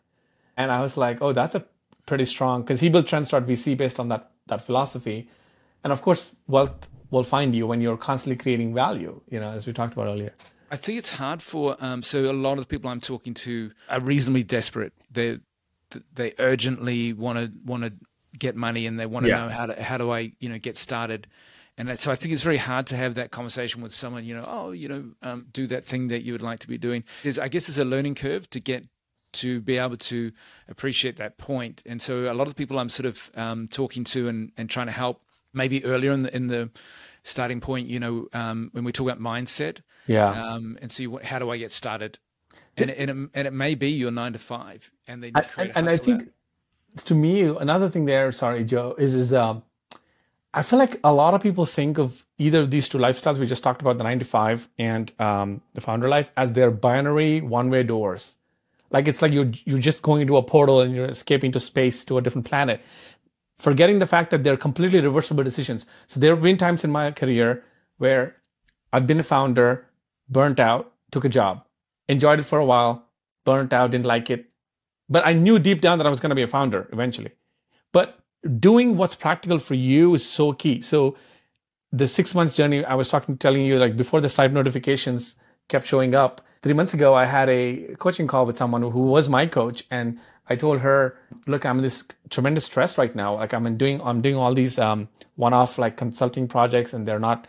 And 0.57 0.71
I 0.71 0.81
was 0.81 0.97
like, 0.97 1.21
oh, 1.21 1.33
that's 1.33 1.55
a 1.55 1.65
pretty 2.05 2.25
strong, 2.25 2.61
because 2.61 2.79
he 2.79 2.89
built 2.89 3.07
Trends.vc 3.07 3.77
based 3.77 3.99
on 3.99 4.09
that 4.09 4.31
that 4.47 4.65
philosophy. 4.65 5.29
And 5.83 5.93
of 5.93 6.01
course, 6.01 6.35
wealth 6.47 6.89
will 7.11 7.23
find 7.23 7.55
you 7.55 7.65
when 7.65 7.79
you're 7.81 7.97
constantly 7.97 8.35
creating 8.35 8.73
value, 8.73 9.21
you 9.29 9.39
know, 9.39 9.51
as 9.51 9.65
we 9.65 9.73
talked 9.73 9.93
about 9.93 10.07
earlier. 10.07 10.33
I 10.69 10.75
think 10.75 10.97
it's 10.97 11.11
hard 11.11 11.41
for 11.41 11.77
um, 11.79 12.01
so 12.01 12.29
a 12.29 12.33
lot 12.33 12.53
of 12.53 12.65
the 12.65 12.67
people 12.67 12.89
I'm 12.89 12.99
talking 12.99 13.33
to 13.35 13.71
are 13.89 13.99
reasonably 13.99 14.43
desperate. 14.43 14.93
They 15.11 15.39
they 16.13 16.33
urgently 16.39 17.13
want 17.13 17.37
to 17.37 17.51
want 17.63 17.83
to 17.83 17.93
get 18.37 18.55
money 18.55 18.85
and 18.85 18.99
they 18.99 19.05
want 19.05 19.25
to 19.25 19.29
yeah. 19.29 19.43
know 19.43 19.49
how 19.49 19.65
to 19.67 19.81
how 19.81 19.97
do 19.97 20.11
I 20.11 20.33
you 20.39 20.49
know 20.49 20.57
get 20.57 20.77
started. 20.77 21.27
And 21.75 21.97
so 21.97 22.11
I 22.11 22.15
think 22.15 22.33
it's 22.33 22.43
very 22.43 22.57
hard 22.57 22.85
to 22.87 22.95
have 22.95 23.15
that 23.15 23.31
conversation 23.31 23.81
with 23.81 23.91
someone, 23.91 24.25
you 24.25 24.35
know, 24.35 24.45
oh, 24.47 24.71
you 24.71 24.87
know, 24.87 25.05
um, 25.23 25.47
do 25.51 25.65
that 25.67 25.83
thing 25.83 26.09
that 26.09 26.21
you 26.23 26.31
would 26.31 26.43
like 26.43 26.59
to 26.59 26.67
be 26.67 26.77
doing. 26.77 27.03
Is 27.23 27.39
I 27.39 27.47
guess 27.47 27.65
there's 27.65 27.79
a 27.79 27.85
learning 27.85 28.13
curve 28.13 28.47
to 28.51 28.59
get 28.59 28.85
to 29.33 29.59
be 29.59 29.77
able 29.77 29.97
to 29.97 30.31
appreciate 30.67 31.15
that 31.15 31.39
point. 31.39 31.81
And 31.87 31.99
so 31.99 32.31
a 32.31 32.35
lot 32.35 32.43
of 32.43 32.49
the 32.49 32.55
people 32.55 32.77
I'm 32.77 32.89
sort 32.89 33.07
of 33.07 33.31
um, 33.35 33.67
talking 33.67 34.03
to 34.05 34.27
and, 34.27 34.51
and 34.55 34.69
trying 34.69 34.85
to 34.85 34.91
help 34.91 35.23
maybe 35.51 35.83
earlier 35.83 36.11
in 36.11 36.21
the 36.21 36.35
in 36.35 36.47
the 36.47 36.69
starting 37.23 37.59
point, 37.59 37.87
you 37.87 37.99
know, 37.99 38.27
um, 38.33 38.69
when 38.73 38.83
we 38.83 38.91
talk 38.91 39.07
about 39.07 39.19
mindset, 39.19 39.79
yeah. 40.07 40.29
Um, 40.29 40.77
and 40.81 40.91
see 40.91 41.07
what, 41.07 41.23
how 41.23 41.39
do 41.39 41.49
I 41.49 41.57
get 41.57 41.71
started? 41.71 42.19
And, 42.75 42.89
it, 42.89 42.97
and, 42.97 43.09
it, 43.09 43.29
and 43.33 43.47
it 43.47 43.53
may 43.53 43.75
be 43.75 43.89
your 43.89 44.11
nine 44.11 44.33
to 44.33 44.39
five, 44.39 44.91
and 45.07 45.23
then 45.23 45.31
and, 45.57 45.71
and 45.75 45.89
I 45.89 45.97
think 45.97 46.23
out. 46.23 46.27
To 46.97 47.15
me 47.15 47.41
another 47.43 47.89
thing 47.89 48.05
there, 48.05 48.31
sorry 48.31 48.63
Joe, 48.63 48.95
is 48.97 49.13
is 49.13 49.33
um, 49.33 49.63
I 50.53 50.61
feel 50.61 50.79
like 50.79 50.99
a 51.03 51.11
lot 51.11 51.33
of 51.33 51.41
people 51.41 51.65
think 51.65 51.97
of 51.97 52.25
either 52.37 52.61
of 52.61 52.71
these 52.71 52.87
two 52.87 52.99
lifestyles 52.99 53.37
we 53.37 53.47
just 53.47 53.63
talked 53.63 53.81
about, 53.81 53.97
the 53.97 54.03
nine 54.03 54.19
to 54.19 54.25
five 54.25 54.69
and 54.77 55.11
um, 55.19 55.61
the 55.73 55.81
founder 55.81 56.07
life, 56.07 56.31
as 56.37 56.51
their 56.51 56.69
binary 56.69 57.41
one 57.41 57.69
way 57.69 57.83
doors. 57.83 58.37
Like 58.91 59.07
it's 59.07 59.21
like 59.21 59.31
you're 59.31 59.51
you're 59.65 59.79
just 59.79 60.03
going 60.03 60.21
into 60.21 60.37
a 60.37 60.43
portal 60.43 60.81
and 60.81 60.95
you're 60.95 61.07
escaping 61.07 61.51
to 61.53 61.59
space 61.59 62.05
to 62.05 62.17
a 62.19 62.21
different 62.21 62.45
planet, 62.47 62.81
forgetting 63.57 63.97
the 63.99 64.05
fact 64.05 64.29
that 64.29 64.43
they're 64.43 64.57
completely 64.57 65.01
reversible 65.01 65.43
decisions. 65.43 65.87
So 66.07 66.19
there 66.19 66.35
have 66.35 66.43
been 66.43 66.57
times 66.57 66.83
in 66.83 66.91
my 66.91 67.11
career 67.11 67.63
where 67.97 68.35
I've 68.91 69.07
been 69.07 69.19
a 69.19 69.23
founder, 69.23 69.87
burnt 70.29 70.59
out, 70.59 70.91
took 71.11 71.25
a 71.25 71.29
job, 71.29 71.65
enjoyed 72.07 72.39
it 72.39 72.43
for 72.43 72.59
a 72.59 72.65
while, 72.65 73.07
burnt 73.45 73.73
out, 73.73 73.89
didn't 73.89 74.05
like 74.05 74.29
it. 74.29 74.45
But 75.13 75.27
I 75.27 75.33
knew 75.33 75.59
deep 75.59 75.79
down 75.85 75.99
that 75.99 76.07
I 76.07 76.09
was 76.09 76.19
going 76.19 76.31
to 76.35 76.35
be 76.41 76.47
a 76.49 76.53
founder 76.57 76.89
eventually. 76.91 77.31
But 77.91 78.17
doing 78.59 78.97
what's 78.97 79.13
practical 79.25 79.59
for 79.59 79.75
you 79.75 80.15
is 80.15 80.27
so 80.27 80.53
key. 80.53 80.81
So 80.81 81.15
the 81.91 82.07
six 82.07 82.33
months 82.33 82.55
journey, 82.55 82.83
I 82.83 82.95
was 82.95 83.09
talking, 83.09 83.37
telling 83.37 83.61
you, 83.61 83.77
like 83.77 83.95
before 83.95 84.21
the 84.21 84.29
Stripe 84.29 84.51
notifications 84.51 85.35
kept 85.69 85.85
showing 85.85 86.15
up, 86.15 86.41
three 86.63 86.73
months 86.73 86.95
ago, 86.95 87.13
I 87.13 87.25
had 87.25 87.47
a 87.49 87.95
coaching 87.99 88.25
call 88.25 88.47
with 88.47 88.57
someone 88.57 88.81
who 88.81 89.03
was 89.15 89.29
my 89.29 89.45
coach, 89.45 89.85
and 89.91 90.17
I 90.49 90.55
told 90.55 90.79
her, 90.79 91.15
"Look, 91.45 91.63
I'm 91.63 91.77
in 91.77 91.83
this 91.83 92.03
tremendous 92.31 92.65
stress 92.65 92.97
right 92.97 93.15
now. 93.15 93.35
Like 93.35 93.53
I'm 93.53 93.77
doing, 93.77 94.01
I'm 94.01 94.19
doing 94.21 94.35
all 94.35 94.55
these 94.55 94.79
um, 94.79 95.07
one-off 95.35 95.77
like 95.77 95.95
consulting 95.95 96.47
projects, 96.47 96.93
and 96.93 97.07
they're 97.07 97.25
not, 97.29 97.47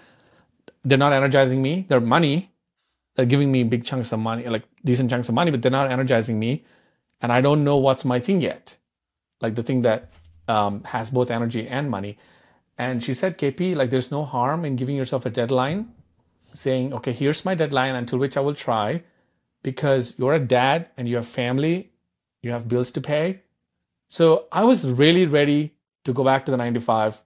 they're 0.85 1.05
not 1.07 1.15
energizing 1.15 1.63
me. 1.63 1.87
They're 1.89 2.07
money, 2.19 2.53
they're 3.17 3.33
giving 3.35 3.51
me 3.51 3.65
big 3.65 3.85
chunks 3.85 4.13
of 4.13 4.21
money, 4.21 4.47
like 4.49 4.65
decent 4.85 5.09
chunks 5.11 5.31
of 5.31 5.35
money, 5.35 5.51
but 5.51 5.63
they're 5.63 5.79
not 5.81 5.91
energizing 5.91 6.39
me. 6.39 6.65
And 7.21 7.33
I 7.33 7.41
don't 7.41 7.65
know 7.65 7.77
what's 7.77 8.05
my 8.05 8.21
thing 8.21 8.41
yet, 8.41 8.77
like 9.41 9.55
the 9.55 9.63
thing 9.63 9.83
that 9.83 10.11
um, 10.49 10.83
has 10.85 11.11
both 11.11 11.31
energy 11.31 11.67
and 11.67 11.91
money. 11.91 12.19
And 12.77 13.03
she 13.03 13.15
said, 13.15 13.39
KP, 13.39 13.77
like 13.77 13.91
there's 13.91 14.11
no 14.11 14.25
harm 14.25 14.65
in 14.65 14.77
giving 14.77 14.97
yourself 14.97 15.27
a 15.27 15.31
deadline, 15.31 15.93
saying, 16.55 16.93
okay, 16.93 17.13
here's 17.13 17.45
my 17.45 17.55
deadline 17.55 17.95
until 17.95 18.19
which 18.19 18.37
I 18.37 18.41
will 18.41 18.55
try, 18.55 19.03
because 19.63 20.15
you're 20.19 20.35
a 20.35 20.41
dad 20.41 20.89
and 20.97 21.09
you 21.09 21.17
have 21.17 21.27
family, 21.29 21.91
you 22.43 22.51
have 22.51 22.69
bills 22.69 22.91
to 22.93 23.01
pay. 23.01 23.41
So 24.09 24.47
I 24.53 24.65
was 24.65 24.87
really 24.87 25.27
ready 25.27 25.73
to 26.05 26.13
go 26.13 26.25
back 26.25 26.45
to 26.45 26.51
the 26.51 26.57
95. 26.57 27.23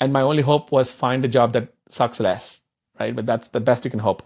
And 0.00 0.12
my 0.12 0.22
only 0.22 0.42
hope 0.42 0.70
was 0.70 0.90
find 0.90 1.24
a 1.24 1.28
job 1.28 1.52
that 1.54 1.74
sucks 1.88 2.20
less, 2.20 2.60
right? 3.00 3.14
But 3.14 3.26
that's 3.26 3.48
the 3.48 3.60
best 3.60 3.84
you 3.84 3.90
can 3.90 4.00
hope. 4.00 4.22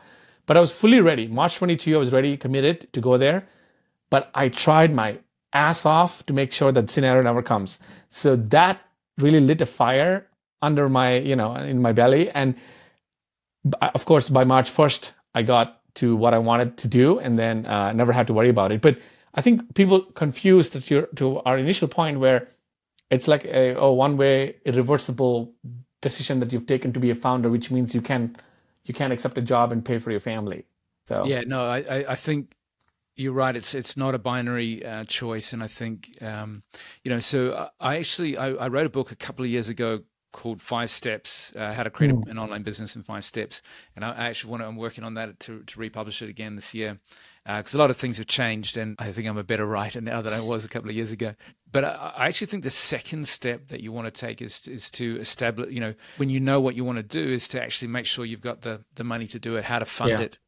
But 0.47 0.57
I 0.57 0.61
was 0.61 0.71
fully 0.71 1.01
ready. 1.01 1.27
March 1.29 1.57
22, 1.57 1.95
I 1.95 1.99
was 1.99 2.13
ready, 2.13 2.37
committed 2.37 2.93
to 2.93 3.01
go 3.01 3.17
there. 3.17 3.47
But 4.13 4.31
I 4.35 4.51
tried 4.51 4.93
my 4.93 5.21
ass 5.55 5.87
off 5.87 6.27
to 6.27 6.35
make 6.35 6.53
sure 6.53 6.71
that 6.71 6.91
scenario 6.91 7.23
never 7.23 7.43
comes. 7.43 7.79
So 8.11 8.37
that 8.37 8.79
really 9.17 9.41
lit 9.41 9.63
a 9.63 9.67
fire 9.67 10.27
under 10.61 10.91
my, 10.91 11.17
you 11.17 11.35
know, 11.35 11.55
in 11.55 11.81
my 11.81 11.93
belly. 11.93 12.29
And 12.29 12.55
of 13.81 14.05
course, 14.05 14.29
by 14.29 14.45
March 14.45 14.71
1st, 14.71 15.13
I 15.35 15.41
got 15.41 15.81
to 15.95 16.15
what 16.15 16.35
I 16.35 16.39
wanted 16.39 16.77
to 16.77 16.89
do 16.89 17.21
and 17.21 17.39
then 17.39 17.65
uh, 17.65 17.95
never 17.95 18.13
had 18.13 18.27
to 18.27 18.35
worry 18.35 18.51
about 18.51 18.71
it. 18.71 18.83
But 18.83 18.99
I 19.33 19.41
think 19.41 19.75
people 19.75 20.03
confuse 20.03 20.69
that 20.71 20.85
to, 20.85 21.09
to 21.17 21.39
our 21.47 21.57
initial 21.57 21.89
point 21.89 22.21
where 22.21 22.49
it's 23.11 23.29
like 23.29 23.47
a 23.47 23.75
oh, 23.77 23.93
one 23.93 24.19
way 24.19 24.57
irreversible 24.67 25.55
decision 26.03 26.41
that 26.41 26.53
you've 26.53 26.67
taken 26.67 26.93
to 26.93 27.01
be 27.01 27.09
a 27.09 27.15
founder, 27.15 27.49
which 27.49 27.71
means 27.71 27.95
you 27.95 28.03
can 28.03 28.37
you 28.85 28.93
can't 28.93 29.13
accept 29.13 29.39
a 29.39 29.43
job 29.43 29.73
and 29.73 29.83
pay 29.83 29.99
for 29.99 30.11
your 30.11 30.21
family. 30.21 30.67
So 31.07 31.25
yeah, 31.25 31.45
no, 31.47 31.65
I 31.65 32.05
I 32.07 32.15
think 32.15 32.55
you're 33.17 33.33
right. 33.33 33.55
It's 33.55 33.75
it's 33.75 33.97
not 33.97 34.15
a 34.15 34.19
binary 34.19 34.85
uh, 34.85 35.05
choice, 35.05 35.53
and 35.53 35.63
I 35.63 35.67
think 35.67 36.17
um, 36.23 36.63
you 37.05 37.11
know. 37.11 37.21
So 37.21 37.69
I 37.81 37.97
actually 37.97 38.37
I, 38.37 38.51
I, 38.53 38.69
wrote 38.69 38.87
a 38.87 38.91
book 38.91 39.13
a 39.13 39.17
couple 39.17 39.45
of 39.45 39.51
years 39.51 39.69
ago 39.69 40.01
called 40.33 40.63
Five 40.63 40.91
Steps: 40.91 41.53
uh, 41.57 41.73
How 41.75 41.83
to 41.83 41.91
Create 41.91 42.15
mm. 42.15 42.31
an 42.31 42.39
Online 42.39 42.63
Business 42.63 42.97
in 42.97 43.03
Five 43.03 43.25
Steps, 43.25 43.63
and 43.97 44.05
I, 44.05 44.11
actually 44.29 44.51
want 44.51 44.63
to, 44.63 44.67
I'm 44.67 44.77
working 44.77 45.05
on 45.05 45.15
that 45.15 45.39
to 45.41 45.63
to 45.63 45.81
republish 45.81 46.23
it 46.23 46.31
again 46.31 46.57
this 46.57 46.73
year 46.73 46.99
because 47.45 47.75
uh, 47.75 47.79
a 47.79 47.81
lot 47.81 47.91
of 47.91 47.97
things 47.97 48.19
have 48.19 48.29
changed, 48.29 48.77
and 48.77 48.97
I 48.99 49.11
think 49.13 49.29
I'm 49.29 49.37
a 49.37 49.45
better 49.45 49.67
writer 49.67 50.01
now 50.01 50.23
than 50.23 50.33
I 50.33 50.41
was 50.41 50.65
a 50.65 50.69
couple 50.69 50.89
of 50.89 50.97
years 50.97 51.13
ago. 51.13 51.35
But 51.71 51.85
I, 51.85 52.15
I 52.17 52.27
actually 52.29 52.47
think 52.47 52.63
the 52.63 52.71
second 52.71 53.29
step 53.29 53.69
that 53.69 53.81
you 53.81 53.93
want 53.93 54.07
to 54.07 54.21
take 54.21 54.41
is 54.41 54.67
is 54.69 54.91
to 54.93 55.19
establish. 55.19 55.71
You 55.71 55.81
know, 55.81 55.95
when 56.17 56.31
you 56.31 56.41
know 56.41 56.61
what 56.61 56.77
you 56.77 56.85
want 56.85 56.97
to 56.97 57.03
do, 57.03 57.33
is 57.33 57.47
to 57.49 57.63
actually 57.63 57.89
make 57.89 58.07
sure 58.07 58.25
you've 58.25 58.41
got 58.41 58.63
the 58.63 58.85
the 58.95 59.05
money 59.05 59.27
to 59.27 59.39
do 59.39 59.57
it, 59.57 59.65
how 59.65 59.81
to 59.81 59.85
fund 59.85 60.11
yeah. 60.11 60.21
it 60.21 60.39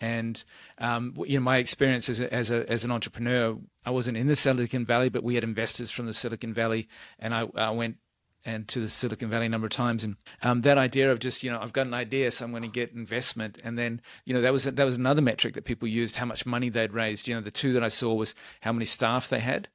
and 0.00 0.42
um, 0.78 1.14
you 1.26 1.38
know, 1.38 1.44
my 1.44 1.58
experience 1.58 2.08
as 2.08 2.20
a, 2.20 2.32
as 2.32 2.50
a, 2.50 2.70
as 2.70 2.84
an 2.84 2.90
entrepreneur, 2.90 3.56
I 3.84 3.90
wasn't 3.90 4.16
in 4.16 4.26
the 4.26 4.36
Silicon 4.36 4.84
Valley, 4.84 5.08
but 5.08 5.24
we 5.24 5.34
had 5.34 5.44
investors 5.44 5.90
from 5.90 6.06
the 6.06 6.12
Silicon 6.12 6.54
Valley, 6.54 6.88
and 7.18 7.34
I, 7.34 7.48
I 7.56 7.70
went 7.70 7.96
and 8.44 8.68
to 8.68 8.80
the 8.80 8.88
Silicon 8.88 9.28
Valley 9.28 9.46
a 9.46 9.48
number 9.48 9.66
of 9.66 9.72
times, 9.72 10.04
and 10.04 10.16
um, 10.42 10.62
that 10.62 10.78
idea 10.78 11.10
of 11.10 11.18
just 11.18 11.42
you 11.42 11.50
know 11.50 11.58
I've 11.60 11.72
got 11.72 11.86
an 11.86 11.94
idea, 11.94 12.30
so 12.30 12.44
I'm 12.44 12.52
going 12.52 12.62
to 12.62 12.68
get 12.68 12.92
investment, 12.92 13.58
and 13.64 13.76
then 13.76 14.00
you 14.24 14.34
know 14.34 14.40
that 14.40 14.52
was 14.52 14.64
that 14.64 14.84
was 14.84 14.94
another 14.94 15.22
metric 15.22 15.54
that 15.54 15.64
people 15.64 15.88
used 15.88 16.16
how 16.16 16.26
much 16.26 16.46
money 16.46 16.68
they'd 16.68 16.92
raised. 16.92 17.26
You 17.26 17.34
know, 17.34 17.40
the 17.40 17.50
two 17.50 17.72
that 17.72 17.82
I 17.82 17.88
saw 17.88 18.14
was 18.14 18.34
how 18.60 18.72
many 18.72 18.84
staff 18.84 19.28
they 19.28 19.40
had. 19.40 19.68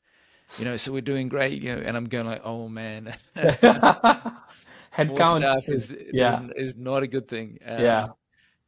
You 0.57 0.65
know, 0.65 0.77
so 0.77 0.93
we're 0.93 1.01
doing 1.01 1.27
great. 1.29 1.61
You 1.61 1.75
know, 1.75 1.81
and 1.85 1.97
I'm 1.97 2.05
going 2.05 2.25
like, 2.25 2.41
oh 2.45 2.69
man, 2.69 3.05
headcount 4.95 5.69
is, 5.69 5.91
is, 5.91 5.97
yeah. 6.13 6.43
is, 6.55 6.71
is 6.71 6.75
not 6.77 7.03
a 7.03 7.07
good 7.07 7.27
thing. 7.27 7.59
Um, 7.65 7.81
yeah 7.81 8.07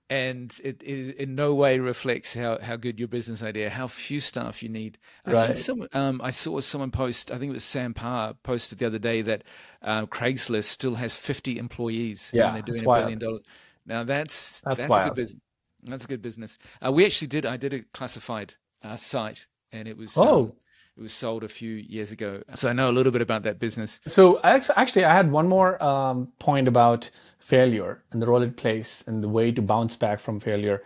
and 0.09 0.55
it, 0.63 0.83
it, 0.83 1.17
in 1.17 1.35
no 1.35 1.53
way 1.55 1.79
reflects 1.79 2.33
how, 2.33 2.59
how 2.61 2.75
good 2.75 2.99
your 2.99 3.07
business 3.07 3.41
idea, 3.41 3.69
how 3.69 3.87
few 3.87 4.19
staff 4.19 4.61
you 4.61 4.69
need. 4.69 4.97
I 5.25 5.31
right. 5.31 5.57
think 5.57 5.95
um, 5.95 6.21
I 6.23 6.29
saw 6.29 6.59
someone 6.59 6.91
post, 6.91 7.31
I 7.31 7.37
think 7.37 7.49
it 7.49 7.53
was 7.53 7.63
Sam 7.63 7.93
Parr 7.93 8.35
posted 8.43 8.79
the 8.79 8.85
other 8.85 8.99
day 8.99 9.21
that 9.23 9.43
uh, 9.81 10.05
Craigslist 10.05 10.65
still 10.65 10.95
has 10.95 11.15
50 11.15 11.57
employees. 11.57 12.29
Yeah, 12.33 12.47
and 12.47 12.55
they're 12.55 12.61
doing 12.63 12.81
a 12.81 13.01
billion 13.01 13.19
dollars. 13.19 13.41
Now 13.85 14.03
that's 14.03 14.61
that's, 14.61 14.79
that's 14.79 14.93
a 14.93 15.03
good 15.03 15.15
business. 15.15 15.41
That's 15.83 16.05
a 16.05 16.07
good 16.07 16.21
business. 16.21 16.57
Uh, 16.85 16.91
we 16.91 17.05
actually 17.05 17.27
did. 17.27 17.45
I 17.45 17.57
did 17.57 17.73
a 17.73 17.81
classified 17.93 18.55
uh, 18.83 18.95
site, 18.95 19.47
and 19.71 19.87
it 19.87 19.97
was 19.97 20.17
oh. 20.17 20.43
Um, 20.43 20.53
it 20.97 21.01
was 21.01 21.11
sold 21.11 21.43
a 21.43 21.49
few 21.49 21.73
years 21.73 22.13
ago, 22.13 22.41
so 22.53 22.69
I 22.69 22.73
know 22.73 22.89
a 22.89 22.93
little 22.93 23.11
bit 23.11 23.21
about 23.21 23.43
that 23.43 23.59
business. 23.59 23.99
So 24.07 24.39
actually, 24.43 25.03
I 25.03 25.13
had 25.13 25.29
one 25.29 25.45
more 25.45 25.83
um, 25.83 26.31
point 26.39 26.69
about 26.69 27.09
failure 27.45 28.01
and 28.11 28.19
the 28.19 28.25
role 28.25 28.41
it 28.41 28.57
plays 28.57 29.03
and 29.05 29.23
the 29.23 29.29
way 29.29 29.51
to 29.51 29.61
bounce 29.61 29.95
back 29.95 30.19
from 30.19 30.39
failure. 30.39 30.81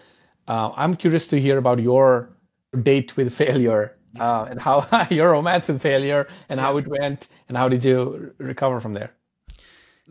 Uh, 0.45 0.72
I'm 0.76 0.93
curious 0.93 1.26
to 1.28 1.39
hear 1.39 1.57
about 1.57 1.80
your 1.80 2.30
date 2.84 3.16
with 3.16 3.34
failure 3.34 3.93
uh, 4.20 4.45
and 4.49 4.60
how 4.60 4.86
your 5.10 5.32
romance 5.32 5.70
with 5.70 5.82
failure 5.82 6.28
and 6.49 6.60
how 6.60 6.76
it 6.76 6.86
went 6.86 7.30
and 7.47 7.57
how 7.57 7.70
did 7.70 7.86
you 7.86 8.34
recover 8.39 8.82
from 8.82 8.93
there. 8.93 9.12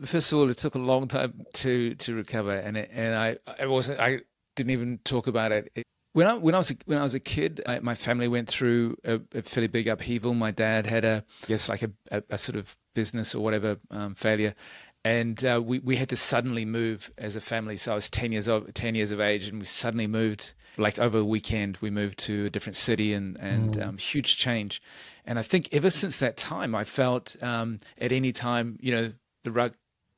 First 0.03 0.31
of 0.31 0.39
all, 0.39 0.49
it 0.49 0.57
took 0.57 0.73
a 0.75 0.79
long 0.79 1.07
time 1.07 1.45
to 1.55 1.93
to 1.95 2.15
recover, 2.15 2.55
and 2.55 2.77
it, 2.77 2.89
and 2.93 3.15
I 3.15 3.37
I 3.61 3.65
wasn't 3.65 3.99
I 3.99 4.21
didn't 4.55 4.71
even 4.71 4.99
talk 5.03 5.27
about 5.27 5.51
it. 5.51 5.69
it 5.75 5.83
when 6.13 6.25
I 6.25 6.35
when 6.35 6.55
I 6.55 6.57
was 6.57 6.71
a, 6.71 6.75
when 6.85 6.97
I 6.97 7.03
was 7.03 7.15
a 7.15 7.19
kid, 7.19 7.61
I, 7.67 7.79
my 7.79 7.95
family 7.95 8.29
went 8.29 8.47
through 8.47 8.95
a, 9.03 9.19
a, 9.35 9.41
fairly 9.41 9.67
big 9.67 9.87
upheaval. 9.87 10.33
My 10.33 10.51
dad 10.51 10.85
had 10.85 11.03
a 11.03 11.23
guess 11.47 11.67
like 11.67 11.83
a, 11.83 11.91
a, 12.11 12.23
a 12.29 12.37
sort 12.37 12.57
of 12.57 12.77
business 12.93 13.35
or 13.35 13.43
whatever 13.43 13.77
um, 13.91 14.15
failure, 14.15 14.55
and 15.03 15.43
uh, 15.45 15.61
we 15.63 15.79
we 15.79 15.95
had 15.95 16.09
to 16.09 16.17
suddenly 16.17 16.65
move 16.65 17.11
as 17.17 17.35
a 17.35 17.41
family. 17.41 17.77
So 17.77 17.93
I 17.93 17.95
was 17.95 18.09
ten 18.09 18.31
years 18.31 18.47
of 18.47 18.73
ten 18.73 18.95
years 18.95 19.11
of 19.11 19.19
age, 19.19 19.47
and 19.47 19.59
we 19.59 19.65
suddenly 19.65 20.07
moved. 20.07 20.53
Like 20.77 20.97
over 20.97 21.17
a 21.17 21.25
weekend, 21.25 21.77
we 21.81 21.89
moved 21.89 22.19
to 22.19 22.45
a 22.45 22.49
different 22.49 22.75
city, 22.75 23.13
and 23.13 23.37
and 23.37 23.75
mm. 23.75 23.87
um, 23.87 23.97
huge 23.97 24.37
change. 24.37 24.81
And 25.25 25.37
I 25.37 25.41
think 25.41 25.67
ever 25.71 25.89
since 25.89 26.19
that 26.19 26.37
time, 26.37 26.73
I 26.73 26.85
felt 26.85 27.35
um, 27.43 27.79
at 27.99 28.11
any 28.11 28.31
time, 28.31 28.77
you 28.79 28.93
know, 28.93 29.11
the 29.43 29.51
rug 29.51 29.73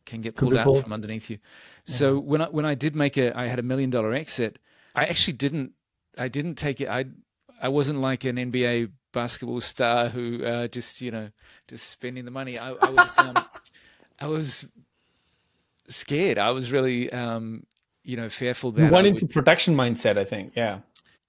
can 0.06 0.22
get 0.22 0.36
pulled 0.36 0.54
out 0.54 0.66
pulled. 0.66 0.84
from 0.84 0.94
underneath 0.94 1.30
you. 1.30 1.38
Yeah. 1.86 1.94
So 1.94 2.20
when 2.20 2.42
I 2.42 2.50
when 2.50 2.66
I 2.66 2.76
did 2.76 2.96
make 2.96 3.18
a, 3.18 3.38
I 3.38 3.48
had 3.48 3.60
a 3.60 3.64
million 3.64 3.90
dollar 3.90 4.14
exit. 4.14 4.60
I 4.94 5.06
actually 5.06 5.34
didn't. 5.34 5.72
I 6.18 6.28
didn't 6.28 6.56
take 6.56 6.82
it. 6.82 6.90
I 6.90 7.06
I 7.62 7.70
wasn't 7.70 8.00
like 8.00 8.24
an 8.24 8.36
NBA 8.36 8.92
basketball 9.14 9.62
star 9.62 10.10
who 10.10 10.44
uh, 10.46 10.68
just 10.68 11.02
you 11.02 11.12
know 11.12 11.30
just 11.68 11.90
spending 11.90 12.26
the 12.26 12.32
money. 12.32 12.58
I, 12.58 12.72
I 12.74 12.90
was. 12.90 13.18
Um, 13.18 13.36
I 14.22 14.28
was 14.28 14.68
scared. 15.88 16.38
I 16.38 16.52
was 16.52 16.72
really, 16.72 17.12
um, 17.12 17.66
you 18.04 18.18
know, 18.18 18.30
fearful 18.30 18.72
that 18.74 18.86
you 18.86 18.92
went 18.92 19.08
into 19.08 19.28
protection 19.28 19.76
mindset. 19.76 20.18
I 20.18 20.24
think, 20.24 20.54
yeah, 20.56 20.80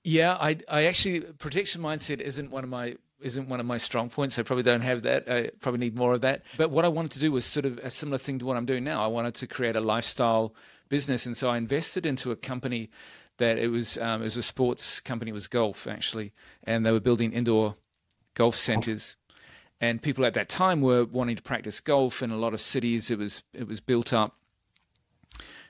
yeah. 0.04 0.36
I, 0.40 0.58
I 0.68 0.84
actually 0.84 1.20
protection 1.20 1.82
mindset 1.82 2.20
isn't 2.20 2.50
one 2.50 2.64
of 2.64 2.70
my 2.70 2.96
isn't 3.20 3.48
one 3.48 3.60
of 3.60 3.66
my 3.66 3.78
strong 3.78 4.10
points. 4.10 4.38
I 4.38 4.42
probably 4.42 4.64
don't 4.64 4.80
have 4.80 5.02
that. 5.02 5.30
I 5.30 5.50
probably 5.60 5.80
need 5.80 5.96
more 5.96 6.12
of 6.12 6.22
that. 6.22 6.44
But 6.56 6.70
what 6.70 6.84
I 6.84 6.88
wanted 6.88 7.12
to 7.12 7.20
do 7.20 7.32
was 7.32 7.44
sort 7.44 7.66
of 7.66 7.78
a 7.78 7.90
similar 7.90 8.18
thing 8.18 8.38
to 8.40 8.46
what 8.46 8.56
I'm 8.56 8.66
doing 8.66 8.84
now. 8.84 9.02
I 9.02 9.06
wanted 9.06 9.34
to 9.36 9.46
create 9.46 9.76
a 9.76 9.80
lifestyle 9.80 10.54
business, 10.88 11.26
and 11.26 11.36
so 11.36 11.50
I 11.50 11.56
invested 11.56 12.04
into 12.04 12.30
a 12.30 12.36
company 12.36 12.90
that 13.38 13.58
it 13.58 13.68
was 13.68 13.98
um, 13.98 14.20
it 14.20 14.24
was 14.24 14.36
a 14.36 14.42
sports 14.42 15.00
company. 15.00 15.30
It 15.30 15.34
was 15.34 15.46
golf 15.46 15.86
actually, 15.86 16.32
and 16.64 16.84
they 16.84 16.92
were 16.92 17.00
building 17.00 17.32
indoor 17.32 17.76
golf 18.34 18.56
centers 18.56 19.16
and 19.82 20.00
people 20.00 20.24
at 20.24 20.32
that 20.34 20.48
time 20.48 20.80
were 20.80 21.04
wanting 21.04 21.34
to 21.34 21.42
practice 21.42 21.80
golf 21.80 22.22
in 22.22 22.30
a 22.30 22.36
lot 22.36 22.54
of 22.54 22.60
cities. 22.60 23.10
It 23.10 23.18
was 23.18 23.42
it 23.52 23.66
was 23.66 23.80
built 23.80 24.12
up 24.12 24.36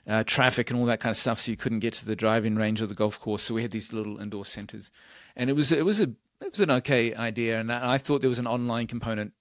uh, 0.06 0.22
traffic 0.24 0.70
and 0.70 0.78
all 0.78 0.84
that 0.86 1.00
kind 1.00 1.10
of 1.10 1.16
stuff, 1.16 1.40
so 1.40 1.50
you 1.50 1.56
couldn't 1.56 1.78
get 1.78 1.94
to 1.94 2.04
the 2.04 2.14
driving 2.14 2.54
range 2.54 2.82
or 2.82 2.86
the 2.86 2.94
golf 2.94 3.18
course. 3.18 3.42
So 3.42 3.54
we 3.54 3.62
had 3.62 3.70
these 3.70 3.90
little 3.90 4.20
indoor 4.20 4.44
centers, 4.44 4.90
and 5.34 5.48
it 5.48 5.54
was 5.54 5.72
it 5.72 5.86
was 5.86 5.98
a 5.98 6.10
it 6.42 6.50
was 6.50 6.60
an 6.60 6.70
okay 6.70 7.14
idea. 7.14 7.58
And 7.58 7.72
I 7.72 7.96
thought 7.96 8.20
there 8.20 8.28
was 8.28 8.38
an 8.38 8.46
online 8.46 8.86
component. 8.86 9.32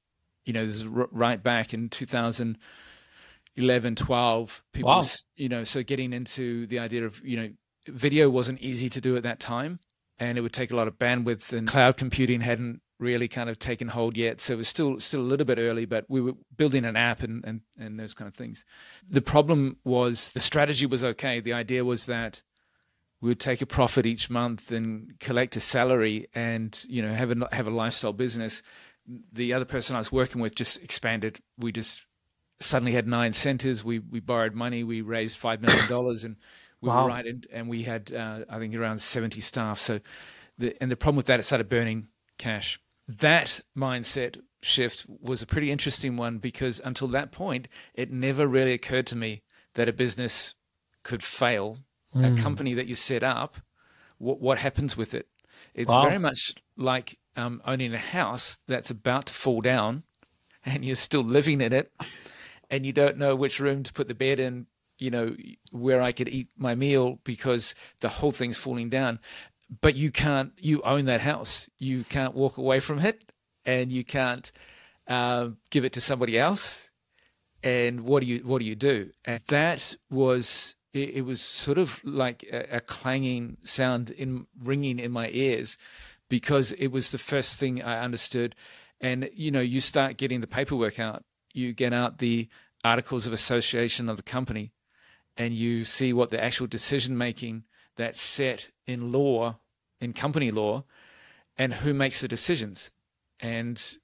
You 0.46 0.54
know, 0.54 0.66
this 0.66 0.76
is 0.76 0.88
right 0.88 1.44
back 1.44 1.74
in 1.74 1.90
2011, 1.90 3.96
12. 3.96 4.64
People, 4.74 4.88
wow. 4.88 4.98
was, 4.98 5.26
you 5.36 5.50
know, 5.50 5.66
so 5.66 5.84
getting 5.84 6.14
into 6.14 6.66
the 6.66 6.80
idea 6.80 7.06
of 7.06 7.22
you 7.26 7.38
know, 7.38 7.50
video 7.88 8.30
wasn't 8.30 8.62
easy 8.62 8.90
to 8.90 9.02
do 9.02 9.18
at 9.18 9.24
that 9.24 9.42
time, 9.42 9.80
and 10.18 10.38
it 10.38 10.42
would 10.42 10.54
take 10.54 10.72
a 10.72 10.78
lot 10.78 10.88
of 10.88 10.98
bandwidth, 10.98 11.52
and 11.52 11.68
cloud 11.68 11.98
computing 11.98 12.40
hadn't 12.40 12.82
really 13.02 13.28
kind 13.28 13.50
of 13.50 13.58
taken 13.58 13.88
hold 13.90 14.16
yet. 14.16 14.40
So 14.40 14.54
it 14.54 14.58
was 14.58 14.68
still 14.68 15.00
still 15.00 15.22
a 15.22 15.24
little 15.24 15.46
bit 15.46 15.58
early, 15.58 15.86
but 15.86 16.06
we 16.08 16.22
were 16.22 16.34
building 16.56 16.86
an 16.86 16.96
app 16.96 17.24
and, 17.24 17.44
and, 17.44 17.62
and 17.78 18.00
those 18.00 18.14
kind 18.14 18.28
of 18.28 18.36
things. 18.36 18.64
The 19.10 19.22
problem 19.22 19.78
was 19.84 20.30
the 20.30 20.40
strategy 20.40 20.86
was 20.86 21.04
okay. 21.04 21.40
The 21.40 21.54
idea 21.54 21.84
was 21.84 22.06
that 22.06 22.44
we 23.20 23.30
would 23.30 23.40
take 23.40 23.62
a 23.62 23.66
profit 23.66 24.06
each 24.06 24.30
month 24.30 24.72
and 24.72 25.20
collect 25.20 25.56
a 25.56 25.60
salary 25.60 26.28
and 26.34 26.86
you 26.88 27.02
know 27.02 27.14
have 27.14 27.32
a 27.32 27.50
have 27.52 27.68
a 27.68 27.72
lifestyle 27.72 28.14
business. 28.14 28.62
The 29.34 29.54
other 29.54 29.66
person 29.66 29.96
I 29.96 30.00
was 30.00 30.12
working 30.12 30.42
with 30.42 30.56
just 30.56 30.82
expanded. 30.84 31.40
We 31.58 31.72
just 31.72 32.06
suddenly 32.60 32.92
had 32.92 33.08
nine 33.08 33.34
centers. 33.34 33.84
We 33.84 34.00
we 34.00 34.20
borrowed 34.20 34.54
money. 34.54 34.84
We 34.84 35.02
raised 35.02 35.38
five 35.38 35.62
million 35.62 35.88
dollars 35.90 36.24
and 36.24 36.38
we 36.82 36.90
wow. 36.90 37.04
were 37.04 37.10
right 37.10 37.26
and, 37.26 37.48
and 37.52 37.68
we 37.68 37.82
had 37.82 38.14
uh, 38.14 38.42
I 38.48 38.60
think 38.60 38.76
around 38.76 39.02
seventy 39.02 39.42
staff. 39.42 39.80
So 39.80 40.00
the 40.60 40.76
and 40.80 40.92
the 40.92 40.96
problem 40.96 41.18
with 41.18 41.26
that 41.26 41.40
it 41.40 41.44
started 41.44 41.68
burning 41.68 42.08
cash 42.38 42.80
that 43.20 43.62
mindset 43.78 44.42
shift 44.62 45.06
was 45.08 45.42
a 45.42 45.48
pretty 45.48 45.72
interesting 45.72 46.18
one 46.18 46.38
because 46.38 46.82
until 46.84 47.08
that 47.10 47.32
point, 47.32 47.68
it 47.94 48.12
never 48.12 48.48
really 48.48 48.74
occurred 48.74 49.08
to 49.08 49.16
me 49.16 49.42
that 49.74 49.90
a 49.90 49.94
business 49.94 50.56
could 51.04 51.24
fail. 51.24 51.80
Mm. 52.16 52.26
A 52.26 52.30
hmm. 52.30 52.36
company 52.36 52.74
that 52.74 52.88
you 52.88 52.96
set 52.96 53.24
up, 53.24 53.58
what, 54.18 54.42
what 54.42 54.60
happens 54.60 54.98
with 54.98 55.14
it? 55.14 55.28
It's 55.74 55.90
wow. 55.90 56.04
very 56.04 56.18
much 56.18 56.56
like 56.76 57.18
um, 57.38 57.62
owning 57.66 57.94
a 57.94 58.00
house 58.00 58.58
that's 58.68 58.90
about 58.90 59.28
to 59.28 59.34
fall 59.34 59.62
down 59.62 60.04
and 60.66 60.84
you're 60.84 60.96
still 60.96 61.24
living 61.24 61.62
in 61.62 61.72
it 61.74 61.90
and 62.70 62.86
you 62.86 62.94
don't 62.94 63.18
know 63.18 63.36
which 63.36 63.60
room 63.60 63.84
to 63.84 63.94
put 63.94 64.08
the 64.08 64.14
bed 64.14 64.40
in, 64.40 64.68
you 64.98 65.10
know, 65.10 65.36
where 65.72 66.02
I 66.02 66.12
could 66.12 66.30
eat 66.30 66.50
my 66.58 66.76
meal 66.76 67.20
because 67.24 67.74
the 68.02 68.10
whole 68.10 68.32
thing's 68.32 68.58
falling 68.58 68.90
down 68.90 69.20
but 69.80 69.96
you 69.96 70.12
can't 70.12 70.52
you 70.58 70.82
own 70.82 71.06
that 71.06 71.22
house. 71.22 71.70
You 71.78 72.04
can't 72.04 72.36
walk 72.36 72.58
away 72.58 72.80
from 72.80 73.00
it 73.00 73.32
and 73.66 73.92
you 73.92 74.04
can't 74.04 74.52
uh, 75.08 75.50
give 75.70 75.86
it 75.86 75.94
to 75.94 76.02
somebody 76.02 76.38
else. 76.38 76.90
And 77.64 78.02
what 78.02 78.22
do 78.22 78.28
you 78.28 78.40
what 78.40 78.60
do 78.60 78.66
you 78.66 78.76
do? 78.76 79.12
And 79.24 79.42
that 79.48 79.96
was 80.10 80.76
it, 80.94 81.10
it 81.10 81.22
was 81.22 81.42
sort 81.42 81.78
of 81.78 82.04
like 82.04 82.44
a, 82.52 82.78
a, 82.78 82.82
clanging 82.82 83.58
sound 83.64 84.10
in 84.10 84.48
ringing 84.64 85.00
in 85.00 85.12
my 85.12 85.30
ears 85.30 85.78
because 86.28 86.74
it 86.74 86.88
was 86.88 87.12
the 87.12 87.18
first 87.18 87.60
thing 87.60 87.82
i 87.82 88.04
understood. 88.04 88.56
And 89.00 89.30
you 89.34 89.52
know 89.52 89.62
you 89.62 89.80
start 89.80 90.18
getting 90.18 90.42
the 90.42 90.48
paperwork 90.48 91.00
out. 91.00 91.24
You 91.54 91.74
get 91.74 91.94
out 91.94 92.18
the 92.18 92.50
articles 92.84 93.28
of 93.28 93.34
association 93.34 94.10
of 94.10 94.18
the 94.18 94.24
company 94.24 94.74
and 95.38 95.54
you 95.54 95.84
see 95.84 96.14
what 96.14 96.30
the 96.30 96.44
actual 96.44 96.68
decision 96.68 97.18
making 97.18 97.64
that's 97.96 98.22
set 98.22 98.70
in 98.88 99.12
law, 99.12 99.60
in 100.02 100.14
company 100.14 100.52
law, 100.52 100.84
and 101.58 101.74
who 101.74 101.94
makes 101.94 102.22
the 102.22 102.28
decisions, 102.28 102.92
and 103.40 103.98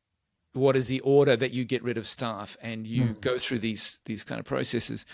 what 0.54 0.76
is 0.76 0.88
the 0.88 1.02
order 1.02 1.36
that 1.36 1.52
you 1.52 1.66
get 1.66 1.84
rid 1.84 1.98
of 1.98 2.08
staff, 2.08 2.56
and 2.62 2.88
you 2.88 3.04
mm. 3.04 3.22
go 3.22 3.38
through 3.38 3.60
these 3.60 4.00
these 4.06 4.24
kind 4.24 4.40
of 4.40 4.46
processes. 4.46 5.06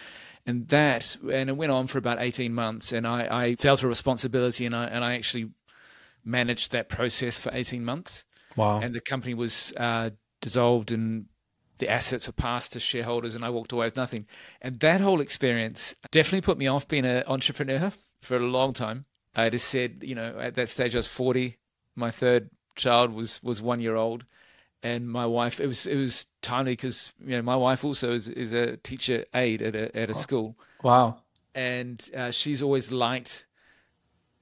And 0.46 0.68
that, 0.68 1.16
and 1.32 1.50
it 1.50 1.56
went 1.56 1.72
on 1.72 1.88
for 1.88 1.98
about 1.98 2.22
18 2.22 2.54
months, 2.54 2.92
and 2.92 3.08
I, 3.08 3.28
I 3.32 3.56
felt 3.56 3.82
a 3.82 3.88
responsibility, 3.88 4.66
and 4.66 4.76
I, 4.76 4.86
and 4.86 5.02
I 5.02 5.16
actually 5.16 5.52
managed 6.26 6.72
that 6.72 6.90
process 6.90 7.40
for 7.40 7.50
18 7.54 7.84
months. 7.84 8.26
Wow. 8.56 8.80
And 8.82 8.94
the 8.94 9.00
company 9.00 9.34
was 9.34 9.74
uh, 9.78 10.12
dissolved 10.42 10.92
and 10.92 11.26
the 11.80 11.90
assets 11.90 12.28
were 12.28 12.34
passed 12.34 12.74
to 12.74 12.80
shareholders 12.80 13.36
and 13.36 13.44
I 13.44 13.50
walked 13.50 13.72
away 13.72 13.88
with 13.88 13.96
nothing. 13.96 14.26
And 14.62 14.80
that 14.80 15.02
whole 15.02 15.22
experience 15.22 15.96
definitely 16.12 16.42
put 16.42 16.58
me 16.58 16.68
off 16.68 16.88
being 16.88 17.06
an 17.06 17.24
entrepreneur 17.28 17.92
for 18.22 18.38
a 18.38 18.40
long 18.40 18.74
time. 18.74 19.06
I 19.36 19.50
just 19.50 19.68
said, 19.70 20.04
you 20.04 20.16
know, 20.16 20.38
at 20.40 20.56
that 20.56 20.70
stage 20.70 20.96
I 20.96 21.00
was 21.00 21.08
40. 21.08 21.58
My 21.96 22.12
third 22.12 22.50
child 22.76 23.14
was 23.14 23.42
was 23.44 23.62
one 23.62 23.80
year 23.80 23.96
old, 23.96 24.26
and 24.82 25.10
my 25.10 25.26
wife. 25.26 25.60
It 25.60 25.68
was 25.68 25.86
it 25.86 25.96
was 25.96 26.26
timely 26.42 26.74
because 26.74 27.14
you 27.24 27.36
know 27.36 27.42
my 27.42 27.56
wife 27.56 27.84
also 27.84 28.12
is, 28.14 28.28
is 28.28 28.54
a 28.54 28.78
teacher 28.78 29.26
aide 29.34 29.62
at 29.62 29.76
a 29.76 29.96
at 29.96 30.10
a 30.10 30.14
school. 30.14 30.58
Wow. 30.82 31.18
And 31.56 32.10
uh, 32.18 32.32
she's 32.32 32.64
always 32.64 32.92
liked, 32.92 33.46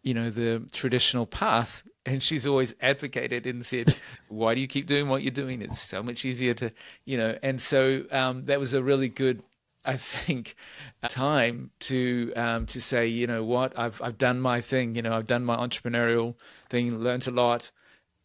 you 0.01 0.13
know, 0.13 0.29
the 0.29 0.65
traditional 0.71 1.25
path 1.25 1.83
and 2.05 2.21
she's 2.21 2.47
always 2.47 2.73
advocated 2.81 3.45
and 3.45 3.65
said, 3.65 3.95
"Why 4.27 4.55
do 4.55 4.61
you 4.61 4.67
keep 4.67 4.87
doing 4.87 5.07
what 5.07 5.23
you're 5.23 5.31
doing? 5.31 5.61
It's 5.61 5.79
so 5.79 6.01
much 6.01 6.25
easier 6.25 6.53
to, 6.55 6.71
you 7.05 7.17
know." 7.17 7.37
And 7.43 7.61
so 7.61 8.05
um, 8.11 8.43
that 8.45 8.59
was 8.59 8.73
a 8.73 8.83
really 8.83 9.09
good, 9.09 9.43
I 9.83 9.97
think, 9.97 10.55
time 11.07 11.71
to 11.81 12.33
um, 12.35 12.65
to 12.67 12.81
say, 12.81 13.07
you 13.07 13.27
know 13.27 13.43
what, 13.43 13.77
I've 13.77 14.01
I've 14.01 14.17
done 14.17 14.39
my 14.39 14.61
thing. 14.61 14.95
You 14.95 15.01
know, 15.01 15.13
I've 15.13 15.27
done 15.27 15.43
my 15.43 15.55
entrepreneurial 15.55 16.35
thing, 16.69 16.97
learned 16.97 17.27
a 17.27 17.31
lot, 17.31 17.71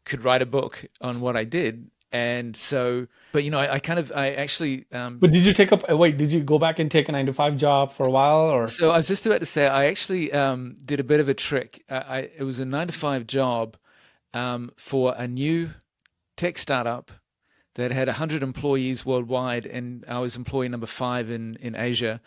could 0.04 0.24
write 0.24 0.42
a 0.42 0.46
book 0.46 0.84
on 1.00 1.20
what 1.20 1.36
I 1.36 1.44
did, 1.44 1.90
and 2.12 2.56
so 2.56 3.06
but 3.32 3.44
you 3.44 3.50
know 3.50 3.58
I, 3.58 3.74
I 3.74 3.78
kind 3.78 3.98
of 3.98 4.12
i 4.14 4.30
actually 4.30 4.86
um, 4.92 5.18
but 5.18 5.32
did 5.32 5.44
you 5.44 5.52
take 5.52 5.72
up 5.72 5.84
uh, 5.90 5.96
wait 5.96 6.16
did 6.16 6.32
you 6.32 6.42
go 6.42 6.58
back 6.58 6.78
and 6.78 6.90
take 6.90 7.08
a 7.08 7.12
nine 7.12 7.26
to 7.26 7.32
five 7.32 7.56
job 7.56 7.92
for 7.92 8.06
a 8.06 8.10
while 8.10 8.46
or? 8.46 8.66
So 8.66 8.90
i 8.90 8.96
was 8.96 9.08
just 9.08 9.26
about 9.26 9.40
to 9.40 9.46
say 9.46 9.66
i 9.66 9.86
actually 9.86 10.32
um, 10.32 10.76
did 10.84 11.00
a 11.00 11.04
bit 11.04 11.20
of 11.20 11.28
a 11.28 11.34
trick. 11.34 11.84
I, 11.90 11.96
I, 11.96 12.18
it 12.38 12.44
was 12.44 12.60
a 12.60 12.64
nine 12.64 12.86
to 12.86 12.92
five 12.92 13.26
job 13.26 13.76
um, 14.32 14.70
for 14.76 15.14
a 15.16 15.26
new 15.26 15.70
tech 16.36 16.58
startup 16.58 17.10
that 17.76 17.92
had 17.92 18.08
100 18.08 18.42
employees 18.42 19.06
worldwide 19.06 19.64
and 19.64 20.04
i 20.08 20.18
was 20.18 20.36
employee 20.36 20.68
number 20.68 20.86
five 20.86 21.30
in 21.30 21.54
in 21.60 21.74
asia 21.74 22.20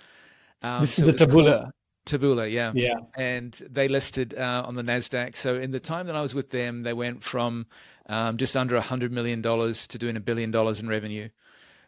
um, 0.61 0.81
this 0.81 0.95
so 0.95 1.05
is 1.05 1.19
the 1.19 1.25
taboola 1.25 1.71
Taboola, 2.09 2.51
yeah. 2.51 2.71
Yeah. 2.73 2.99
And 3.15 3.53
they 3.69 3.87
listed 3.87 4.33
uh, 4.33 4.63
on 4.65 4.75
the 4.75 4.81
NASDAQ. 4.81 5.35
So 5.35 5.55
in 5.55 5.71
the 5.71 5.79
time 5.79 6.07
that 6.07 6.15
I 6.15 6.21
was 6.21 6.35
with 6.35 6.49
them, 6.49 6.81
they 6.81 6.93
went 6.93 7.23
from 7.23 7.67
um, 8.07 8.37
just 8.37 8.57
under 8.57 8.79
$100 8.79 9.11
million 9.11 9.41
to 9.41 9.97
doing 9.97 10.17
a 10.17 10.19
billion 10.19 10.51
dollars 10.51 10.79
in 10.79 10.87
revenue. 10.87 11.29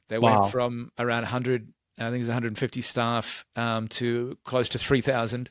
They 0.07 0.19
wow. 0.19 0.41
went 0.41 0.51
from 0.51 0.91
around 0.99 1.23
100, 1.23 1.73
I 1.97 2.03
think 2.03 2.15
it 2.15 2.19
was 2.19 2.27
150 2.27 2.81
staff, 2.81 3.45
um, 3.55 3.87
to 3.89 4.37
close 4.43 4.69
to 4.69 4.77
3,000. 4.77 5.49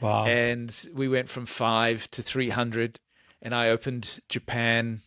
Wow. 0.00 0.26
And 0.26 0.88
we 0.94 1.08
went 1.08 1.28
from 1.28 1.46
five 1.46 2.10
to 2.12 2.22
300. 2.22 2.98
And 3.42 3.54
I 3.54 3.68
opened 3.68 4.20
Japan, 4.28 5.00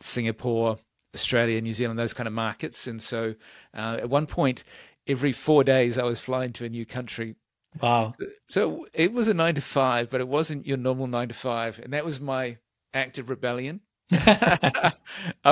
Singapore, 0.00 0.78
Australia, 1.14 1.60
New 1.60 1.72
Zealand, 1.72 1.98
those 1.98 2.14
kind 2.14 2.26
of 2.26 2.32
markets. 2.32 2.86
And 2.86 3.00
so 3.00 3.34
uh, 3.74 3.98
at 4.00 4.10
one 4.10 4.26
point, 4.26 4.64
every 5.06 5.32
four 5.32 5.64
days, 5.64 5.98
I 5.98 6.04
was 6.04 6.20
flying 6.20 6.52
to 6.54 6.64
a 6.64 6.68
new 6.68 6.84
country 6.84 7.36
Wow. 7.80 8.12
So 8.48 8.86
it 8.92 9.12
was 9.12 9.28
a 9.28 9.34
nine 9.34 9.54
to 9.54 9.60
five, 9.60 10.10
but 10.10 10.20
it 10.20 10.28
wasn't 10.28 10.66
your 10.66 10.76
normal 10.76 11.06
nine 11.06 11.28
to 11.28 11.34
five. 11.34 11.78
And 11.78 11.92
that 11.92 12.04
was 12.04 12.20
my 12.20 12.58
act 12.94 13.18
of 13.18 13.30
rebellion. 13.30 13.80
I 14.10 14.92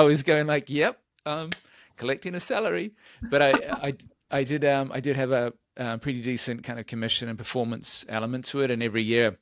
was 0.01 0.23
going 0.23 0.47
like, 0.47 0.69
yep, 0.69 0.99
um, 1.25 1.51
collecting 1.95 2.35
a 2.35 2.39
salary. 2.39 2.91
But 3.21 3.41
I, 3.41 3.51
I, 3.51 3.93
I 4.31 4.43
did, 4.43 4.65
um, 4.65 4.91
I 4.93 4.99
did 4.99 5.15
have 5.15 5.31
a, 5.31 5.53
a 5.77 5.97
pretty 5.97 6.21
decent 6.21 6.63
kind 6.63 6.79
of 6.79 6.87
commission 6.87 7.29
and 7.29 7.37
performance 7.37 8.05
element 8.09 8.45
to 8.45 8.61
it. 8.61 8.71
And 8.71 8.81
every 8.81 9.03
year, 9.03 9.37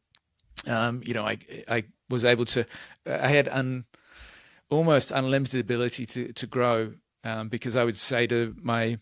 um, 0.67 1.01
you 1.05 1.13
know, 1.13 1.25
I, 1.25 1.37
I 1.67 1.83
was 2.09 2.25
able 2.25 2.45
to, 2.45 2.65
I 3.05 3.29
had 3.29 3.47
un, 3.47 3.85
almost 4.69 5.11
unlimited 5.11 5.59
ability 5.59 6.05
to, 6.05 6.33
to 6.33 6.47
grow 6.47 6.93
um, 7.23 7.49
because 7.49 7.75
I 7.75 7.83
would 7.83 7.97
say 7.97 8.27
to 8.27 8.55
my, 8.61 8.99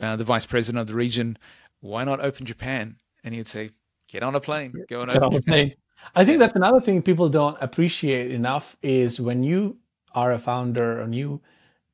uh, 0.00 0.16
the 0.16 0.24
vice 0.24 0.46
president 0.46 0.80
of 0.80 0.86
the 0.86 0.94
region, 0.94 1.38
why 1.80 2.04
not 2.04 2.24
open 2.24 2.46
Japan? 2.46 2.96
And 3.24 3.34
he'd 3.34 3.48
say, 3.48 3.70
get 4.08 4.22
on 4.22 4.34
a 4.34 4.40
plane, 4.40 4.74
go 4.88 5.02
and 5.02 5.10
open 5.10 5.42
Japan. 5.42 5.72
I 6.14 6.24
think 6.24 6.38
that's 6.38 6.56
another 6.56 6.80
thing 6.80 7.02
people 7.02 7.28
don't 7.28 7.58
appreciate 7.60 8.30
enough 8.30 8.76
is 8.82 9.20
when 9.20 9.42
you 9.42 9.76
are 10.14 10.32
a 10.32 10.38
founder 10.38 11.00
and 11.00 11.14
you 11.14 11.40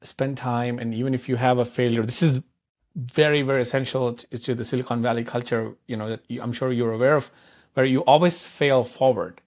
spend 0.03 0.37
time, 0.37 0.79
and 0.79 0.95
even 0.95 1.13
if 1.13 1.29
you 1.29 1.37
have 1.37 1.59
a 1.59 1.65
failure, 1.65 2.03
this 2.03 2.23
is 2.23 2.41
very, 2.95 3.43
very 3.43 3.61
essential 3.61 4.15
to, 4.15 4.39
to 4.39 4.55
the 4.55 4.65
Silicon 4.65 5.03
Valley 5.03 5.25
culture, 5.25 5.75
you 5.87 5.97
know, 5.97 6.09
that 6.09 6.21
you, 6.29 6.41
I'm 6.41 6.53
sure 6.53 6.73
you're 6.73 6.93
aware 6.93 7.17
of, 7.17 7.31
where 7.75 7.85
you 7.85 8.01
always 8.01 8.47
fail 8.47 8.85
forward. 8.85 9.41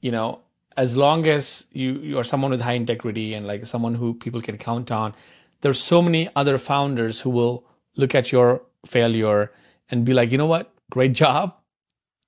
You 0.00 0.12
know, 0.12 0.40
as 0.76 0.96
long 0.96 1.26
as 1.26 1.66
you, 1.72 1.94
you 1.94 2.18
are 2.18 2.24
someone 2.24 2.50
with 2.50 2.60
high 2.60 2.74
integrity 2.74 3.34
and 3.34 3.46
like 3.46 3.66
someone 3.66 3.94
who 3.94 4.14
people 4.14 4.40
can 4.40 4.58
count 4.58 4.90
on, 4.90 5.14
there's 5.62 5.80
so 5.80 6.02
many 6.02 6.28
other 6.36 6.58
founders 6.58 7.20
who 7.20 7.30
will 7.30 7.64
look 7.96 8.14
at 8.14 8.30
your 8.30 8.62
failure 8.84 9.52
and 9.90 10.04
be 10.04 10.12
like, 10.12 10.30
you 10.30 10.38
know 10.38 10.46
what, 10.46 10.72
great 10.90 11.12
job. 11.12 11.54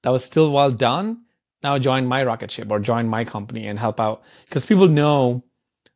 That 0.02 0.10
was 0.10 0.24
still 0.24 0.50
well 0.52 0.70
done. 0.70 1.22
Now 1.62 1.78
join 1.78 2.06
my 2.06 2.24
rocket 2.24 2.50
ship 2.50 2.70
or 2.70 2.78
join 2.78 3.08
my 3.08 3.24
company 3.24 3.66
and 3.66 3.78
help 3.78 4.00
out. 4.00 4.22
Because 4.46 4.64
people 4.64 4.88
know 4.88 5.42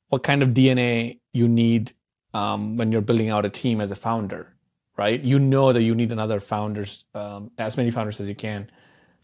what 0.09 0.23
kind 0.23 0.43
of 0.43 0.51
DNA 0.51 1.21
you 1.33 1.49
need 1.49 1.93
um, 2.35 2.77
when 2.77 2.93
you're 2.93 3.01
building 3.01 3.31
out 3.31 3.45
a 3.45 3.49
team 3.49 3.81
as 3.81 3.91
a 3.91 3.97
founder, 3.97 4.55
right? 4.99 5.21
You 5.21 5.39
know 5.39 5.73
that 5.73 5.83
you 5.83 5.95
need 5.95 6.13
another 6.13 6.41
founders, 6.41 7.05
um, 7.15 7.51
as 7.59 7.77
many 7.77 7.91
founders 7.91 8.21
as 8.21 8.29
you 8.29 8.35
can, 8.35 8.71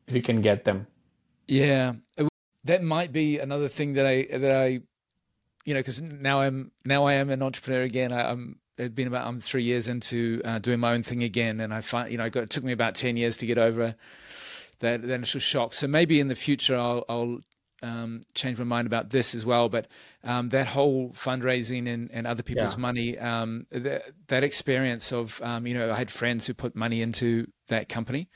if 0.06 0.14
you 0.14 0.22
can 0.22 0.40
get 0.40 0.64
them. 0.64 0.86
Yeah, 1.46 1.94
that 2.68 2.82
might 2.82 3.12
be 3.12 3.38
another 3.38 3.66
thing 3.66 3.94
that 3.94 4.06
I 4.06 4.26
that 4.30 4.56
I, 4.56 4.80
you 5.64 5.74
know, 5.74 5.80
because 5.80 6.00
now 6.00 6.40
I'm 6.40 6.70
now 6.84 7.06
I 7.06 7.14
am 7.14 7.30
an 7.30 7.42
entrepreneur 7.42 7.82
again. 7.82 8.12
I, 8.12 8.30
I'm 8.30 8.60
it'd 8.76 8.94
been 8.94 9.08
about 9.08 9.26
I'm 9.26 9.40
three 9.40 9.62
years 9.62 9.88
into 9.88 10.42
uh, 10.44 10.58
doing 10.58 10.78
my 10.78 10.92
own 10.92 11.02
thing 11.02 11.22
again, 11.22 11.60
and 11.60 11.72
I 11.72 11.80
find 11.80 12.12
you 12.12 12.18
know 12.18 12.28
got, 12.28 12.44
it 12.44 12.50
took 12.50 12.64
me 12.64 12.72
about 12.72 12.94
ten 12.94 13.16
years 13.16 13.38
to 13.38 13.46
get 13.46 13.58
over 13.58 13.94
that, 14.80 15.02
that 15.02 15.10
initial 15.10 15.40
shock. 15.40 15.72
So 15.72 15.86
maybe 15.88 16.20
in 16.20 16.28
the 16.28 16.34
future 16.34 16.76
I'll, 16.76 17.04
I'll 17.08 17.38
um, 17.82 18.22
change 18.34 18.58
my 18.58 18.64
mind 18.64 18.86
about 18.86 19.10
this 19.10 19.34
as 19.34 19.46
well. 19.46 19.70
But 19.70 19.88
um, 20.22 20.50
that 20.50 20.66
whole 20.66 21.10
fundraising 21.10 21.88
and, 21.92 22.10
and 22.12 22.26
other 22.26 22.42
people's 22.42 22.76
yeah. 22.76 22.80
money, 22.80 23.18
um, 23.18 23.66
that, 23.70 24.12
that 24.26 24.44
experience 24.44 25.10
of 25.10 25.40
um, 25.42 25.66
you 25.66 25.72
know 25.72 25.90
I 25.90 25.94
had 25.94 26.10
friends 26.10 26.46
who 26.46 26.52
put 26.52 26.76
money 26.76 27.00
into 27.00 27.46
that 27.68 27.88
company, 27.88 28.28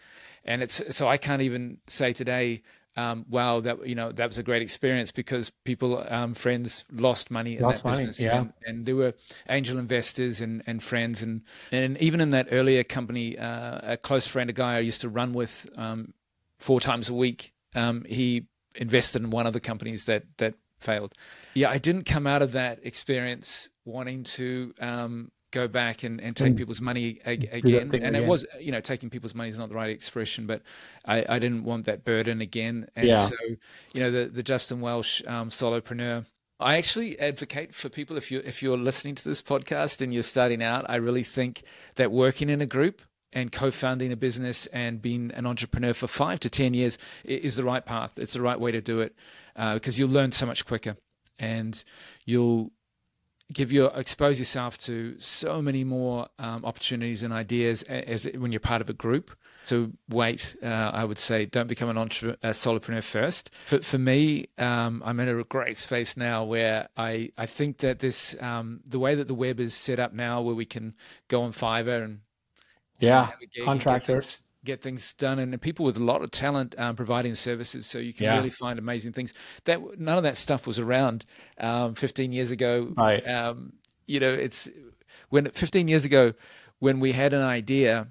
and 0.42 0.62
it's 0.62 0.82
so 0.96 1.06
I 1.06 1.18
can't 1.18 1.42
even 1.42 1.78
say 1.86 2.14
today 2.14 2.62
um, 2.96 3.24
wow, 3.28 3.60
that 3.60 3.86
you 3.86 3.94
know 3.94 4.12
that 4.12 4.26
was 4.26 4.38
a 4.38 4.42
great 4.42 4.62
experience 4.62 5.10
because 5.10 5.50
people, 5.64 6.04
um, 6.08 6.34
friends, 6.34 6.84
lost 6.92 7.30
money 7.30 7.56
in 7.56 7.62
lost 7.62 7.82
that 7.82 7.88
money, 7.88 8.06
business, 8.06 8.24
yeah. 8.24 8.40
and, 8.40 8.52
and, 8.66 8.86
there 8.86 8.96
were 8.96 9.14
angel 9.48 9.78
investors 9.78 10.40
and, 10.40 10.62
and 10.66 10.82
friends, 10.82 11.22
and 11.22 11.42
and 11.70 11.96
even 11.98 12.20
in 12.20 12.30
that 12.30 12.48
earlier 12.50 12.84
company, 12.84 13.38
uh, 13.38 13.80
a 13.82 13.96
close 13.96 14.28
friend, 14.28 14.50
a 14.50 14.52
guy 14.52 14.76
I 14.76 14.80
used 14.80 15.00
to 15.00 15.08
run 15.08 15.32
with 15.32 15.66
um, 15.76 16.12
four 16.58 16.80
times 16.80 17.08
a 17.08 17.14
week, 17.14 17.52
um, 17.74 18.04
he 18.08 18.46
invested 18.74 19.22
in 19.22 19.30
one 19.30 19.46
of 19.46 19.52
the 19.52 19.60
companies 19.60 20.04
that 20.04 20.24
that 20.36 20.54
failed. 20.80 21.14
Yeah, 21.54 21.70
I 21.70 21.78
didn't 21.78 22.04
come 22.04 22.26
out 22.26 22.42
of 22.42 22.52
that 22.52 22.80
experience 22.82 23.70
wanting 23.84 24.24
to 24.24 24.74
um, 24.80 25.30
go 25.52 25.68
back 25.68 26.02
and, 26.02 26.20
and 26.20 26.34
take 26.34 26.54
mm. 26.54 26.56
people's 26.56 26.80
money 26.80 27.20
again. 27.24 27.48
And 27.52 27.94
again. 27.94 28.14
it 28.14 28.26
was, 28.26 28.44
you 28.60 28.72
know, 28.72 28.80
taking 28.80 29.10
people's 29.10 29.34
money 29.34 29.48
is 29.50 29.58
not 29.58 29.68
the 29.68 29.76
right 29.76 29.90
expression, 29.90 30.46
but 30.46 30.62
I, 31.06 31.24
I 31.28 31.38
didn't 31.38 31.64
want 31.64 31.86
that 31.86 32.04
burden 32.04 32.40
again. 32.40 32.88
And 32.96 33.06
yeah. 33.06 33.18
so, 33.18 33.36
you 33.92 34.00
know, 34.00 34.10
the, 34.10 34.26
the 34.26 34.42
Justin 34.42 34.80
Welsh 34.80 35.22
um, 35.26 35.50
solopreneur, 35.50 36.24
I 36.58 36.76
actually 36.76 37.18
advocate 37.18 37.74
for 37.74 37.88
people 37.88 38.16
if 38.16 38.30
you 38.30 38.40
if 38.44 38.62
you're 38.62 38.78
listening 38.78 39.14
to 39.16 39.28
this 39.28 39.42
podcast 39.42 40.00
and 40.00 40.14
you're 40.14 40.22
starting 40.22 40.62
out, 40.62 40.86
I 40.88 40.96
really 40.96 41.24
think 41.24 41.62
that 41.96 42.12
working 42.12 42.48
in 42.48 42.60
a 42.60 42.66
group 42.66 43.02
and 43.32 43.50
co-founding 43.50 44.12
a 44.12 44.16
business 44.16 44.66
and 44.66 45.00
being 45.00 45.32
an 45.34 45.46
entrepreneur 45.46 45.94
for 45.94 46.06
five 46.06 46.38
to 46.40 46.50
ten 46.50 46.74
years 46.74 46.98
is 47.24 47.56
the 47.56 47.64
right 47.64 47.84
path. 47.84 48.18
It's 48.18 48.34
the 48.34 48.42
right 48.42 48.60
way 48.60 48.70
to 48.72 48.80
do 48.80 49.00
it 49.00 49.14
uh, 49.56 49.74
because 49.74 49.98
you'll 49.98 50.10
learn 50.10 50.32
so 50.32 50.46
much 50.46 50.64
quicker 50.64 50.96
and 51.38 51.82
you'll 52.24 52.70
give 53.52 53.72
you 53.72 53.86
expose 53.86 54.38
yourself 54.38 54.78
to 54.78 55.18
so 55.18 55.62
many 55.62 55.84
more 55.84 56.28
um, 56.38 56.64
opportunities 56.64 57.22
and 57.22 57.32
ideas 57.32 57.82
as, 57.84 58.26
as, 58.26 58.38
when 58.38 58.52
you're 58.52 58.60
part 58.60 58.80
of 58.80 58.90
a 58.90 58.92
group. 58.92 59.30
So 59.64 59.90
wait, 60.08 60.56
uh, 60.62 60.66
I 60.66 61.04
would 61.04 61.18
say 61.18 61.46
don't 61.46 61.68
become 61.68 61.88
an 61.88 61.96
entrepreneur, 61.96 62.36
a 62.42 62.50
solopreneur 62.50 63.02
first. 63.02 63.50
For, 63.66 63.80
for 63.80 63.98
me, 63.98 64.48
um, 64.58 65.02
I'm 65.04 65.20
in 65.20 65.28
a 65.28 65.44
great 65.44 65.76
space 65.76 66.16
now 66.16 66.44
where 66.44 66.88
I, 66.96 67.30
I 67.38 67.46
think 67.46 67.78
that 67.78 68.00
this 68.00 68.34
um, 68.42 68.80
the 68.84 68.98
way 68.98 69.14
that 69.14 69.28
the 69.28 69.34
web 69.34 69.60
is 69.60 69.74
set 69.74 70.00
up 70.00 70.12
now, 70.12 70.42
where 70.42 70.54
we 70.54 70.64
can 70.64 70.94
go 71.28 71.42
on 71.42 71.52
Fiverr 71.52 72.04
and 72.04 72.20
yeah, 72.98 73.30
contractors. 73.64 74.41
Get 74.64 74.80
things 74.80 75.12
done 75.14 75.38
and 75.38 75.60
people 75.60 75.84
with 75.84 75.96
a 75.96 76.02
lot 76.02 76.22
of 76.22 76.30
talent 76.30 76.74
um, 76.78 76.94
providing 76.94 77.34
services 77.34 77.86
so 77.86 77.98
you 77.98 78.12
can 78.12 78.24
yeah. 78.24 78.36
really 78.36 78.50
find 78.50 78.78
amazing 78.78 79.12
things 79.12 79.34
that 79.64 79.98
none 79.98 80.16
of 80.16 80.22
that 80.22 80.36
stuff 80.36 80.66
was 80.66 80.78
around 80.78 81.24
um, 81.58 81.94
15 81.94 82.32
years 82.32 82.50
ago 82.50 82.92
right. 82.96 83.26
Um, 83.26 83.72
you 84.06 84.20
know 84.20 84.28
it's 84.28 84.68
when 85.30 85.50
15 85.50 85.88
years 85.88 86.04
ago 86.04 86.32
when 86.78 87.00
we 87.00 87.12
had 87.12 87.32
an 87.32 87.42
idea 87.42 88.08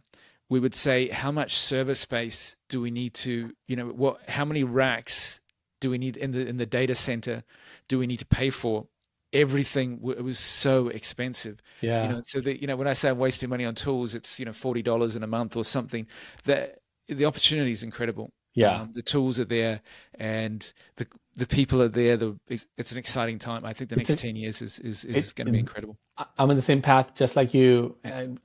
we 0.49 0.59
would 0.59 0.75
say 0.75 1.07
how 1.07 1.31
much 1.31 1.55
server 1.55 1.95
space 1.95 2.57
do 2.67 2.81
we 2.81 2.91
need 2.91 3.13
to 3.13 3.51
you 3.67 3.75
know 3.75 3.87
what 3.87 4.29
how 4.29 4.43
many 4.43 4.63
racks 4.63 5.39
do 5.79 5.89
we 5.89 5.97
need 5.97 6.17
in 6.17 6.31
the 6.31 6.45
in 6.47 6.57
the 6.57 6.65
data 6.65 6.95
center 6.95 7.43
do 7.87 7.97
we 7.97 8.07
need 8.07 8.19
to 8.19 8.25
pay 8.25 8.49
for 8.49 8.87
everything 9.33 9.99
it 10.17 10.23
was 10.23 10.39
so 10.39 10.87
expensive. 10.89 11.61
Yeah. 11.81 12.03
you 12.03 12.09
know 12.13 12.21
so 12.23 12.41
that 12.41 12.61
you 12.61 12.67
know 12.67 12.75
when 12.75 12.87
i 12.87 12.93
say 12.93 13.09
i'm 13.09 13.17
wasting 13.17 13.49
money 13.49 13.65
on 13.65 13.73
tools 13.73 14.13
it's 14.13 14.39
you 14.39 14.45
know 14.45 14.51
$40 14.51 15.15
in 15.15 15.23
a 15.23 15.27
month 15.27 15.55
or 15.55 15.63
something. 15.63 16.07
That 16.45 16.79
the 17.07 17.25
opportunity 17.25 17.71
is 17.71 17.83
incredible. 17.83 18.31
Yeah. 18.53 18.81
Um, 18.81 18.91
the 18.91 19.01
tools 19.01 19.39
are 19.39 19.45
there 19.45 19.81
and 20.15 20.71
the 20.97 21.07
the 21.35 21.47
people 21.47 21.81
are 21.81 21.87
there 21.87 22.17
the 22.17 22.37
it's, 22.49 22.67
it's 22.77 22.91
an 22.91 22.97
exciting 22.97 23.39
time. 23.39 23.65
I 23.65 23.73
think 23.73 23.89
the 23.89 23.95
next 23.95 24.19
10 24.19 24.35
years 24.35 24.61
is 24.61 24.79
is, 24.79 25.05
is 25.05 25.31
going 25.31 25.47
to 25.47 25.53
be 25.53 25.59
incredible. 25.59 25.97
I'm 26.37 26.49
in 26.49 26.57
the 26.57 26.61
same 26.61 26.81
path 26.81 27.15
just 27.15 27.35
like 27.35 27.53
you. 27.53 27.95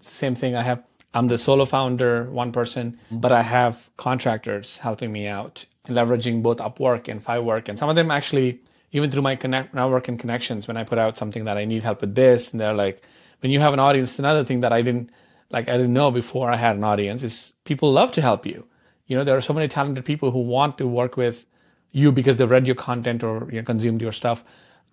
Same 0.00 0.34
thing 0.34 0.54
i 0.54 0.62
have 0.62 0.82
i'm 1.14 1.28
the 1.28 1.38
solo 1.38 1.64
founder 1.64 2.30
one 2.30 2.52
person 2.52 2.98
but 3.10 3.32
i 3.32 3.42
have 3.42 3.90
contractors 3.96 4.78
helping 4.78 5.10
me 5.10 5.26
out 5.26 5.64
leveraging 5.88 6.42
both 6.42 6.58
upwork 6.58 7.08
and 7.08 7.24
fiverr 7.24 7.66
and 7.68 7.78
some 7.78 7.88
of 7.88 7.96
them 7.96 8.10
actually 8.10 8.60
even 8.96 9.10
through 9.10 9.22
my 9.22 9.36
connect 9.36 9.74
network 9.74 10.08
and 10.08 10.18
connections 10.18 10.66
when 10.68 10.76
i 10.76 10.84
put 10.84 10.98
out 10.98 11.16
something 11.16 11.44
that 11.44 11.56
i 11.56 11.64
need 11.64 11.82
help 11.82 12.00
with 12.00 12.14
this 12.14 12.52
and 12.52 12.60
they're 12.60 12.74
like 12.74 13.02
when 13.40 13.52
you 13.52 13.60
have 13.60 13.72
an 13.72 13.80
audience 13.80 14.18
another 14.18 14.44
thing 14.44 14.60
that 14.60 14.72
i 14.72 14.82
didn't 14.82 15.10
like 15.50 15.68
i 15.68 15.72
didn't 15.72 15.92
know 15.92 16.10
before 16.10 16.50
i 16.50 16.56
had 16.56 16.76
an 16.76 16.84
audience 16.84 17.22
is 17.22 17.52
people 17.66 17.92
love 17.92 18.12
to 18.12 18.22
help 18.22 18.46
you. 18.46 18.64
You 19.06 19.16
know 19.16 19.24
there 19.24 19.36
are 19.36 19.42
so 19.42 19.52
many 19.52 19.68
talented 19.68 20.04
people 20.04 20.30
who 20.30 20.40
want 20.40 20.78
to 20.78 20.86
work 20.86 21.18
with 21.18 21.44
you 21.92 22.10
because 22.10 22.38
they've 22.38 22.50
read 22.50 22.66
your 22.66 22.76
content 22.76 23.22
or 23.22 23.48
you 23.50 23.60
know, 23.60 23.64
consumed 23.64 24.00
your 24.00 24.12
stuff. 24.12 24.44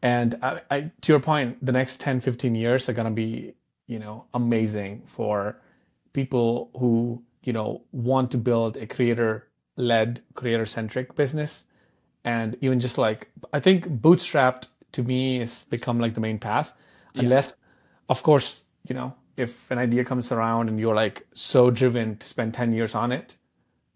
And 0.01 0.37
I, 0.41 0.61
I, 0.69 0.91
to 1.01 1.13
your 1.13 1.19
point 1.21 1.65
the 1.65 1.71
next 1.71 2.01
10 2.01 2.19
15 2.19 2.55
years 2.55 2.89
are 2.89 2.93
going 2.93 3.05
to 3.05 3.11
be 3.11 3.53
you 3.87 3.99
know 3.99 4.25
amazing 4.33 5.03
for 5.05 5.57
people 6.11 6.69
who 6.77 7.23
you 7.43 7.53
know 7.53 7.83
want 7.91 8.31
to 8.31 8.37
build 8.37 8.75
a 8.77 8.85
creator 8.85 9.47
led 9.77 10.21
creator 10.35 10.65
centric 10.65 11.15
business 11.15 11.63
and 12.23 12.55
even 12.61 12.79
just 12.79 12.97
like 12.97 13.29
i 13.51 13.59
think 13.59 13.87
bootstrapped 13.87 14.67
to 14.91 15.03
me 15.03 15.39
has 15.39 15.63
become 15.63 15.99
like 15.99 16.13
the 16.13 16.21
main 16.21 16.37
path. 16.37 16.71
Yeah. 17.15 17.23
unless 17.23 17.53
of 18.09 18.23
course 18.23 18.63
you 18.87 18.95
know 18.95 19.13
if 19.37 19.69
an 19.71 19.77
idea 19.77 20.03
comes 20.05 20.31
around 20.31 20.69
and 20.69 20.79
you're 20.79 20.95
like 20.95 21.25
so 21.33 21.69
driven 21.71 22.17
to 22.17 22.27
spend 22.27 22.53
10 22.53 22.71
years 22.71 22.95
on 22.95 23.11
it 23.11 23.35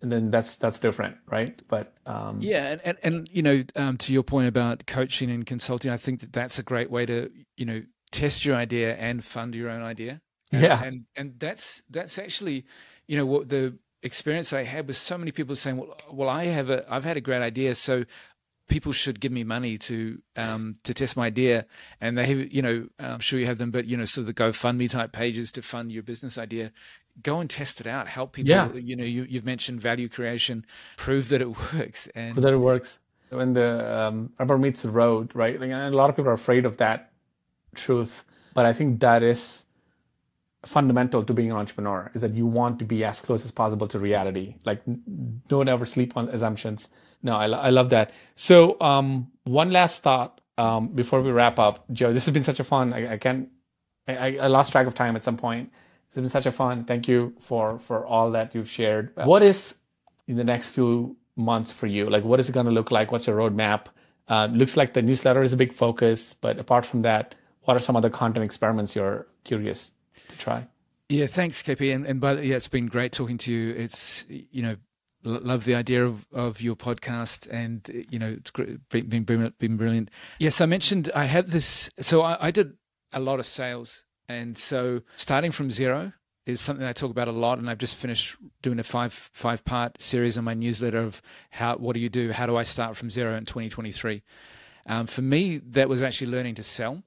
and 0.02 0.12
then 0.12 0.30
that's 0.30 0.58
that's 0.58 0.78
different 0.78 1.18
right? 1.26 1.60
But 1.68 1.94
um, 2.06 2.38
yeah 2.42 2.68
and, 2.68 2.82
and, 2.84 2.98
and 3.04 3.30
you 3.32 3.42
know 3.42 3.64
um, 3.76 3.98
to 3.98 4.14
your 4.14 4.24
point 4.24 4.48
about 4.48 4.86
coaching 4.86 5.32
and 5.32 5.46
consulting 5.46 5.92
i 5.92 5.98
think 5.98 6.20
that 6.20 6.32
that's 6.32 6.60
a 6.60 6.64
great 6.64 6.92
way 6.92 7.06
to 7.08 7.32
you 7.56 7.66
know 7.66 7.82
test 8.12 8.46
your 8.46 8.56
idea 8.56 8.96
and 8.96 9.24
fund 9.24 9.56
your 9.56 9.70
own 9.70 9.82
idea. 9.82 10.22
And, 10.52 10.62
yeah. 10.62 10.84
and 10.84 11.06
and 11.16 11.34
that's 11.40 11.84
that's 11.90 12.18
actually 12.18 12.66
you 13.08 13.18
know 13.18 13.26
what 13.26 13.50
the 13.50 13.78
experience 14.04 14.54
I 14.54 14.64
had 14.64 14.88
with 14.88 14.98
so 14.98 15.18
many 15.18 15.32
people 15.32 15.56
saying, 15.56 15.78
"Well, 15.78 15.98
well, 16.12 16.30
I 16.30 16.46
have 16.46 16.70
a, 16.70 16.86
I've 16.92 17.04
had 17.04 17.18
a 17.18 17.22
great 17.22 17.42
idea, 17.42 17.76
so 17.76 18.06
people 18.68 18.92
should 18.92 19.20
give 19.20 19.32
me 19.32 19.44
money 19.44 19.78
to 19.78 20.22
um, 20.36 20.78
to 20.84 20.94
test 20.94 21.18
my 21.18 21.28
idea." 21.28 21.66
And 22.02 22.18
they 22.18 22.26
have, 22.26 22.52
you 22.52 22.62
know, 22.62 22.88
I'm 23.00 23.20
sure 23.20 23.40
you 23.40 23.46
have 23.46 23.58
them, 23.58 23.72
but 23.72 23.86
you 23.86 23.98
know, 23.98 24.06
sort 24.06 24.28
of 24.28 24.36
the 24.36 24.44
GoFundMe 24.44 24.90
type 24.90 25.12
pages 25.12 25.52
to 25.54 25.62
fund 25.62 25.92
your 25.92 26.04
business 26.04 26.38
idea. 26.38 26.72
Go 27.24 27.40
and 27.40 27.50
test 27.50 27.82
it 27.82 27.88
out. 27.88 28.08
Help 28.08 28.34
people. 28.34 28.50
Yeah. 28.50 28.72
You 28.74 28.96
know, 28.96 29.04
you, 29.04 29.24
you've 29.24 29.46
mentioned 29.46 29.82
value 29.82 30.08
creation. 30.08 30.66
Prove 30.98 31.30
that 31.30 31.42
it 31.42 31.50
works. 31.74 32.08
And 32.14 32.36
that 32.36 32.54
it 32.54 32.58
works. 32.58 33.00
When 33.30 33.54
the 33.54 34.00
um, 34.00 34.32
rubber 34.40 34.58
meets 34.58 34.84
the 34.84 34.90
road, 34.90 35.32
right? 35.34 35.60
Like, 35.60 35.72
a 35.72 35.90
lot 35.90 36.10
of 36.10 36.16
people 36.16 36.30
are 36.30 36.36
afraid 36.36 36.66
of 36.66 36.78
that 36.78 37.12
truth, 37.76 38.24
but 38.54 38.66
I 38.66 38.72
think 38.72 39.02
that 39.02 39.22
is 39.22 39.66
fundamental 40.68 41.24
to 41.24 41.34
being 41.34 41.52
an 41.52 41.58
entrepreneur 41.58 42.12
is 42.14 42.22
that 42.22 42.34
you 42.34 42.46
want 42.46 42.80
to 42.80 42.86
be 42.86 43.04
as 43.04 43.22
close 43.22 43.44
as 43.46 43.52
possible 43.52 43.88
to 43.88 44.00
reality. 44.00 44.56
Like, 44.66 44.82
don't 45.48 45.70
ever 45.70 45.86
sleep 45.86 46.16
on 46.18 46.30
assumptions. 46.30 46.90
No, 47.24 47.36
I, 47.36 47.48
I 47.48 47.70
love 47.70 47.90
that. 47.90 48.12
So, 48.36 48.80
um, 48.82 49.32
one 49.44 49.72
last 49.72 50.04
thought 50.04 50.42
um, 50.58 50.90
before 50.90 51.22
we 51.22 51.32
wrap 51.32 51.60
up, 51.60 51.86
Joe. 51.92 52.14
This 52.14 52.26
has 52.26 52.34
been 52.34 52.44
such 52.44 52.60
a 52.60 52.64
fun. 52.64 52.94
I, 52.94 53.14
I 53.14 53.18
can't. 53.18 53.50
I, 54.08 54.38
I 54.38 54.48
lost 54.48 54.72
track 54.72 54.88
of 54.88 54.94
time 54.94 55.16
at 55.16 55.24
some 55.24 55.38
point. 55.38 55.72
It's 56.08 56.16
been 56.16 56.30
such 56.30 56.46
a 56.46 56.52
fun. 56.52 56.86
Thank 56.86 57.08
you 57.08 57.34
for 57.42 57.80
for 57.80 58.06
all 58.06 58.32
that 58.32 58.56
you've 58.56 58.70
shared. 58.70 59.12
What 59.16 59.44
is 59.44 59.76
in 60.28 60.38
the 60.38 60.44
next 60.44 60.70
few 60.70 61.18
months 61.36 61.72
for 61.72 61.88
you? 61.88 62.10
Like, 62.10 62.24
what 62.24 62.40
is 62.40 62.50
it 62.50 62.54
going 62.54 62.66
to 62.66 62.72
look 62.72 62.92
like? 62.92 63.12
What's 63.12 63.28
your 63.28 63.38
roadmap? 63.38 63.88
Uh, 64.28 64.48
looks 64.52 64.76
like 64.76 64.94
the 64.94 65.02
newsletter 65.02 65.42
is 65.42 65.54
a 65.54 65.58
big 65.58 65.74
focus, 65.74 66.34
but 66.34 66.60
apart 66.60 66.86
from 66.86 67.02
that, 67.04 67.36
what 67.62 67.78
are 67.78 67.80
some 67.80 67.96
other 67.96 68.10
content 68.10 68.44
experiments 68.44 68.96
you're 68.96 69.28
curious 69.44 69.92
to 70.30 70.38
try. 70.38 70.68
Yeah, 71.10 71.26
thanks, 71.28 71.62
KP. 71.62 71.94
And, 71.96 72.06
and 72.06 72.20
by 72.20 72.34
the, 72.34 72.46
yeah, 72.46 72.56
it's 72.56 72.68
been 72.68 72.88
great 72.88 73.14
talking 73.14 73.38
to 73.40 73.52
you. 73.52 73.74
It's 73.74 74.26
you 74.28 74.62
know, 74.62 74.76
love 75.24 75.66
the 75.66 75.76
idea 75.76 76.06
of, 76.06 76.26
of 76.34 76.62
your 76.62 76.76
podcast, 76.76 77.48
and 77.50 78.06
you 78.10 78.20
know, 78.20 78.38
it's 78.38 78.52
been 78.52 79.24
been 79.24 79.54
been 79.58 79.78
brilliant. 79.78 80.10
Yes, 80.40 80.60
I 80.60 80.66
mentioned 80.66 81.10
I 81.16 81.26
had 81.26 81.52
this. 81.52 81.90
So 82.00 82.24
I, 82.24 82.48
I 82.48 82.52
did 82.52 82.74
a 83.14 83.20
lot 83.22 83.40
of 83.40 83.46
sales, 83.46 84.06
and 84.28 84.58
so 84.58 85.02
starting 85.16 85.52
from 85.52 85.72
zero 85.72 86.12
is 86.46 86.62
something 86.62 86.86
I 86.86 86.94
talk 86.94 87.12
about 87.12 87.28
a 87.28 87.34
lot. 87.34 87.58
And 87.58 87.70
I've 87.70 87.78
just 87.78 87.96
finished 87.96 88.36
doing 88.62 88.80
a 88.80 88.84
five 88.84 89.14
five 89.14 89.64
part 89.64 90.02
series 90.02 90.38
on 90.38 90.44
my 90.44 90.54
newsletter 90.54 91.00
of 91.00 91.22
how 91.52 91.78
what 91.78 91.94
do 91.94 92.02
you 92.02 92.10
do? 92.10 92.34
How 92.34 92.46
do 92.46 92.58
I 92.58 92.64
start 92.64 92.98
from 92.98 93.10
zero 93.10 93.36
in 93.38 93.46
2023? 93.46 94.24
Um, 94.88 95.06
for 95.06 95.22
me, 95.22 95.58
that 95.58 95.88
was 95.88 96.04
actually 96.04 96.32
learning 96.32 96.56
to 96.56 96.64
sell, 96.64 97.02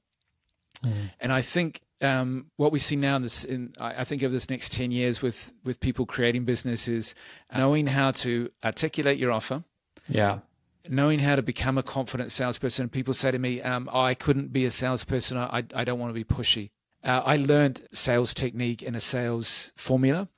mm. 0.82 1.11
and 1.20 1.32
I 1.32 1.42
think 1.42 1.82
um, 2.03 2.46
what 2.57 2.72
we 2.72 2.78
see 2.78 2.96
now 2.96 3.16
in 3.16 3.22
this, 3.22 3.44
in, 3.44 3.72
I 3.78 4.05
think 4.05 4.22
over 4.22 4.32
this 4.32 4.51
next 4.51 4.72
10 4.72 4.90
years 4.90 5.20
with, 5.22 5.53
with 5.64 5.80
people 5.80 6.07
creating 6.07 6.44
businesses, 6.44 7.14
knowing 7.55 7.86
how 7.86 8.11
to 8.12 8.51
articulate 8.64 9.18
your 9.18 9.32
offer. 9.32 9.64
Yeah. 10.09 10.40
Knowing 10.88 11.18
how 11.18 11.36
to 11.36 11.42
become 11.42 11.76
a 11.76 11.82
confident 11.82 12.32
salesperson. 12.32 12.88
People 12.88 13.12
say 13.12 13.30
to 13.30 13.38
me, 13.38 13.61
um, 13.61 13.88
oh, 13.92 14.01
I 14.01 14.14
couldn't 14.14 14.53
be 14.53 14.64
a 14.64 14.70
salesperson. 14.70 15.36
I, 15.36 15.64
I 15.74 15.84
don't 15.84 15.98
want 15.98 16.11
to 16.11 16.14
be 16.14 16.24
pushy. 16.24 16.70
Uh, 17.05 17.22
I 17.24 17.36
learned 17.36 17.86
sales 17.92 18.34
technique 18.34 18.82
and 18.82 18.96
a 18.96 19.01
sales 19.01 19.72
formula, 19.76 20.28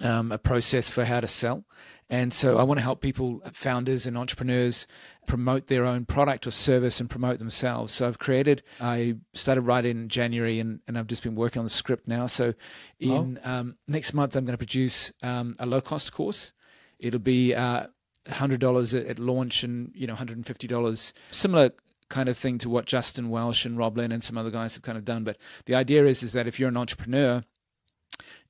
um, 0.00 0.32
a 0.32 0.38
process 0.38 0.90
for 0.90 1.04
how 1.04 1.20
to 1.20 1.26
sell. 1.26 1.64
And 2.10 2.34
so 2.34 2.58
I 2.58 2.64
want 2.64 2.78
to 2.78 2.82
help 2.82 3.00
people, 3.00 3.40
founders 3.52 4.04
and 4.04 4.18
entrepreneurs, 4.18 4.88
promote 5.28 5.66
their 5.66 5.86
own 5.86 6.04
product 6.04 6.44
or 6.44 6.50
service 6.50 6.98
and 6.98 7.08
promote 7.08 7.38
themselves. 7.38 7.92
So 7.92 8.08
I've 8.08 8.18
created, 8.18 8.64
I 8.80 9.14
started 9.32 9.60
writing 9.60 9.92
in 9.92 10.08
January 10.08 10.58
and, 10.58 10.80
and 10.88 10.98
I've 10.98 11.06
just 11.06 11.22
been 11.22 11.36
working 11.36 11.60
on 11.60 11.66
the 11.66 11.70
script 11.70 12.08
now. 12.08 12.26
So 12.26 12.54
in 12.98 13.38
oh. 13.44 13.50
um, 13.50 13.76
next 13.86 14.12
month, 14.12 14.34
I'm 14.34 14.44
going 14.44 14.54
to 14.54 14.58
produce 14.58 15.12
um, 15.22 15.54
a 15.60 15.66
low 15.66 15.80
cost 15.80 16.12
course. 16.12 16.52
It'll 16.98 17.20
be 17.20 17.54
uh, 17.54 17.86
$100 18.26 19.08
at 19.08 19.18
launch 19.20 19.62
and, 19.62 19.92
you 19.94 20.08
know, 20.08 20.14
$150, 20.14 21.12
similar 21.30 21.70
kind 22.08 22.28
of 22.28 22.36
thing 22.36 22.58
to 22.58 22.68
what 22.68 22.86
Justin 22.86 23.30
Welsh 23.30 23.64
and 23.64 23.78
Rob 23.78 23.96
Lennon 23.96 24.12
and 24.12 24.24
some 24.24 24.36
other 24.36 24.50
guys 24.50 24.74
have 24.74 24.82
kind 24.82 24.98
of 24.98 25.04
done. 25.04 25.22
But 25.22 25.38
the 25.66 25.76
idea 25.76 26.06
is, 26.06 26.24
is 26.24 26.32
that 26.32 26.48
if 26.48 26.58
you're 26.58 26.68
an 26.68 26.76
entrepreneur 26.76 27.44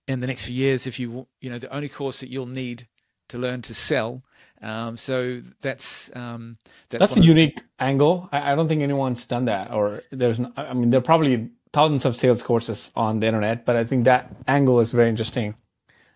in 0.08 0.20
the 0.20 0.26
next 0.26 0.46
few 0.46 0.56
years, 0.56 0.86
if 0.86 0.98
you, 0.98 1.26
you 1.42 1.50
know, 1.50 1.58
the 1.58 1.72
only 1.72 1.90
course 1.90 2.20
that 2.20 2.30
you'll 2.30 2.46
need 2.46 2.88
to 3.30 3.38
learn 3.38 3.62
to 3.62 3.74
sell. 3.74 4.22
Um, 4.62 4.96
so 4.96 5.40
that's 5.62 6.10
um, 6.14 6.58
that's, 6.90 7.00
that's 7.00 7.16
a 7.16 7.22
unique 7.22 7.56
the... 7.56 7.84
angle. 7.84 8.28
I, 8.30 8.52
I, 8.52 8.54
don't 8.54 8.68
think 8.68 8.82
anyone's 8.82 9.24
done 9.24 9.46
that, 9.46 9.72
or 9.72 10.02
there's. 10.10 10.38
I 10.56 10.74
mean, 10.74 10.90
there 10.90 10.98
are 10.98 11.02
probably 11.02 11.48
thousands 11.72 12.04
of 12.04 12.14
sales 12.14 12.42
courses 12.42 12.90
on 12.94 13.20
the 13.20 13.26
internet, 13.26 13.64
but 13.64 13.76
I 13.76 13.84
think 13.84 14.04
that 14.04 14.30
angle 14.46 14.80
is 14.80 14.92
very 14.92 15.08
interesting, 15.08 15.54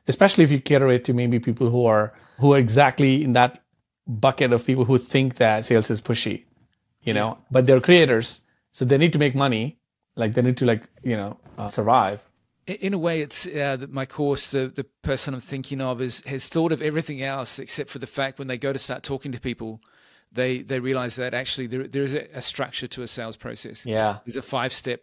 especially 0.08 0.44
if 0.44 0.50
you 0.50 0.60
cater 0.60 0.90
it 0.90 1.04
to 1.06 1.14
maybe 1.14 1.38
people 1.38 1.70
who 1.70 1.86
are 1.86 2.12
who 2.38 2.52
are 2.52 2.58
exactly 2.58 3.24
in 3.24 3.32
that 3.32 3.62
bucket 4.06 4.52
of 4.52 4.66
people 4.66 4.84
who 4.84 4.98
think 4.98 5.36
that 5.36 5.64
sales 5.64 5.88
is 5.88 6.02
pushy, 6.02 6.44
you 7.02 7.14
know, 7.14 7.28
yeah. 7.28 7.46
but 7.50 7.64
they're 7.64 7.80
creators, 7.80 8.42
so 8.72 8.84
they 8.84 8.98
need 8.98 9.14
to 9.14 9.18
make 9.18 9.34
money, 9.34 9.78
like 10.16 10.34
they 10.34 10.42
need 10.42 10.58
to 10.58 10.66
like 10.66 10.82
you 11.02 11.16
know 11.16 11.38
uh, 11.56 11.68
survive 11.68 12.22
in 12.66 12.94
a 12.94 12.98
way, 12.98 13.20
it's 13.20 13.46
uh, 13.46 13.86
my 13.90 14.06
course. 14.06 14.50
The 14.50 14.68
the 14.68 14.84
person 15.02 15.34
I'm 15.34 15.40
thinking 15.40 15.80
of 15.80 16.00
is 16.00 16.20
has 16.26 16.48
thought 16.48 16.72
of 16.72 16.80
everything 16.82 17.22
else 17.22 17.58
except 17.58 17.90
for 17.90 17.98
the 17.98 18.06
fact 18.06 18.38
when 18.38 18.48
they 18.48 18.58
go 18.58 18.72
to 18.72 18.78
start 18.78 19.02
talking 19.02 19.32
to 19.32 19.40
people, 19.40 19.80
they 20.32 20.58
they 20.58 20.80
realize 20.80 21.16
that 21.16 21.34
actually 21.34 21.66
there 21.66 21.86
there 21.86 22.02
is 22.02 22.14
a, 22.14 22.26
a 22.34 22.42
structure 22.42 22.86
to 22.88 23.02
a 23.02 23.08
sales 23.08 23.36
process. 23.36 23.84
Yeah, 23.84 24.18
there's 24.24 24.36
a 24.36 24.42
five 24.42 24.72
step 24.72 25.02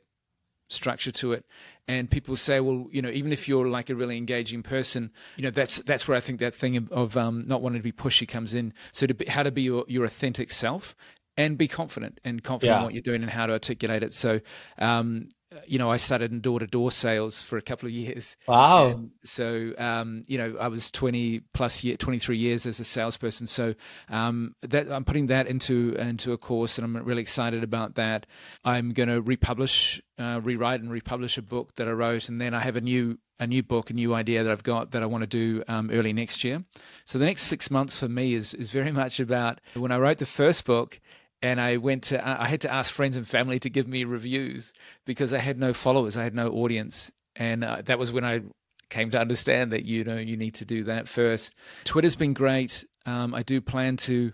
structure 0.67 1.11
to 1.11 1.33
it, 1.33 1.45
and 1.87 2.09
people 2.09 2.35
say, 2.35 2.59
well, 2.59 2.87
you 2.91 3.01
know, 3.01 3.09
even 3.09 3.31
if 3.31 3.47
you're 3.47 3.67
like 3.67 3.89
a 3.89 3.95
really 3.95 4.17
engaging 4.17 4.63
person, 4.63 5.11
you 5.37 5.43
know, 5.43 5.51
that's 5.51 5.77
that's 5.79 6.07
where 6.07 6.17
I 6.17 6.21
think 6.21 6.39
that 6.39 6.55
thing 6.55 6.77
of, 6.77 6.91
of 6.91 7.17
um, 7.17 7.43
not 7.47 7.61
wanting 7.61 7.79
to 7.79 7.83
be 7.83 7.91
pushy 7.91 8.27
comes 8.27 8.53
in. 8.53 8.73
So 8.91 9.05
to 9.05 9.13
be, 9.13 9.25
how 9.25 9.43
to 9.43 9.51
be 9.51 9.63
your, 9.63 9.85
your 9.87 10.05
authentic 10.05 10.51
self 10.51 10.95
and 11.37 11.57
be 11.57 11.67
confident 11.67 12.19
and 12.23 12.43
confident 12.43 12.75
yeah. 12.75 12.79
in 12.79 12.83
what 12.83 12.93
you're 12.93 13.01
doing 13.01 13.21
and 13.21 13.31
how 13.31 13.45
to 13.45 13.53
articulate 13.53 14.03
it. 14.03 14.13
So, 14.13 14.41
um, 14.77 15.29
you 15.67 15.77
know, 15.77 15.91
I 15.91 15.97
started 15.97 16.31
in 16.31 16.39
door 16.39 16.59
to 16.59 16.67
door 16.67 16.91
sales 16.91 17.43
for 17.43 17.57
a 17.57 17.61
couple 17.61 17.87
of 17.87 17.93
years. 17.93 18.37
Wow. 18.47 18.87
And 18.87 19.11
so, 19.23 19.73
um, 19.77 20.23
you 20.27 20.37
know, 20.37 20.55
I 20.59 20.67
was 20.67 20.89
20 20.91 21.41
plus 21.53 21.83
year, 21.83 21.97
23 21.97 22.37
years 22.37 22.65
as 22.65 22.79
a 22.79 22.85
salesperson. 22.85 23.47
So, 23.47 23.75
um, 24.09 24.55
that 24.61 24.91
I'm 24.91 25.03
putting 25.03 25.27
that 25.27 25.47
into, 25.47 25.95
into 25.97 26.31
a 26.31 26.37
course 26.37 26.77
and 26.77 26.85
I'm 26.85 27.03
really 27.03 27.21
excited 27.21 27.63
about 27.63 27.95
that. 27.95 28.27
I'm 28.63 28.93
going 28.93 29.09
to 29.09 29.21
republish, 29.21 30.01
uh, 30.17 30.39
rewrite 30.41 30.81
and 30.81 30.91
republish 30.91 31.37
a 31.37 31.41
book 31.41 31.75
that 31.75 31.87
I 31.87 31.91
wrote. 31.91 32.29
And 32.29 32.39
then 32.39 32.53
I 32.53 32.59
have 32.59 32.77
a 32.77 32.81
new, 32.81 33.19
a 33.39 33.47
new 33.47 33.63
book, 33.63 33.89
a 33.89 33.93
new 33.93 34.13
idea 34.13 34.43
that 34.43 34.51
I've 34.51 34.63
got 34.63 34.91
that 34.91 35.03
I 35.03 35.05
want 35.07 35.23
to 35.23 35.27
do 35.27 35.63
um, 35.67 35.89
early 35.91 36.13
next 36.13 36.43
year. 36.43 36.63
So 37.05 37.19
the 37.19 37.25
next 37.25 37.43
six 37.43 37.69
months 37.69 37.99
for 37.99 38.07
me 38.07 38.33
is, 38.35 38.53
is 38.53 38.71
very 38.71 38.91
much 38.91 39.19
about 39.19 39.59
when 39.73 39.91
I 39.91 39.97
wrote 39.97 40.19
the 40.19 40.25
first 40.25 40.63
book, 40.63 41.01
and 41.41 41.59
I 41.59 41.77
went 41.77 42.03
to 42.05 42.27
I 42.27 42.47
had 42.47 42.61
to 42.61 42.73
ask 42.73 42.93
friends 42.93 43.17
and 43.17 43.27
family 43.27 43.59
to 43.59 43.69
give 43.69 43.87
me 43.87 44.03
reviews 44.03 44.73
because 45.05 45.33
I 45.33 45.39
had 45.39 45.59
no 45.59 45.73
followers, 45.73 46.17
I 46.17 46.23
had 46.23 46.35
no 46.35 46.49
audience, 46.49 47.11
and 47.35 47.63
uh, 47.63 47.81
that 47.85 47.99
was 47.99 48.11
when 48.11 48.23
I 48.23 48.41
came 48.89 49.09
to 49.11 49.19
understand 49.19 49.71
that 49.71 49.85
you 49.85 50.03
know 50.03 50.17
you 50.17 50.37
need 50.37 50.55
to 50.55 50.65
do 50.65 50.83
that 50.83 51.07
first. 51.07 51.55
Twitter's 51.83 52.15
been 52.15 52.33
great. 52.33 52.85
Um, 53.05 53.33
I 53.33 53.41
do 53.41 53.61
plan 53.61 53.97
to 53.97 54.33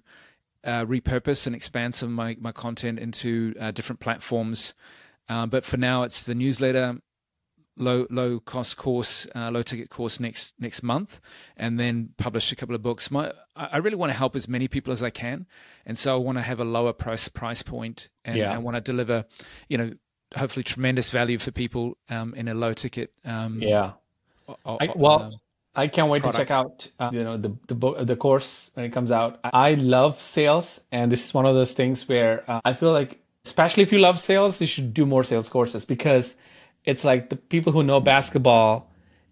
uh, 0.64 0.86
repurpose 0.86 1.48
and 1.48 1.56
expand 1.56 1.96
some 1.96 2.10
of 2.10 2.16
my 2.16 2.36
my 2.40 2.52
content 2.52 3.00
into 3.00 3.54
uh, 3.60 3.72
different 3.72 4.00
platforms, 4.00 4.74
uh, 5.30 5.46
but 5.46 5.64
for 5.64 5.78
now 5.78 6.04
it's 6.04 6.24
the 6.24 6.36
newsletter 6.36 6.98
low 7.78 8.08
low 8.10 8.40
cost 8.40 8.78
course, 8.78 9.28
uh, 9.36 9.52
low 9.52 9.62
ticket 9.62 9.90
course 9.90 10.20
next 10.20 10.54
next 10.60 10.84
month, 10.84 11.20
and 11.56 11.80
then 11.80 12.10
publish 12.18 12.52
a 12.52 12.56
couple 12.56 12.76
of 12.76 12.82
books. 12.82 13.10
My 13.12 13.32
I 13.56 13.78
really 13.78 13.96
want 13.96 14.12
to 14.12 14.18
help 14.18 14.36
as 14.36 14.48
many 14.48 14.68
people 14.68 14.92
as 14.92 15.04
I 15.04 15.10
can, 15.10 15.46
and 15.86 15.98
so 15.98 16.14
I 16.14 16.18
want 16.18 16.38
to 16.38 16.42
have 16.42 16.60
a 16.60 16.66
lower 16.66 16.94
price 16.94 17.28
price 17.28 17.62
point, 17.62 18.10
and 18.26 18.38
yeah. 18.38 18.54
I 18.54 18.58
want 18.58 18.76
to 18.76 18.82
deliver, 18.82 19.26
you 19.70 19.78
know, 19.78 19.92
hopefully 20.36 20.64
tremendous 20.64 21.10
value 21.10 21.38
for 21.38 21.52
people 21.52 21.98
um, 22.10 22.34
in 22.34 22.48
a 22.48 22.54
low 22.54 22.74
ticket. 22.74 23.14
Um, 23.24 23.62
yeah. 23.62 23.92
I, 24.66 24.90
well. 24.96 25.24
Um, 25.24 25.34
I 25.76 25.88
can't 25.88 26.10
wait 26.10 26.24
product. 26.24 26.40
to 26.40 26.42
check 26.42 26.52
out, 26.52 26.88
uh, 26.98 27.12
you 27.14 27.24
know, 27.24 27.38
the 27.38 27.56
the 27.68 27.76
book, 27.76 28.04
the 28.04 28.16
course 28.16 28.72
when 28.74 28.84
it 28.84 28.90
comes 28.90 29.12
out. 29.12 29.40
I 29.44 29.76
love 29.76 30.20
sales, 30.20 30.82
and 30.92 31.12
this 31.12 31.24
is 31.24 31.36
one 31.36 31.46
of 31.46 31.54
those 31.54 31.74
things 31.74 32.10
where 32.10 32.44
uh, 32.50 32.62
I 32.66 32.74
feel 32.74 32.92
like, 32.92 33.20
especially 33.46 33.84
if 33.84 33.92
you 33.92 34.00
love 34.00 34.18
sales, 34.18 34.60
you 34.60 34.66
should 34.66 34.92
do 34.92 35.06
more 35.06 35.24
sales 35.24 35.50
courses 35.50 35.86
because 35.86 36.36
it's 36.88 37.04
like 37.04 37.30
the 37.30 37.36
people 37.36 37.72
who 37.74 37.84
know 37.84 38.00
basketball 38.00 38.90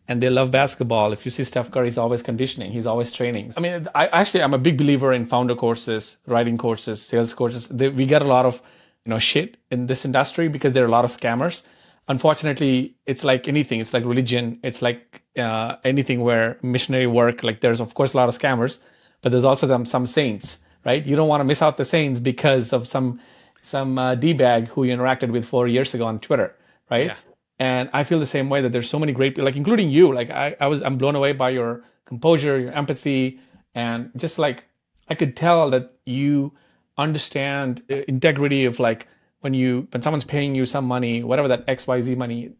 and 0.07 0.21
they 0.21 0.29
love 0.29 0.51
basketball. 0.51 1.13
If 1.13 1.25
you 1.25 1.31
see 1.31 1.43
Steph 1.43 1.71
Curry, 1.71 1.87
he's 1.87 1.97
always 1.97 2.21
conditioning, 2.21 2.71
he's 2.71 2.85
always 2.85 3.11
training. 3.13 3.53
I 3.57 3.59
mean, 3.61 3.87
I 3.95 4.07
actually 4.07 4.43
I'm 4.43 4.53
a 4.53 4.59
big 4.59 4.77
believer 4.77 5.13
in 5.13 5.25
founder 5.25 5.55
courses, 5.55 6.17
writing 6.27 6.57
courses, 6.57 7.01
sales 7.01 7.33
courses. 7.33 7.67
They, 7.69 7.89
we 7.89 8.05
get 8.05 8.21
a 8.21 8.25
lot 8.25 8.45
of 8.45 8.61
you 9.05 9.09
know 9.09 9.19
shit 9.19 9.57
in 9.71 9.87
this 9.87 10.05
industry 10.05 10.47
because 10.49 10.73
there 10.73 10.83
are 10.83 10.87
a 10.87 10.91
lot 10.91 11.05
of 11.05 11.11
scammers. 11.11 11.63
Unfortunately, 12.07 12.95
it's 13.07 13.23
like 13.23 13.47
anything. 13.47 13.79
It's 13.79 13.93
like 13.93 14.05
religion. 14.05 14.59
It's 14.61 14.81
like 14.81 15.23
uh, 15.39 15.77
anything 15.83 16.21
where 16.21 16.59
missionary 16.61 17.07
work. 17.07 17.41
Like 17.41 17.61
there's 17.61 17.81
of 17.81 17.93
course 17.95 18.13
a 18.13 18.17
lot 18.17 18.29
of 18.29 18.37
scammers, 18.37 18.79
but 19.21 19.31
there's 19.31 19.45
also 19.45 19.65
some 19.67 19.85
some 19.85 20.05
saints, 20.05 20.59
right? 20.85 21.03
You 21.03 21.15
don't 21.15 21.29
want 21.29 21.39
to 21.39 21.45
miss 21.45 21.61
out 21.61 21.77
the 21.77 21.85
saints 21.85 22.19
because 22.19 22.73
of 22.73 22.85
some 22.85 23.19
some 23.63 23.97
uh, 23.97 24.13
d 24.13 24.33
bag 24.33 24.67
who 24.67 24.83
you 24.83 24.93
interacted 24.95 25.31
with 25.31 25.45
four 25.45 25.67
years 25.67 25.93
ago 25.95 26.05
on 26.05 26.19
Twitter, 26.19 26.53
right? 26.91 27.07
Yeah. 27.07 27.15
And 27.59 27.89
I 27.93 28.03
feel 28.03 28.19
the 28.19 28.25
same 28.25 28.49
way 28.49 28.61
that 28.61 28.71
there's 28.71 28.89
so 28.89 28.99
many 28.99 29.13
great 29.13 29.35
people, 29.35 29.45
like 29.45 29.55
including 29.55 29.89
you. 29.89 30.13
Like 30.13 30.29
I, 30.29 30.55
I 30.59 30.67
was, 30.67 30.81
I'm 30.81 30.97
blown 30.97 31.15
away 31.15 31.33
by 31.33 31.51
your 31.51 31.83
composure, 32.05 32.59
your 32.59 32.71
empathy, 32.73 33.39
and 33.73 34.11
just 34.17 34.37
like 34.37 34.65
I 35.07 35.15
could 35.15 35.35
tell 35.37 35.69
that 35.69 35.93
you 36.05 36.53
understand 36.97 37.83
the 37.87 38.07
integrity 38.09 38.65
of 38.65 38.79
like 38.79 39.07
when 39.41 39.53
you 39.53 39.87
when 39.91 40.01
someone's 40.01 40.23
paying 40.23 40.55
you 40.55 40.65
some 40.65 40.85
money, 40.85 41.23
whatever 41.23 41.47
that 41.47 41.63
X 41.67 41.87
Y 41.87 42.01
Z 42.01 42.15
money 42.15 42.51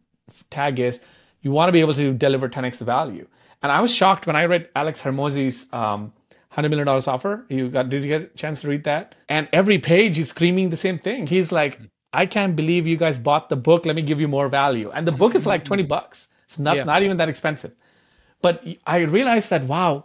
tag 0.50 0.78
is, 0.78 1.00
you 1.42 1.50
want 1.50 1.68
to 1.68 1.72
be 1.72 1.80
able 1.80 1.94
to 1.94 2.12
deliver 2.12 2.48
10x 2.48 2.78
the 2.78 2.84
value. 2.84 3.26
And 3.62 3.72
I 3.72 3.80
was 3.80 3.92
shocked 3.92 4.26
when 4.26 4.36
I 4.36 4.44
read 4.44 4.68
Alex 4.76 5.02
Hormozi's 5.02 5.66
um, 5.72 6.12
hundred 6.50 6.70
million 6.70 6.86
dollars 6.86 7.08
offer. 7.08 7.44
You 7.48 7.68
got 7.68 7.88
did 7.88 8.04
you 8.04 8.08
get 8.08 8.22
a 8.22 8.36
chance 8.36 8.60
to 8.62 8.68
read 8.68 8.84
that? 8.84 9.14
And 9.28 9.48
every 9.52 9.78
page 9.78 10.16
he's 10.16 10.28
screaming 10.28 10.70
the 10.70 10.76
same 10.76 10.98
thing. 10.98 11.26
He's 11.26 11.52
like, 11.52 11.80
I 12.12 12.26
can't 12.26 12.56
believe 12.56 12.86
you 12.86 12.96
guys 12.96 13.18
bought 13.18 13.48
the 13.48 13.56
book. 13.56 13.86
Let 13.86 13.96
me 13.96 14.02
give 14.02 14.20
you 14.20 14.28
more 14.28 14.48
value. 14.48 14.90
And 14.90 15.06
the 15.06 15.12
book 15.12 15.34
is 15.34 15.44
like 15.44 15.64
20 15.64 15.82
bucks. 15.82 16.28
It's 16.46 16.58
not, 16.58 16.76
yeah. 16.76 16.84
not 16.84 17.02
even 17.02 17.16
that 17.18 17.28
expensive. 17.28 17.72
But 18.40 18.64
I 18.86 18.98
realized 18.98 19.50
that, 19.50 19.64
wow, 19.64 20.04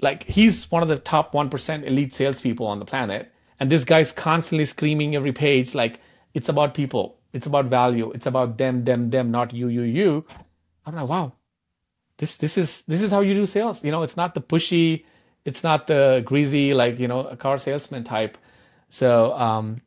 like 0.00 0.24
he's 0.24 0.70
one 0.70 0.82
of 0.82 0.88
the 0.88 0.98
top 0.98 1.32
1% 1.32 1.84
elite 1.84 2.14
salespeople 2.14 2.66
on 2.66 2.78
the 2.78 2.84
planet. 2.84 3.32
And 3.58 3.70
this 3.70 3.84
guy's 3.84 4.12
constantly 4.12 4.64
screaming 4.66 5.14
every 5.14 5.32
page, 5.32 5.74
like, 5.74 6.00
it's 6.34 6.48
about 6.48 6.74
people. 6.74 7.18
It's 7.32 7.46
about 7.46 7.66
value. 7.66 8.10
It's 8.12 8.26
about 8.26 8.58
them, 8.58 8.84
them, 8.84 9.10
them, 9.10 9.30
not 9.30 9.54
you, 9.54 9.68
you, 9.68 9.82
you. 9.82 10.24
I'm 10.84 10.94
like, 10.94 11.08
wow, 11.08 11.32
this, 12.18 12.36
this 12.36 12.58
is, 12.58 12.82
this 12.82 13.00
is 13.00 13.10
how 13.10 13.20
you 13.20 13.34
do 13.34 13.46
sales. 13.46 13.84
You 13.84 13.92
know, 13.92 14.02
it's 14.02 14.16
not 14.16 14.34
the 14.34 14.40
pushy, 14.40 15.04
it's 15.44 15.62
not 15.62 15.86
the 15.86 16.22
greasy, 16.24 16.74
like, 16.74 16.98
you 16.98 17.08
know, 17.08 17.26
a 17.26 17.36
car 17.36 17.58
salesman 17.58 18.04
type. 18.04 18.36
So, 18.90 19.32
um, 19.34 19.80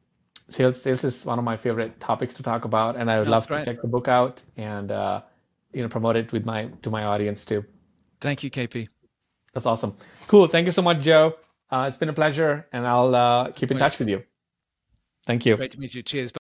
sales 0.50 0.82
sales 0.82 1.04
is 1.04 1.26
one 1.26 1.40
of 1.40 1.46
my 1.46 1.58
favorite 1.58 2.00
topics 2.00 2.34
to 2.36 2.44
talk 2.44 2.66
about, 2.66 2.96
and 2.96 3.10
I 3.12 3.20
would 3.20 3.28
That's 3.28 3.44
love 3.44 3.48
great. 3.48 3.60
to 3.60 3.66
check 3.66 3.82
the 3.82 3.88
book 3.88 4.08
out 4.08 4.42
and 4.58 4.92
uh, 4.92 5.22
you 5.74 5.82
know 5.82 5.90
promote 5.90 6.16
it 6.16 6.32
with 6.32 6.46
my 6.46 6.66
to 6.82 6.90
my 6.90 7.04
audience 7.04 7.46
too. 7.46 7.66
Thank 8.20 8.44
you, 8.44 8.50
KP. 8.50 8.88
That's 9.54 9.66
awesome. 9.66 9.96
Cool. 10.28 10.48
Thank 10.48 10.66
you 10.66 10.72
so 10.72 10.82
much, 10.82 11.02
Joe. 11.02 11.36
Uh, 11.70 11.86
it's 11.88 11.98
been 11.98 12.10
a 12.10 12.14
pleasure, 12.14 12.66
and 12.72 12.88
I'll 12.88 13.14
uh, 13.14 13.52
keep 13.52 13.72
in 13.72 13.78
nice. 13.78 13.92
touch 13.92 14.00
with 14.00 14.10
you. 14.10 14.24
Thank 15.26 15.46
you. 15.46 15.58
Great 15.58 15.72
to 15.72 15.80
meet 15.80 15.94
you. 15.94 16.04
Cheers. 16.04 16.32